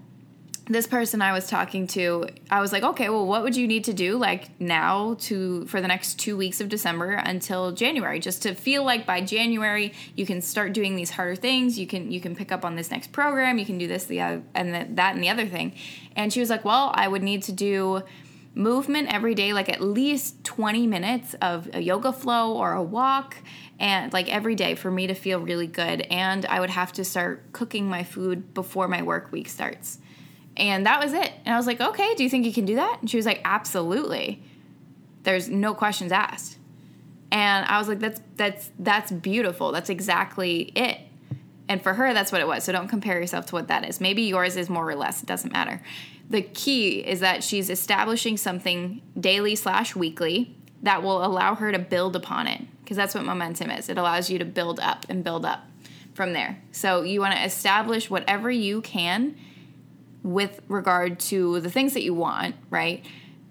this 0.70 0.86
person 0.86 1.22
I 1.22 1.32
was 1.32 1.48
talking 1.48 1.88
to, 1.88 2.28
I 2.50 2.60
was 2.60 2.72
like, 2.72 2.84
okay, 2.84 3.10
well, 3.10 3.26
what 3.26 3.44
would 3.44 3.56
you 3.56 3.68
need 3.68 3.86
to 3.86 3.94
do 3.94 4.18
like 4.18 4.60
now 4.60 5.16
to 5.22 5.66
for 5.68 5.80
the 5.80 5.88
next 5.88 6.20
two 6.20 6.36
weeks 6.36 6.60
of 6.60 6.68
December 6.68 7.12
until 7.12 7.72
January, 7.72 8.20
just 8.20 8.44
to 8.44 8.54
feel 8.54 8.84
like 8.84 9.06
by 9.06 9.22
January 9.22 9.94
you 10.16 10.26
can 10.26 10.42
start 10.42 10.74
doing 10.74 10.96
these 10.96 11.12
harder 11.12 11.36
things. 11.36 11.80
You 11.80 11.88
can 11.88 12.12
you 12.12 12.20
can 12.20 12.36
pick 12.36 12.52
up 12.52 12.66
on 12.66 12.76
this 12.76 12.92
next 12.92 13.12
program. 13.12 13.58
You 13.58 13.66
can 13.66 13.78
do 13.78 13.88
this, 13.88 14.06
the 14.06 14.22
other, 14.22 14.44
and 14.54 14.74
the, 14.74 14.88
that 14.96 15.16
and 15.16 15.24
the 15.24 15.30
other 15.30 15.46
thing. 15.46 15.74
And 16.16 16.34
she 16.34 16.40
was 16.40 16.50
like, 16.50 16.66
well, 16.66 16.92
I 16.94 17.08
would 17.08 17.24
need 17.24 17.44
to 17.44 17.52
do 17.52 18.04
movement 18.54 19.14
every 19.14 19.36
day, 19.36 19.54
like 19.54 19.70
at 19.70 19.82
least 19.82 20.44
20 20.44 20.88
minutes 20.88 21.36
of 21.42 21.70
a 21.74 21.80
yoga 21.80 22.12
flow 22.12 22.58
or 22.58 22.74
a 22.74 22.84
walk, 22.84 23.38
and 23.80 24.12
like 24.12 24.28
every 24.34 24.56
day 24.56 24.76
for 24.76 24.92
me 24.92 25.08
to 25.08 25.14
feel 25.14 25.40
really 25.40 25.68
good. 25.68 26.02
And 26.10 26.46
I 26.48 26.60
would 26.60 26.72
have 26.72 26.92
to 26.94 27.06
start 27.06 27.54
cooking 27.54 27.88
my 27.88 28.04
food 28.04 28.54
before 28.54 28.88
my 28.88 29.02
work 29.02 29.32
week 29.32 29.48
starts. 29.48 30.00
And 30.58 30.86
that 30.86 31.04
was 31.04 31.14
it. 31.14 31.32
And 31.46 31.54
I 31.54 31.58
was 31.58 31.68
like, 31.68 31.80
okay, 31.80 32.16
do 32.16 32.24
you 32.24 32.30
think 32.30 32.46
you 32.46 32.54
can 32.54 32.66
do 32.66 32.76
that? 32.76 32.98
And 33.02 33.10
she 33.10 33.18
was 33.18 33.26
like, 33.26 33.42
absolutely. 33.46 34.42
There's 35.24 35.50
no 35.50 35.74
questions 35.74 36.12
asked. 36.12 36.58
And 37.32 37.66
I 37.66 37.78
was 37.78 37.88
like, 37.88 38.00
that's 38.00 38.22
that's 38.36 38.72
that's 38.80 39.12
beautiful. 39.12 39.72
That's 39.72 39.90
exactly 39.90 40.72
it. 40.76 41.00
And 41.70 41.82
for 41.82 41.94
her, 41.94 42.14
that's 42.14 42.32
what 42.32 42.40
it 42.40 42.48
was. 42.48 42.64
So 42.64 42.72
don't 42.72 42.88
compare 42.88 43.20
yourself 43.20 43.48
to 43.48 43.56
what 43.56 43.68
that 43.68 43.88
is. 43.88 44.00
Maybe 44.00 44.24
yours 44.24 44.56
is 44.56 44.70
more 44.70 44.90
or 44.90 44.96
less. 44.96 45.22
It 45.22 45.26
doesn't 45.26 45.52
matter 45.52 45.82
the 46.30 46.42
key 46.42 47.00
is 47.00 47.20
that 47.22 47.44
she's 47.44 47.70
establishing 47.70 48.38
something 48.38 49.02
daily 49.20 49.56
slash 49.56 49.96
weekly 49.96 50.56
that 50.84 51.02
will 51.02 51.26
allow 51.26 51.56
her 51.56 51.72
to 51.72 51.80
build 51.80 52.16
upon 52.16 52.48
it 52.48 52.62
because 52.84 52.98
that's 52.98 53.16
what 53.16 53.24
momentum 53.24 53.70
is 53.72 53.90
it 53.90 53.98
allows 53.98 54.30
you 54.30 54.38
to 54.38 54.46
build 54.46 54.80
up 54.80 55.06
and 55.10 55.24
build 55.24 55.46
up 55.46 55.66
from 56.14 56.34
there 56.34 56.62
so 56.72 57.02
you 57.02 57.20
want 57.20 57.36
to 57.36 57.44
establish 57.44 58.10
whatever 58.10 58.52
you 58.52 58.82
can 58.82 59.36
with 60.24 60.62
regard 60.68 61.20
to 61.20 61.60
the 61.62 61.70
things 61.70 61.94
that 61.94 62.04
you 62.04 62.14
want 62.14 62.56
right 62.70 63.06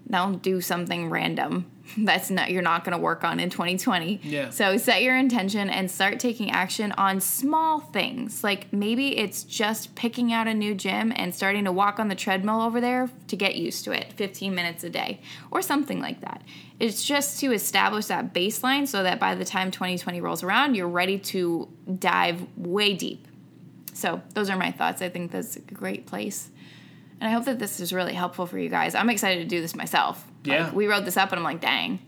don't 0.09 0.41
do 0.41 0.61
something 0.61 1.09
random 1.09 1.69
that's 1.97 2.29
not 2.29 2.51
you're 2.51 2.61
not 2.61 2.83
going 2.83 2.95
to 2.95 3.01
work 3.01 3.23
on 3.23 3.39
in 3.39 3.49
2020. 3.49 4.19
Yeah. 4.23 4.49
So 4.49 4.77
set 4.77 5.01
your 5.01 5.15
intention 5.15 5.69
and 5.69 5.89
start 5.89 6.19
taking 6.19 6.51
action 6.51 6.91
on 6.93 7.19
small 7.21 7.79
things. 7.79 8.43
Like 8.43 8.71
maybe 8.73 9.17
it's 9.17 9.43
just 9.43 9.95
picking 9.95 10.33
out 10.33 10.47
a 10.47 10.53
new 10.53 10.75
gym 10.75 11.13
and 11.15 11.33
starting 11.33 11.65
to 11.65 11.71
walk 11.71 11.99
on 11.99 12.07
the 12.07 12.15
treadmill 12.15 12.61
over 12.61 12.81
there 12.81 13.09
to 13.27 13.35
get 13.35 13.55
used 13.55 13.83
to 13.85 13.91
it, 13.91 14.13
15 14.13 14.53
minutes 14.53 14.83
a 14.83 14.89
day 14.89 15.21
or 15.51 15.61
something 15.61 15.99
like 15.99 16.21
that. 16.21 16.41
It's 16.79 17.03
just 17.03 17.39
to 17.39 17.51
establish 17.53 18.05
that 18.05 18.33
baseline 18.33 18.87
so 18.87 19.03
that 19.03 19.19
by 19.19 19.35
the 19.35 19.45
time 19.45 19.71
2020 19.71 20.21
rolls 20.21 20.43
around, 20.43 20.75
you're 20.75 20.87
ready 20.87 21.17
to 21.19 21.67
dive 21.99 22.45
way 22.55 22.93
deep. 22.93 23.27
So, 23.93 24.21
those 24.35 24.51
are 24.51 24.57
my 24.57 24.69
thoughts. 24.69 25.01
I 25.01 25.09
think 25.09 25.31
that's 25.31 25.55
a 25.55 25.59
great 25.59 26.05
place. 26.05 26.51
And 27.19 27.27
I 27.29 27.33
hope 27.33 27.45
that 27.45 27.57
this 27.57 27.79
is 27.79 27.91
really 27.91 28.13
helpful 28.13 28.45
for 28.45 28.59
you 28.59 28.69
guys. 28.69 28.93
I'm 28.93 29.09
excited 29.09 29.41
to 29.41 29.47
do 29.47 29.59
this 29.59 29.75
myself. 29.75 30.23
Yeah. 30.43 30.65
Like, 30.65 30.73
we 30.73 30.87
wrote 30.87 31.03
this 31.03 31.17
up 31.17 31.31
and 31.31 31.39
I'm 31.39 31.43
like, 31.43 31.59
dang, 31.59 31.99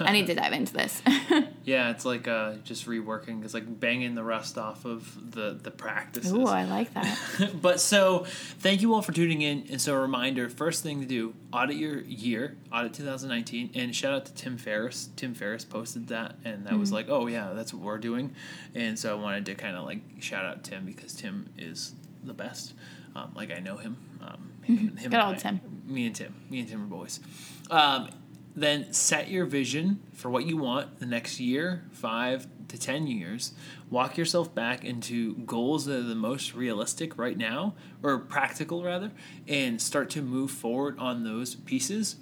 I 0.00 0.12
need 0.12 0.26
to 0.28 0.34
dive 0.34 0.52
into 0.52 0.72
this. 0.72 1.02
yeah, 1.64 1.90
it's 1.90 2.04
like 2.04 2.26
uh, 2.26 2.54
just 2.64 2.86
reworking. 2.86 3.44
It's 3.44 3.52
like 3.52 3.78
banging 3.78 4.14
the 4.14 4.24
rust 4.24 4.56
off 4.56 4.84
of 4.86 5.32
the, 5.32 5.58
the 5.62 5.70
practices. 5.70 6.32
Ooh, 6.32 6.46
I 6.46 6.64
like 6.64 6.92
that. 6.94 7.50
but 7.62 7.78
so 7.78 8.24
thank 8.58 8.80
you 8.80 8.94
all 8.94 9.02
for 9.02 9.12
tuning 9.12 9.42
in. 9.42 9.66
And 9.70 9.80
so 9.80 9.94
a 9.94 10.00
reminder, 10.00 10.48
first 10.48 10.82
thing 10.82 11.00
to 11.00 11.06
do, 11.06 11.34
audit 11.52 11.76
your 11.76 12.00
year, 12.00 12.56
audit 12.72 12.94
2019. 12.94 13.72
And 13.74 13.94
shout 13.94 14.14
out 14.14 14.26
to 14.26 14.34
Tim 14.34 14.56
Ferriss. 14.56 15.10
Tim 15.14 15.34
Ferriss 15.34 15.64
posted 15.64 16.08
that 16.08 16.36
and 16.44 16.64
that 16.64 16.70
mm-hmm. 16.70 16.80
was 16.80 16.90
like, 16.90 17.10
oh 17.10 17.26
yeah, 17.26 17.52
that's 17.54 17.74
what 17.74 17.82
we're 17.82 17.98
doing. 17.98 18.34
And 18.74 18.98
so 18.98 19.16
I 19.16 19.20
wanted 19.20 19.46
to 19.46 19.54
kind 19.54 19.76
of 19.76 19.84
like 19.84 20.00
shout 20.20 20.46
out 20.46 20.64
Tim 20.64 20.86
because 20.86 21.14
Tim 21.14 21.50
is 21.58 21.92
the 22.24 22.34
best. 22.34 22.72
Um, 23.14 23.32
like 23.36 23.52
I 23.52 23.60
know 23.60 23.76
him. 23.76 23.96
Um, 24.20 24.53
him, 24.64 24.98
Good 25.02 25.14
old 25.14 25.36
I, 25.36 25.38
Tim. 25.38 25.60
Me 25.86 26.06
and 26.06 26.14
Tim. 26.14 26.34
Me 26.50 26.60
and 26.60 26.68
Tim 26.68 26.82
are 26.82 26.86
boys. 26.86 27.20
Um, 27.70 28.10
then 28.56 28.92
set 28.92 29.28
your 29.28 29.46
vision 29.46 30.00
for 30.12 30.30
what 30.30 30.46
you 30.46 30.56
want 30.56 31.00
the 31.00 31.06
next 31.06 31.40
year, 31.40 31.84
five 31.90 32.46
to 32.68 32.78
10 32.78 33.06
years. 33.06 33.52
Walk 33.90 34.16
yourself 34.16 34.54
back 34.54 34.84
into 34.84 35.34
goals 35.38 35.86
that 35.86 35.98
are 35.98 36.02
the 36.02 36.14
most 36.14 36.54
realistic 36.54 37.18
right 37.18 37.36
now, 37.36 37.74
or 38.02 38.18
practical 38.18 38.82
rather, 38.82 39.10
and 39.48 39.80
start 39.80 40.10
to 40.10 40.22
move 40.22 40.50
forward 40.50 40.98
on 40.98 41.24
those 41.24 41.54
pieces. 41.54 42.16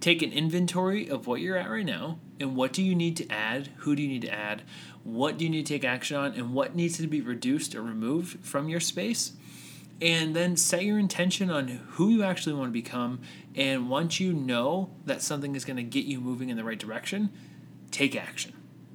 Take 0.00 0.22
an 0.22 0.32
inventory 0.32 1.08
of 1.08 1.26
what 1.26 1.40
you're 1.40 1.56
at 1.56 1.70
right 1.70 1.86
now 1.86 2.18
and 2.40 2.56
what 2.56 2.72
do 2.72 2.82
you 2.82 2.94
need 2.94 3.16
to 3.18 3.28
add, 3.30 3.68
who 3.78 3.94
do 3.94 4.02
you 4.02 4.08
need 4.08 4.22
to 4.22 4.32
add, 4.32 4.62
what 5.04 5.38
do 5.38 5.44
you 5.44 5.50
need 5.50 5.66
to 5.66 5.72
take 5.72 5.84
action 5.84 6.16
on, 6.16 6.32
and 6.34 6.52
what 6.52 6.74
needs 6.74 6.96
to 6.98 7.06
be 7.06 7.20
reduced 7.20 7.74
or 7.74 7.82
removed 7.82 8.44
from 8.44 8.68
your 8.68 8.80
space 8.80 9.32
and 10.02 10.34
then 10.34 10.56
set 10.56 10.84
your 10.84 10.98
intention 10.98 11.48
on 11.48 11.68
who 11.68 12.08
you 12.08 12.24
actually 12.24 12.54
want 12.54 12.68
to 12.68 12.72
become. 12.72 13.20
And 13.54 13.88
once 13.88 14.18
you 14.18 14.32
know 14.32 14.90
that 15.06 15.22
something 15.22 15.54
is 15.54 15.64
going 15.64 15.76
to 15.76 15.84
get 15.84 16.04
you 16.04 16.20
moving 16.20 16.48
in 16.48 16.56
the 16.56 16.64
right 16.64 16.78
direction, 16.78 17.30
take 17.92 18.16
action 18.16 18.52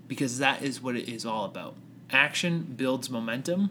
because 0.08 0.40
that 0.40 0.62
is 0.62 0.82
what 0.82 0.98
it 0.98 1.08
is 1.08 1.26
all 1.26 1.46
about. 1.46 1.76
Action 2.12 2.74
builds 2.76 3.10
momentum. 3.10 3.70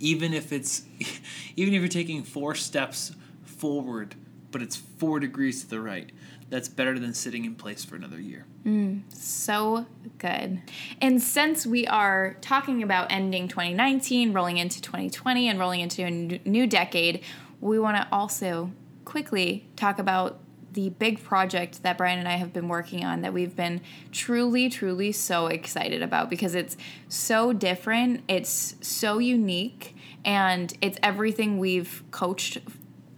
Even 0.00 0.32
if 0.32 0.50
it's 0.50 0.82
even 1.56 1.74
if 1.74 1.80
you're 1.80 1.88
taking 1.88 2.22
4 2.22 2.54
steps 2.54 3.12
forward, 3.44 4.14
but 4.50 4.62
it's 4.62 4.76
4 4.76 5.20
degrees 5.20 5.62
to 5.62 5.68
the 5.68 5.80
right 5.80 6.10
that's 6.48 6.68
better 6.68 6.98
than 6.98 7.12
sitting 7.12 7.44
in 7.44 7.54
place 7.54 7.84
for 7.84 7.96
another 7.96 8.20
year. 8.20 8.46
Mm, 8.64 9.02
so 9.12 9.84
good. 10.18 10.62
And 11.00 11.22
since 11.22 11.66
we 11.66 11.86
are 11.86 12.36
talking 12.40 12.82
about 12.82 13.12
ending 13.12 13.46
2019, 13.46 14.32
rolling 14.32 14.56
into 14.56 14.80
2020, 14.80 15.48
and 15.48 15.58
rolling 15.58 15.80
into 15.80 16.02
a 16.02 16.10
new 16.10 16.66
decade, 16.66 17.22
we 17.60 17.78
want 17.78 17.96
to 17.98 18.08
also 18.10 18.70
quickly 19.04 19.66
talk 19.76 19.98
about 19.98 20.40
the 20.72 20.88
big 20.90 21.22
project 21.22 21.82
that 21.82 21.96
Brian 21.96 22.18
and 22.18 22.26
I 22.26 22.32
have 22.32 22.52
been 22.52 22.68
working 22.68 23.04
on 23.04 23.20
that 23.20 23.32
we've 23.32 23.54
been 23.54 23.80
truly, 24.10 24.68
truly 24.68 25.12
so 25.12 25.46
excited 25.46 26.02
about 26.02 26.28
because 26.28 26.54
it's 26.54 26.76
so 27.08 27.52
different, 27.52 28.22
it's 28.26 28.74
so 28.80 29.18
unique, 29.18 29.94
and 30.24 30.72
it's 30.80 30.98
everything 31.02 31.58
we've 31.58 32.02
coached 32.10 32.58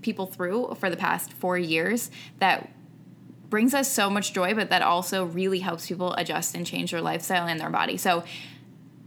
people 0.02 0.26
through 0.26 0.76
for 0.78 0.90
the 0.90 0.96
past 0.96 1.32
four 1.32 1.56
years 1.56 2.10
that 2.38 2.70
brings 3.50 3.74
us 3.74 3.90
so 3.90 4.10
much 4.10 4.32
joy, 4.32 4.54
but 4.54 4.70
that 4.70 4.82
also 4.82 5.24
really 5.24 5.60
helps 5.60 5.86
people 5.86 6.14
adjust 6.14 6.54
and 6.54 6.66
change 6.66 6.90
their 6.90 7.00
lifestyle 7.00 7.46
and 7.46 7.60
their 7.60 7.70
body. 7.70 7.96
So, 7.96 8.24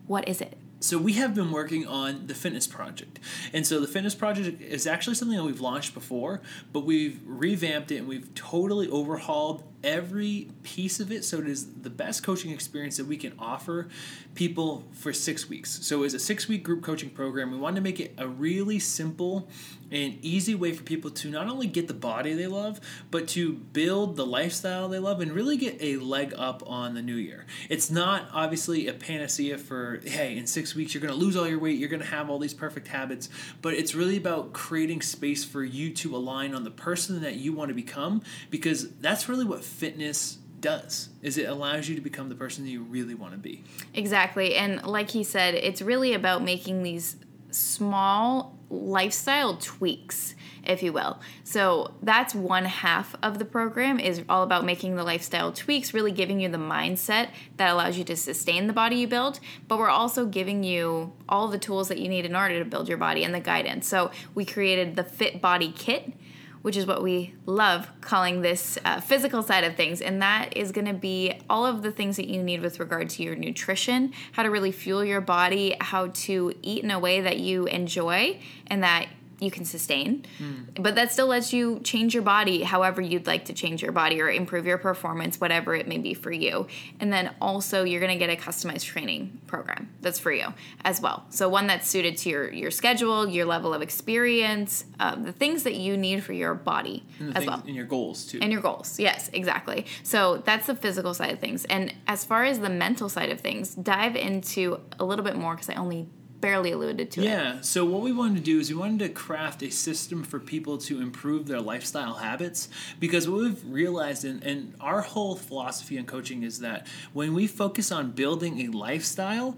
what 0.08 0.28
is 0.28 0.42
it? 0.42 0.58
So 0.82 0.98
we 0.98 1.14
have 1.14 1.36
been 1.36 1.52
working 1.52 1.86
on 1.86 2.28
the 2.28 2.34
fitness 2.34 2.66
project. 2.66 3.20
And 3.52 3.68
so 3.68 3.82
the 3.82 3.88
fitness 3.88 4.16
project 4.16 4.62
is 4.62 4.88
actually 4.88 5.16
something 5.16 5.38
that 5.38 5.44
we've 5.44 5.60
launched 5.60 5.94
before, 5.94 6.42
but 6.72 6.82
we've 6.82 7.20
revamped 7.26 7.92
it 7.92 7.98
and 7.98 8.08
we've 8.08 8.34
totally 8.34 8.90
overhauled 8.90 9.64
every 9.84 10.50
piece 10.64 11.00
of 11.00 11.12
it 11.12 11.24
so 11.24 11.40
it 11.40 11.48
is 11.48 11.68
the 11.82 11.90
best 11.90 12.24
coaching 12.24 12.52
experience 12.52 12.98
that 12.98 13.06
we 13.06 13.18
can 13.18 13.34
offer 13.40 13.88
people 14.36 14.84
for 14.92 15.14
six 15.14 15.50
weeks. 15.50 15.86
So 15.86 16.04
as 16.04 16.14
a 16.14 16.20
six 16.20 16.48
week 16.48 16.64
group 16.64 16.84
coaching 16.84 17.10
program. 17.10 17.52
We 17.52 17.58
wanted 17.58 17.76
to 17.76 17.82
make 17.82 18.00
it 18.00 18.14
a 18.18 18.28
really 18.28 18.80
simple 18.80 19.48
and 19.92 20.18
easy 20.22 20.54
way 20.54 20.72
for 20.72 20.84
people 20.84 21.10
to 21.10 21.30
not 21.30 21.48
only 21.48 21.66
get 21.66 21.88
the 21.88 21.94
body 21.94 22.34
they 22.34 22.46
love 22.46 22.80
but 23.10 23.28
to 23.28 23.54
build 23.54 24.16
the 24.16 24.26
lifestyle 24.26 24.88
they 24.88 25.00
love 25.00 25.20
and 25.20 25.32
really 25.32 25.58
get 25.58 25.76
a 25.82 25.98
leg 25.98 26.34
up 26.38 26.62
on 26.68 26.94
the 26.94 27.02
new 27.02 27.16
year. 27.16 27.46
It's 27.70 27.90
not 27.90 28.28
obviously 28.34 28.88
a 28.88 28.94
panacea 28.94 29.58
for 29.58 30.02
hey 30.06 30.38
in 30.38 30.46
six 30.46 30.76
weeks 30.76 30.94
you're 30.94 31.02
going 31.02 31.14
to 31.14 31.20
lose 31.20 31.36
all 31.36 31.48
your 31.48 31.60
weight 31.60 31.80
you're 31.80 31.90
going 31.90 32.02
to 32.02 32.08
have 32.08 32.30
all 32.30 32.40
these 32.40 32.54
perfect 32.54 32.88
habits 32.88 33.30
but 33.62 33.74
it's 33.74 33.96
really 33.96 34.18
about 34.18 34.54
creating 34.54 35.02
space 35.02 35.44
for 35.44 35.64
you 35.64 35.92
to 35.96 36.16
align 36.16 36.54
on 36.54 36.64
the 36.64 36.72
person 36.72 37.22
that 37.22 37.36
you 37.36 37.54
want 37.54 37.70
to 37.70 37.76
become 37.76 38.22
because 38.50 38.90
that's 38.98 39.28
really 39.28 39.46
what 39.46 39.64
fitness 39.70 40.38
does 40.60 41.10
is 41.22 41.38
it 41.38 41.48
allows 41.48 41.88
you 41.88 41.96
to 41.96 42.02
become 42.02 42.30
the 42.30 42.36
person 42.36 42.66
that 42.66 42.70
you 42.70 42.84
really 42.84 43.16
want 43.16 43.32
to 43.34 43.38
be. 43.38 43.64
Exactly 43.94 44.56
and 44.56 44.84
like 44.86 45.12
he 45.12 45.24
said 45.24 45.54
it's 45.56 45.82
really 45.82 46.14
about 46.14 46.44
making 46.44 46.84
these 46.84 47.16
small 47.52 48.58
lifestyle 48.70 49.58
tweaks 49.58 50.36
if 50.64 50.84
you 50.84 50.94
will. 50.94 51.20
So 51.44 51.96
that's 52.04 52.36
one 52.36 52.66
half 52.66 53.16
of 53.24 53.40
the 53.40 53.46
program 53.46 54.00
is 54.00 54.24
all 54.30 54.44
about 54.44 54.66
making 54.66 54.96
the 54.96 55.04
lifestyle 55.04 55.52
tweaks 55.52 55.94
really 55.94 56.12
giving 56.12 56.40
you 56.40 56.50
the 56.50 56.58
mindset 56.58 57.30
that 57.58 57.72
allows 57.72 57.98
you 57.98 58.04
to 58.04 58.16
sustain 58.16 58.68
the 58.68 58.74
body 58.74 58.98
you 58.98 59.08
build 59.08 59.40
but 59.68 59.80
we're 59.80 59.90
also 59.90 60.26
giving 60.26 60.64
you 60.64 61.14
all 61.28 61.48
the 61.48 61.58
tools 61.58 61.88
that 61.88 61.98
you 61.98 62.10
need 62.10 62.26
in 62.26 62.36
order 62.36 62.60
to 62.60 62.66
build 62.66 62.88
your 62.88 62.98
body 62.98 63.24
and 63.24 63.34
the 63.34 63.40
guidance. 63.40 63.88
So 63.88 64.12
we 64.36 64.46
created 64.46 64.96
the 64.96 65.04
fit 65.04 65.42
body 65.42 65.74
kit 65.76 66.14
which 66.62 66.76
is 66.76 66.86
what 66.86 67.02
we 67.02 67.34
love 67.46 67.90
calling 68.02 68.42
this 68.42 68.78
uh, 68.86 69.00
physical 69.00 69.42
side 69.42 69.64
of 69.64 69.76
things. 69.76 70.02
And 70.02 70.22
that 70.22 70.56
is 70.58 70.72
going 70.72 70.88
to 70.88 70.94
be 70.94 71.40
all 71.50 71.66
of 71.66 71.82
the 71.82 71.92
things 71.92 72.18
that 72.18 72.28
you 72.28 72.44
need 72.44 72.62
with 72.62 72.80
regard 72.80 73.10
to 73.12 73.24
your 73.24 73.36
nutrition, 73.36 74.14
how 74.34 74.44
to 74.44 74.50
really 74.50 74.72
fuel 74.72 75.04
your 75.04 75.22
body, 75.22 75.76
how 75.80 76.08
to 76.08 76.54
eat 76.62 76.84
in 76.84 76.92
a 76.92 77.00
way 77.00 77.22
that 77.22 77.40
you 77.40 77.66
enjoy 77.68 78.40
and 78.68 78.84
that 78.84 79.08
you 79.40 79.52
can 79.52 79.66
sustain. 79.66 80.26
Mm. 80.40 80.82
But 80.82 80.96
that 80.96 81.12
still 81.12 81.28
lets 81.28 81.54
you 81.54 81.80
change 81.84 82.14
your 82.14 82.24
body 82.24 82.64
however 82.64 83.02
you'd 83.02 83.28
like 83.28 83.46
to 83.46 83.54
change 83.54 83.82
your 83.82 83.92
body 83.92 84.22
or 84.22 84.30
improve 84.30 84.66
your 84.66 84.78
performance, 84.78 85.40
whatever 85.40 85.76
it 85.76 85.88
may 85.88 85.98
be 85.98 86.14
for 86.14 86.32
you. 86.32 86.68
And 87.00 87.12
then 87.12 87.34
also 87.42 87.84
you're 87.84 88.02
gonna 88.02 88.18
get 88.18 88.30
a 88.30 88.36
customized 88.36 88.84
training 88.84 89.40
program 89.48 89.90
that's 90.02 90.20
for 90.20 90.32
you 90.32 90.54
as 90.84 91.02
well. 91.02 91.26
So 91.30 91.50
one 91.50 91.68
that's 91.68 91.88
suited 91.88 92.18
to 92.18 92.30
your 92.30 92.52
your 92.52 92.72
schedule, 92.72 93.28
your 93.28 93.46
level 93.46 93.74
of 93.74 93.82
experience, 93.82 94.86
um, 95.00 95.24
the 95.24 95.32
things 95.32 95.64
that 95.64 95.76
you 95.76 95.98
need 95.98 96.24
for 96.24 96.34
your 96.34 96.54
body 96.54 97.06
as 97.36 97.46
well, 97.46 97.64
and 97.66 97.76
your 97.76 97.86
goals 97.86 98.26
too. 98.26 98.40
And 98.42 98.52
your 98.52 98.62
goals, 98.62 99.00
yes, 99.00 99.30
exactly. 99.34 99.86
So 100.04 100.38
that's 100.38 100.68
the 100.68 100.76
physical 100.76 101.14
side 101.14 101.32
of 101.32 101.40
things. 101.40 101.66
And 101.66 101.94
as 102.08 102.26
far 102.26 102.44
as 102.44 102.60
the 102.60 102.70
mental 102.70 103.10
side 103.10 103.30
of 103.30 103.40
things, 103.40 103.76
dive 103.76 104.16
into 104.16 104.80
a 105.00 105.06
little 105.06 105.24
bit 105.24 105.36
more 105.36 105.56
because 105.56 105.70
I 105.70 105.76
only 105.76 106.08
barely 106.42 106.72
alluded 106.72 107.12
to 107.12 107.22
yeah, 107.22 107.30
it. 107.30 107.34
Yeah. 107.34 107.62
So 107.62 107.86
what 107.86 108.02
we 108.02 108.12
wanted 108.12 108.36
to 108.36 108.42
do 108.42 108.60
is 108.60 108.70
we 108.70 108.76
wanted 108.76 109.00
to 109.00 109.10
craft 109.10 109.64
a 109.64 109.70
system 109.70 110.24
for 110.24 110.40
people 110.40 110.78
to 110.80 111.02
improve 111.02 111.48
their 111.48 111.62
lifestyle 111.62 112.16
habits 112.16 112.70
because 113.00 113.28
what 113.28 113.42
we've 113.42 113.66
realized 113.66 114.26
and, 114.26 114.44
and 114.44 114.74
our 114.80 115.02
whole 115.02 115.36
philosophy 115.36 115.98
in 115.98 116.06
coaching 116.06 116.44
is 116.44 116.60
that 116.60 116.88
when 117.14 117.34
we 117.34 117.48
focus 117.48 117.92
on 117.92 118.12
building 118.12 118.62
a 118.62 118.68
lifestyle, 118.68 119.58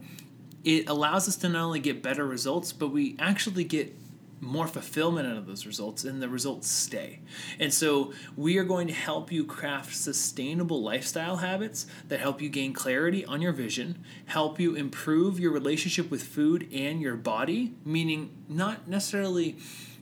it 0.64 0.88
allows 0.90 1.28
us 1.28 1.36
to 1.38 1.50
not 1.50 1.66
only 1.66 1.80
get 1.80 2.04
better 2.04 2.26
results, 2.26 2.72
but 2.72 2.90
we 2.90 3.16
actually 3.20 3.64
get 3.64 3.96
more 4.42 4.68
fulfillment 4.68 5.28
out 5.28 5.38
of 5.38 5.46
those 5.46 5.66
results 5.66 6.04
and 6.04 6.22
the 6.22 6.28
results 6.28 6.68
stay. 6.68 7.20
And 7.60 7.74
so 7.74 8.12
we 8.36 8.58
are 8.58 8.64
going 8.64 8.88
to 8.88 8.94
help 8.94 9.32
you 9.32 9.46
craft 9.46 9.96
sustainable 9.96 10.82
lifestyle 10.82 11.38
habits 11.38 11.86
that 12.08 12.20
help 12.20 12.42
you 12.42 12.50
gain 12.50 12.74
clarity 12.74 13.24
on 13.24 13.42
your 13.42 13.54
vision, 13.54 14.04
help 14.26 14.60
you 14.60 14.76
improve 14.76 15.39
your 15.39 15.52
relationship 15.52 16.10
with 16.10 16.24
food 16.24 16.68
and 16.74 17.00
your 17.02 17.16
body, 17.16 17.76
meaning 17.86 18.32
not 18.50 18.88
necessarily 18.88 19.58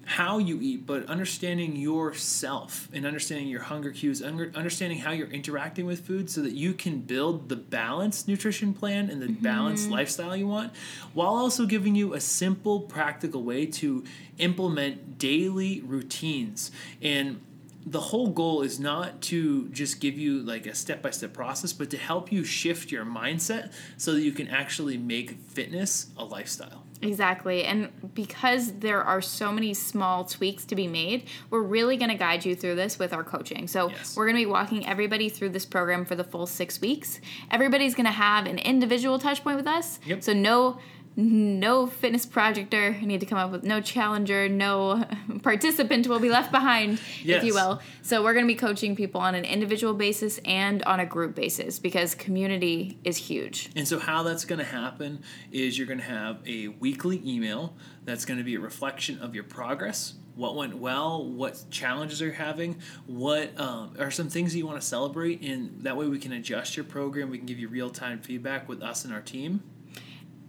how 0.10 0.40
you 0.40 0.60
eat, 0.60 0.88
but 0.88 1.06
understanding 1.06 1.76
yourself 1.76 2.90
and 2.92 3.06
understanding 3.06 3.48
your 3.48 3.62
hunger 3.62 3.92
cues, 3.92 4.24
understanding 4.24 4.98
how 4.98 5.12
you're 5.12 5.28
interacting 5.28 5.86
with 5.86 6.00
food 6.00 6.32
so 6.32 6.42
that 6.42 6.54
you 6.54 6.74
can 6.74 7.00
build 7.00 7.48
the 7.48 7.56
balanced 7.56 8.28
nutrition 8.28 8.74
plan 8.74 9.12
and 9.12 9.22
the 9.22 9.28
mm-hmm. 9.28 9.44
balanced 9.44 9.88
lifestyle 9.88 10.36
you 10.36 10.48
want, 10.48 10.74
while 11.14 11.36
also 11.36 11.68
giving 11.68 11.94
you 11.94 12.16
a 12.16 12.20
simple, 12.20 12.80
practical 12.80 13.44
way 13.44 13.68
to 13.68 14.04
implement 14.40 15.20
daily 15.20 15.82
routines. 15.82 16.72
And 17.04 17.40
the 17.86 18.02
whole 18.02 18.30
goal 18.30 18.64
is 18.64 18.80
not 18.80 19.22
to 19.22 19.70
just 19.70 20.00
give 20.00 20.18
you 20.18 20.40
like 20.42 20.66
a 20.66 20.74
step 20.74 21.04
by 21.04 21.12
step 21.12 21.34
process, 21.34 21.72
but 21.72 21.92
to 21.92 21.98
help 21.98 22.32
you 22.32 22.44
shift 22.44 22.92
your 22.92 23.06
mindset 23.06 23.72
so 23.98 24.14
that 24.14 24.22
you 24.22 24.32
can 24.32 24.48
actually 24.48 24.98
make 24.98 25.38
fitness 25.50 26.08
a 26.18 26.26
lifestyle. 26.26 26.84
Exactly. 27.02 27.64
And 27.64 27.90
because 28.14 28.74
there 28.74 29.02
are 29.02 29.22
so 29.22 29.52
many 29.52 29.74
small 29.74 30.26
tweaks 30.26 30.66
to 30.66 30.76
be 30.76 30.88
made, 30.88 31.28
we're 31.50 31.62
really 31.62 31.96
going 31.96 32.10
to 32.10 32.18
guide 32.18 32.46
you 32.46 32.56
through 32.56 32.76
this 32.76 33.00
with 33.00 33.14
our 33.14 33.24
coaching. 33.24 33.68
So, 33.68 33.90
yes. 33.90 34.18
we're 34.18 34.26
going 34.26 34.36
to 34.36 34.42
be 34.42 34.52
walking 34.52 34.86
everybody 34.86 35.30
through 35.30 35.50
this 35.50 35.66
program 35.66 36.04
for 36.04 36.16
the 36.16 36.26
full 36.26 36.46
six 36.46 36.82
weeks. 36.82 37.22
Everybody's 37.52 37.96
going 37.96 38.06
to 38.06 38.12
have 38.12 38.46
an 38.46 38.58
individual 38.58 39.18
touch 39.18 39.44
point 39.44 39.56
with 39.56 39.68
us. 39.68 40.00
Yep. 40.06 40.24
So, 40.24 40.34
no 40.34 40.80
no 41.20 41.86
fitness 41.86 42.26
projector 42.26 42.98
I 43.00 43.06
need 43.06 43.20
to 43.20 43.26
come 43.26 43.38
up 43.38 43.52
with 43.52 43.64
no 43.64 43.82
challenger 43.82 44.48
no 44.48 45.06
participant 45.44 46.08
will 46.08 46.20
be 46.20 46.30
left 46.30 46.52
behind 46.52 47.02
yes. 47.24 47.40
if 47.40 47.44
you 47.44 47.54
will 47.54 47.82
so 48.02 48.24
we're 48.24 48.34
going 48.34 48.46
to 48.46 48.54
be 48.54 48.58
coaching 48.58 48.96
people 48.96 49.20
on 49.20 49.36
an 49.36 49.44
individual 49.44 49.94
basis 49.94 50.40
and 50.46 50.82
on 50.84 51.00
a 51.00 51.06
group 51.06 51.36
basis 51.36 51.78
because 51.78 52.16
community 52.16 52.98
is 53.04 53.18
huge 53.18 53.70
and 53.76 53.88
so 53.88 54.00
how 54.00 54.24
that's 54.24 54.46
going 54.46 54.60
to 54.60 54.66
happen 54.66 55.22
is 55.52 55.78
you're 55.78 55.88
going 55.88 56.00
to 56.00 56.06
have 56.06 56.40
a 56.48 56.70
weekly 56.70 57.22
email 57.26 57.74
that's 58.06 58.24
going 58.24 58.38
to 58.38 58.44
be 58.44 58.56
a 58.56 58.60
reflection 58.60 59.20
of 59.20 59.36
your 59.36 59.44
progress 59.44 60.14
what 60.36 60.56
went 60.56 60.78
well, 60.78 61.26
what 61.26 61.62
challenges 61.70 62.22
are 62.22 62.28
you 62.28 62.32
having, 62.32 62.78
what 63.08 63.60
um, 63.60 63.94
are 64.00 64.10
some 64.10 64.30
things 64.30 64.54
that 64.54 64.58
you 64.58 64.66
want 64.66 64.80
to 64.80 64.88
celebrate, 64.88 65.42
and 65.42 65.84
that 65.84 65.98
way 65.98 66.08
we 66.08 66.18
can 66.18 66.32
adjust 66.32 66.78
your 66.78 66.86
program. 66.86 67.30
We 67.30 67.40
can 67.40 67.46
give 67.46 67.60
you 67.60 67.68
real 67.68 67.90
time 67.90 68.22
feedback 68.22 68.70
with 68.70 68.82
us 68.82 69.04
and 69.04 69.14
our 69.14 69.20
team 69.20 69.62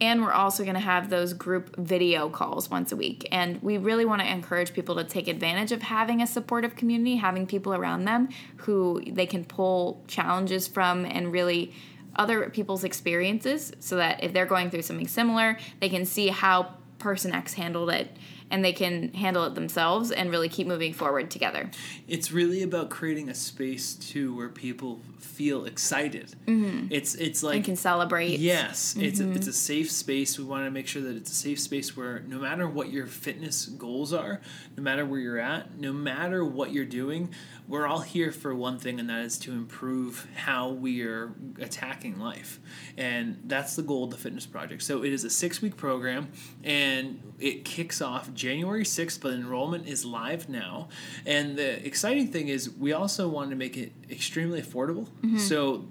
And 0.00 0.22
we're 0.22 0.32
also 0.32 0.62
going 0.62 0.74
to 0.74 0.80
have 0.80 1.10
those 1.10 1.34
group 1.34 1.76
video 1.76 2.30
calls 2.30 2.70
once 2.70 2.90
a 2.90 2.96
week. 2.96 3.28
And 3.30 3.62
we 3.62 3.76
really 3.76 4.04
want 4.04 4.22
to 4.22 4.30
encourage 4.30 4.72
people 4.72 4.96
to 4.96 5.04
take 5.04 5.28
advantage 5.28 5.72
of 5.72 5.82
having 5.82 6.22
a 6.22 6.26
supportive 6.26 6.74
community, 6.74 7.16
having 7.16 7.46
people 7.46 7.74
around 7.74 8.04
them 8.04 8.28
who 8.58 9.02
they 9.06 9.26
can 9.26 9.44
pull 9.44 10.02
challenges 10.08 10.66
from 10.66 11.04
and 11.04 11.32
really 11.32 11.72
other 12.16 12.48
people's 12.50 12.82
experiences 12.82 13.72
so 13.78 13.96
that 13.96 14.22
if 14.24 14.32
they're 14.32 14.46
going 14.46 14.70
through 14.70 14.82
something 14.82 15.08
similar, 15.08 15.58
they 15.80 15.88
can 15.88 16.04
see 16.04 16.28
how 16.28 16.74
person 16.98 17.32
X 17.32 17.54
handled 17.54 17.90
it 17.90 18.16
and 18.50 18.64
they 18.64 18.72
can 18.72 19.12
handle 19.14 19.44
it 19.44 19.54
themselves 19.54 20.10
and 20.10 20.30
really 20.30 20.48
keep 20.48 20.66
moving 20.66 20.92
forward 20.92 21.30
together. 21.30 21.70
It's 22.08 22.32
really 22.32 22.62
about 22.62 22.90
creating 22.90 23.28
a 23.28 23.34
space 23.34 23.94
too 23.94 24.36
where 24.36 24.48
people 24.48 25.00
feel 25.18 25.64
excited. 25.64 26.34
Mm-hmm. 26.46 26.88
It's 26.90 27.14
it's 27.14 27.42
like 27.42 27.56
and 27.56 27.64
can 27.64 27.76
celebrate. 27.76 28.38
Yes, 28.38 28.94
mm-hmm. 28.94 29.04
it's 29.04 29.20
a, 29.20 29.30
it's 29.32 29.46
a 29.46 29.52
safe 29.52 29.90
space. 29.90 30.38
We 30.38 30.44
want 30.44 30.66
to 30.66 30.70
make 30.70 30.86
sure 30.86 31.02
that 31.02 31.16
it's 31.16 31.30
a 31.30 31.34
safe 31.34 31.60
space 31.60 31.96
where 31.96 32.20
no 32.20 32.38
matter 32.38 32.68
what 32.68 32.90
your 32.90 33.06
fitness 33.06 33.66
goals 33.66 34.12
are, 34.12 34.40
no 34.76 34.82
matter 34.82 35.06
where 35.06 35.20
you're 35.20 35.38
at, 35.38 35.78
no 35.78 35.92
matter 35.92 36.44
what 36.44 36.72
you're 36.72 36.84
doing, 36.84 37.30
we're 37.70 37.86
all 37.86 38.00
here 38.00 38.32
for 38.32 38.52
one 38.52 38.78
thing, 38.78 38.98
and 38.98 39.08
that 39.08 39.24
is 39.24 39.38
to 39.38 39.52
improve 39.52 40.26
how 40.34 40.70
we 40.70 41.02
are 41.02 41.32
attacking 41.60 42.18
life. 42.18 42.58
And 42.96 43.40
that's 43.44 43.76
the 43.76 43.82
goal 43.82 44.04
of 44.04 44.10
the 44.10 44.16
fitness 44.16 44.44
project. 44.44 44.82
So 44.82 45.04
it 45.04 45.12
is 45.12 45.22
a 45.22 45.30
six 45.30 45.62
week 45.62 45.76
program, 45.76 46.32
and 46.64 47.22
it 47.38 47.64
kicks 47.64 48.02
off 48.02 48.34
January 48.34 48.82
6th, 48.82 49.20
but 49.20 49.32
enrollment 49.32 49.86
is 49.86 50.04
live 50.04 50.48
now. 50.48 50.88
And 51.24 51.56
the 51.56 51.86
exciting 51.86 52.32
thing 52.32 52.48
is, 52.48 52.68
we 52.68 52.92
also 52.92 53.28
wanted 53.28 53.50
to 53.50 53.56
make 53.56 53.76
it 53.76 53.92
extremely 54.10 54.60
affordable. 54.60 55.06
Mm-hmm. 55.22 55.38
So 55.38 55.86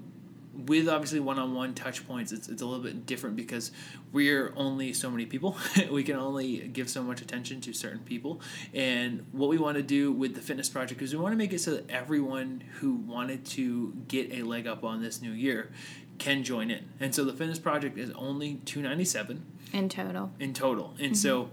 with 0.53 0.89
obviously 0.89 1.19
one-on-one 1.19 1.73
touch 1.73 2.07
points 2.07 2.31
it's, 2.31 2.49
it's 2.49 2.61
a 2.61 2.65
little 2.65 2.83
bit 2.83 3.05
different 3.05 3.35
because 3.35 3.71
we're 4.11 4.51
only 4.55 4.93
so 4.93 5.09
many 5.09 5.25
people. 5.25 5.57
We 5.89 6.03
can 6.03 6.17
only 6.17 6.67
give 6.67 6.89
so 6.89 7.01
much 7.03 7.21
attention 7.21 7.61
to 7.61 7.73
certain 7.73 7.99
people. 7.99 8.41
And 8.73 9.25
what 9.31 9.49
we 9.49 9.57
want 9.57 9.77
to 9.77 9.83
do 9.83 10.11
with 10.11 10.35
the 10.35 10.41
fitness 10.41 10.69
project 10.69 11.01
is 11.01 11.13
we 11.13 11.19
want 11.19 11.33
to 11.33 11.37
make 11.37 11.51
it 11.51 11.59
so 11.59 11.71
that 11.71 11.89
everyone 11.89 12.63
who 12.79 12.95
wanted 12.95 13.45
to 13.45 13.93
get 14.07 14.31
a 14.33 14.43
leg 14.43 14.67
up 14.67 14.83
on 14.83 15.01
this 15.01 15.21
new 15.21 15.31
year 15.31 15.71
can 16.19 16.43
join 16.43 16.69
in. 16.69 16.89
And 16.99 17.15
so 17.15 17.23
the 17.23 17.33
fitness 17.33 17.59
project 17.59 17.97
is 17.97 18.11
only 18.11 18.55
297 18.65 19.43
in 19.73 19.89
total. 19.89 20.31
in 20.39 20.53
total. 20.53 20.93
And 20.99 21.13
mm-hmm. 21.13 21.13
so 21.15 21.49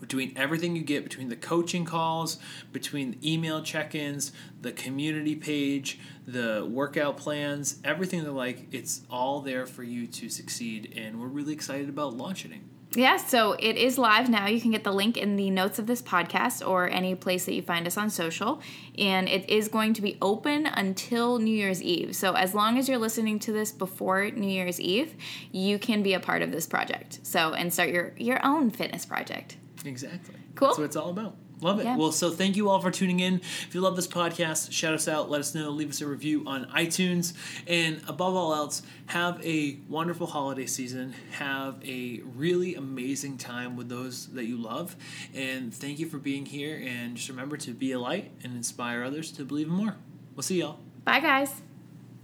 between 0.00 0.32
everything 0.36 0.76
you 0.76 0.82
get 0.82 1.04
between 1.04 1.28
the 1.28 1.36
coaching 1.36 1.84
calls, 1.84 2.38
between 2.72 3.12
the 3.12 3.32
email 3.32 3.62
check 3.62 3.94
ins, 3.94 4.32
the 4.60 4.72
community 4.72 5.34
page, 5.34 5.98
the 6.26 6.66
workout 6.70 7.16
plans, 7.16 7.80
everything 7.84 8.24
that 8.24 8.32
like, 8.32 8.66
it's 8.72 9.02
all 9.10 9.40
there 9.40 9.66
for 9.66 9.82
you 9.82 10.06
to 10.06 10.28
succeed. 10.28 10.94
And 10.96 11.20
we're 11.20 11.26
really 11.26 11.52
excited 11.52 11.88
about 11.88 12.14
launching 12.14 12.52
it. 12.52 12.60
Yeah, 12.94 13.18
so 13.18 13.52
it 13.52 13.76
is 13.76 13.98
live 13.98 14.30
now. 14.30 14.46
You 14.46 14.62
can 14.62 14.70
get 14.70 14.82
the 14.82 14.92
link 14.92 15.18
in 15.18 15.36
the 15.36 15.50
notes 15.50 15.78
of 15.78 15.86
this 15.86 16.00
podcast 16.00 16.66
or 16.66 16.88
any 16.88 17.14
place 17.14 17.44
that 17.44 17.52
you 17.52 17.60
find 17.60 17.86
us 17.86 17.98
on 17.98 18.08
social. 18.08 18.62
And 18.96 19.28
it 19.28 19.50
is 19.50 19.68
going 19.68 19.92
to 19.94 20.02
be 20.02 20.16
open 20.22 20.64
until 20.64 21.38
New 21.38 21.54
Year's 21.54 21.82
Eve. 21.82 22.16
So 22.16 22.32
as 22.32 22.54
long 22.54 22.78
as 22.78 22.88
you're 22.88 22.98
listening 22.98 23.40
to 23.40 23.52
this 23.52 23.72
before 23.72 24.30
New 24.30 24.48
Year's 24.48 24.80
Eve, 24.80 25.14
you 25.52 25.78
can 25.78 26.02
be 26.02 26.14
a 26.14 26.20
part 26.20 26.40
of 26.40 26.50
this 26.50 26.66
project. 26.66 27.20
So 27.24 27.52
and 27.52 27.72
start 27.72 27.90
your 27.90 28.14
your 28.16 28.44
own 28.44 28.70
fitness 28.70 29.04
project. 29.04 29.58
Exactly. 29.84 30.34
Cool. 30.54 30.68
That's 30.68 30.78
what 30.78 30.84
it's 30.84 30.96
all 30.96 31.10
about. 31.10 31.36
Love 31.60 31.80
it. 31.80 31.84
Yeah. 31.84 31.96
Well, 31.96 32.12
so 32.12 32.30
thank 32.30 32.56
you 32.56 32.68
all 32.68 32.80
for 32.80 32.90
tuning 32.90 33.18
in. 33.20 33.36
If 33.36 33.74
you 33.74 33.80
love 33.80 33.96
this 33.96 34.06
podcast, 34.06 34.70
shout 34.70 34.94
us 34.94 35.08
out, 35.08 35.28
let 35.28 35.40
us 35.40 35.54
know, 35.54 35.70
leave 35.70 35.90
us 35.90 36.00
a 36.00 36.06
review 36.06 36.44
on 36.46 36.66
iTunes, 36.66 37.34
and 37.66 38.00
above 38.06 38.36
all 38.36 38.54
else, 38.54 38.82
have 39.06 39.44
a 39.44 39.78
wonderful 39.88 40.28
holiday 40.28 40.66
season. 40.66 41.14
Have 41.32 41.82
a 41.84 42.20
really 42.36 42.76
amazing 42.76 43.38
time 43.38 43.76
with 43.76 43.88
those 43.88 44.28
that 44.28 44.44
you 44.44 44.56
love. 44.56 44.94
And 45.34 45.74
thank 45.74 45.98
you 45.98 46.06
for 46.06 46.18
being 46.18 46.46
here. 46.46 46.80
And 46.84 47.16
just 47.16 47.28
remember 47.28 47.56
to 47.58 47.72
be 47.72 47.92
a 47.92 47.98
light 47.98 48.30
and 48.44 48.54
inspire 48.54 49.02
others 49.02 49.32
to 49.32 49.44
believe 49.44 49.66
in 49.66 49.72
more. 49.72 49.96
We'll 50.36 50.44
see 50.44 50.60
y'all. 50.60 50.78
Bye, 51.04 51.20
guys. 51.20 51.62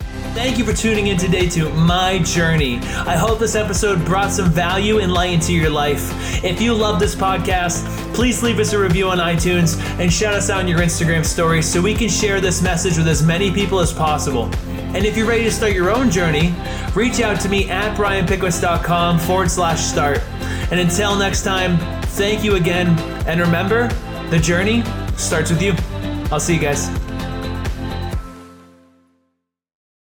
Thank 0.01 0.59
you 0.59 0.65
for 0.65 0.73
tuning 0.73 1.07
in 1.07 1.17
today 1.17 1.49
to 1.51 1.71
My 1.71 2.19
Journey. 2.19 2.79
I 2.79 3.17
hope 3.17 3.39
this 3.39 3.55
episode 3.55 4.05
brought 4.05 4.33
some 4.33 4.51
value 4.51 4.99
and 4.99 5.13
light 5.13 5.31
into 5.31 5.53
your 5.53 5.71
life. 5.71 6.11
If 6.45 6.61
you 6.61 6.75
love 6.75 6.99
this 6.99 7.15
podcast, 7.15 7.85
please 8.15 8.43
leave 8.43 8.59
us 8.59 8.73
a 8.73 8.79
review 8.79 9.09
on 9.09 9.19
iTunes 9.19 9.81
and 10.01 10.13
shout 10.13 10.35
us 10.35 10.51
out 10.51 10.61
in 10.61 10.69
your 10.69 10.81
Instagram 10.81 11.25
stories 11.25 11.71
so 11.71 11.81
we 11.81 11.95
can 11.95 12.09
share 12.09 12.41
this 12.41 12.61
message 12.63 12.99
with 12.99 13.07
as 13.07 13.23
many 13.23 13.53
people 13.53 13.79
as 13.79 13.93
possible. 13.93 14.51
And 14.95 15.05
if 15.05 15.17
you're 15.17 15.27
ready 15.27 15.45
to 15.45 15.51
start 15.51 15.73
your 15.73 15.91
own 15.91 16.11
journey, 16.11 16.55
reach 16.95 17.21
out 17.21 17.41
to 17.41 17.49
me 17.49 17.71
at 17.71 17.97
brianpickowicz.com 17.97 19.21
forward 19.21 19.51
slash 19.51 19.81
start. 19.81 20.21
And 20.71 20.81
until 20.81 21.17
next 21.17 21.43
time, 21.43 21.79
thank 22.09 22.45
you 22.45 22.57
again. 22.57 22.99
And 23.27 23.41
remember, 23.41 23.89
the 24.31 24.39
journey 24.39 24.83
starts 25.17 25.51
with 25.51 25.63
you. 25.63 25.75
I'll 26.33 26.41
see 26.41 26.55
you 26.55 26.61
guys. 26.61 27.04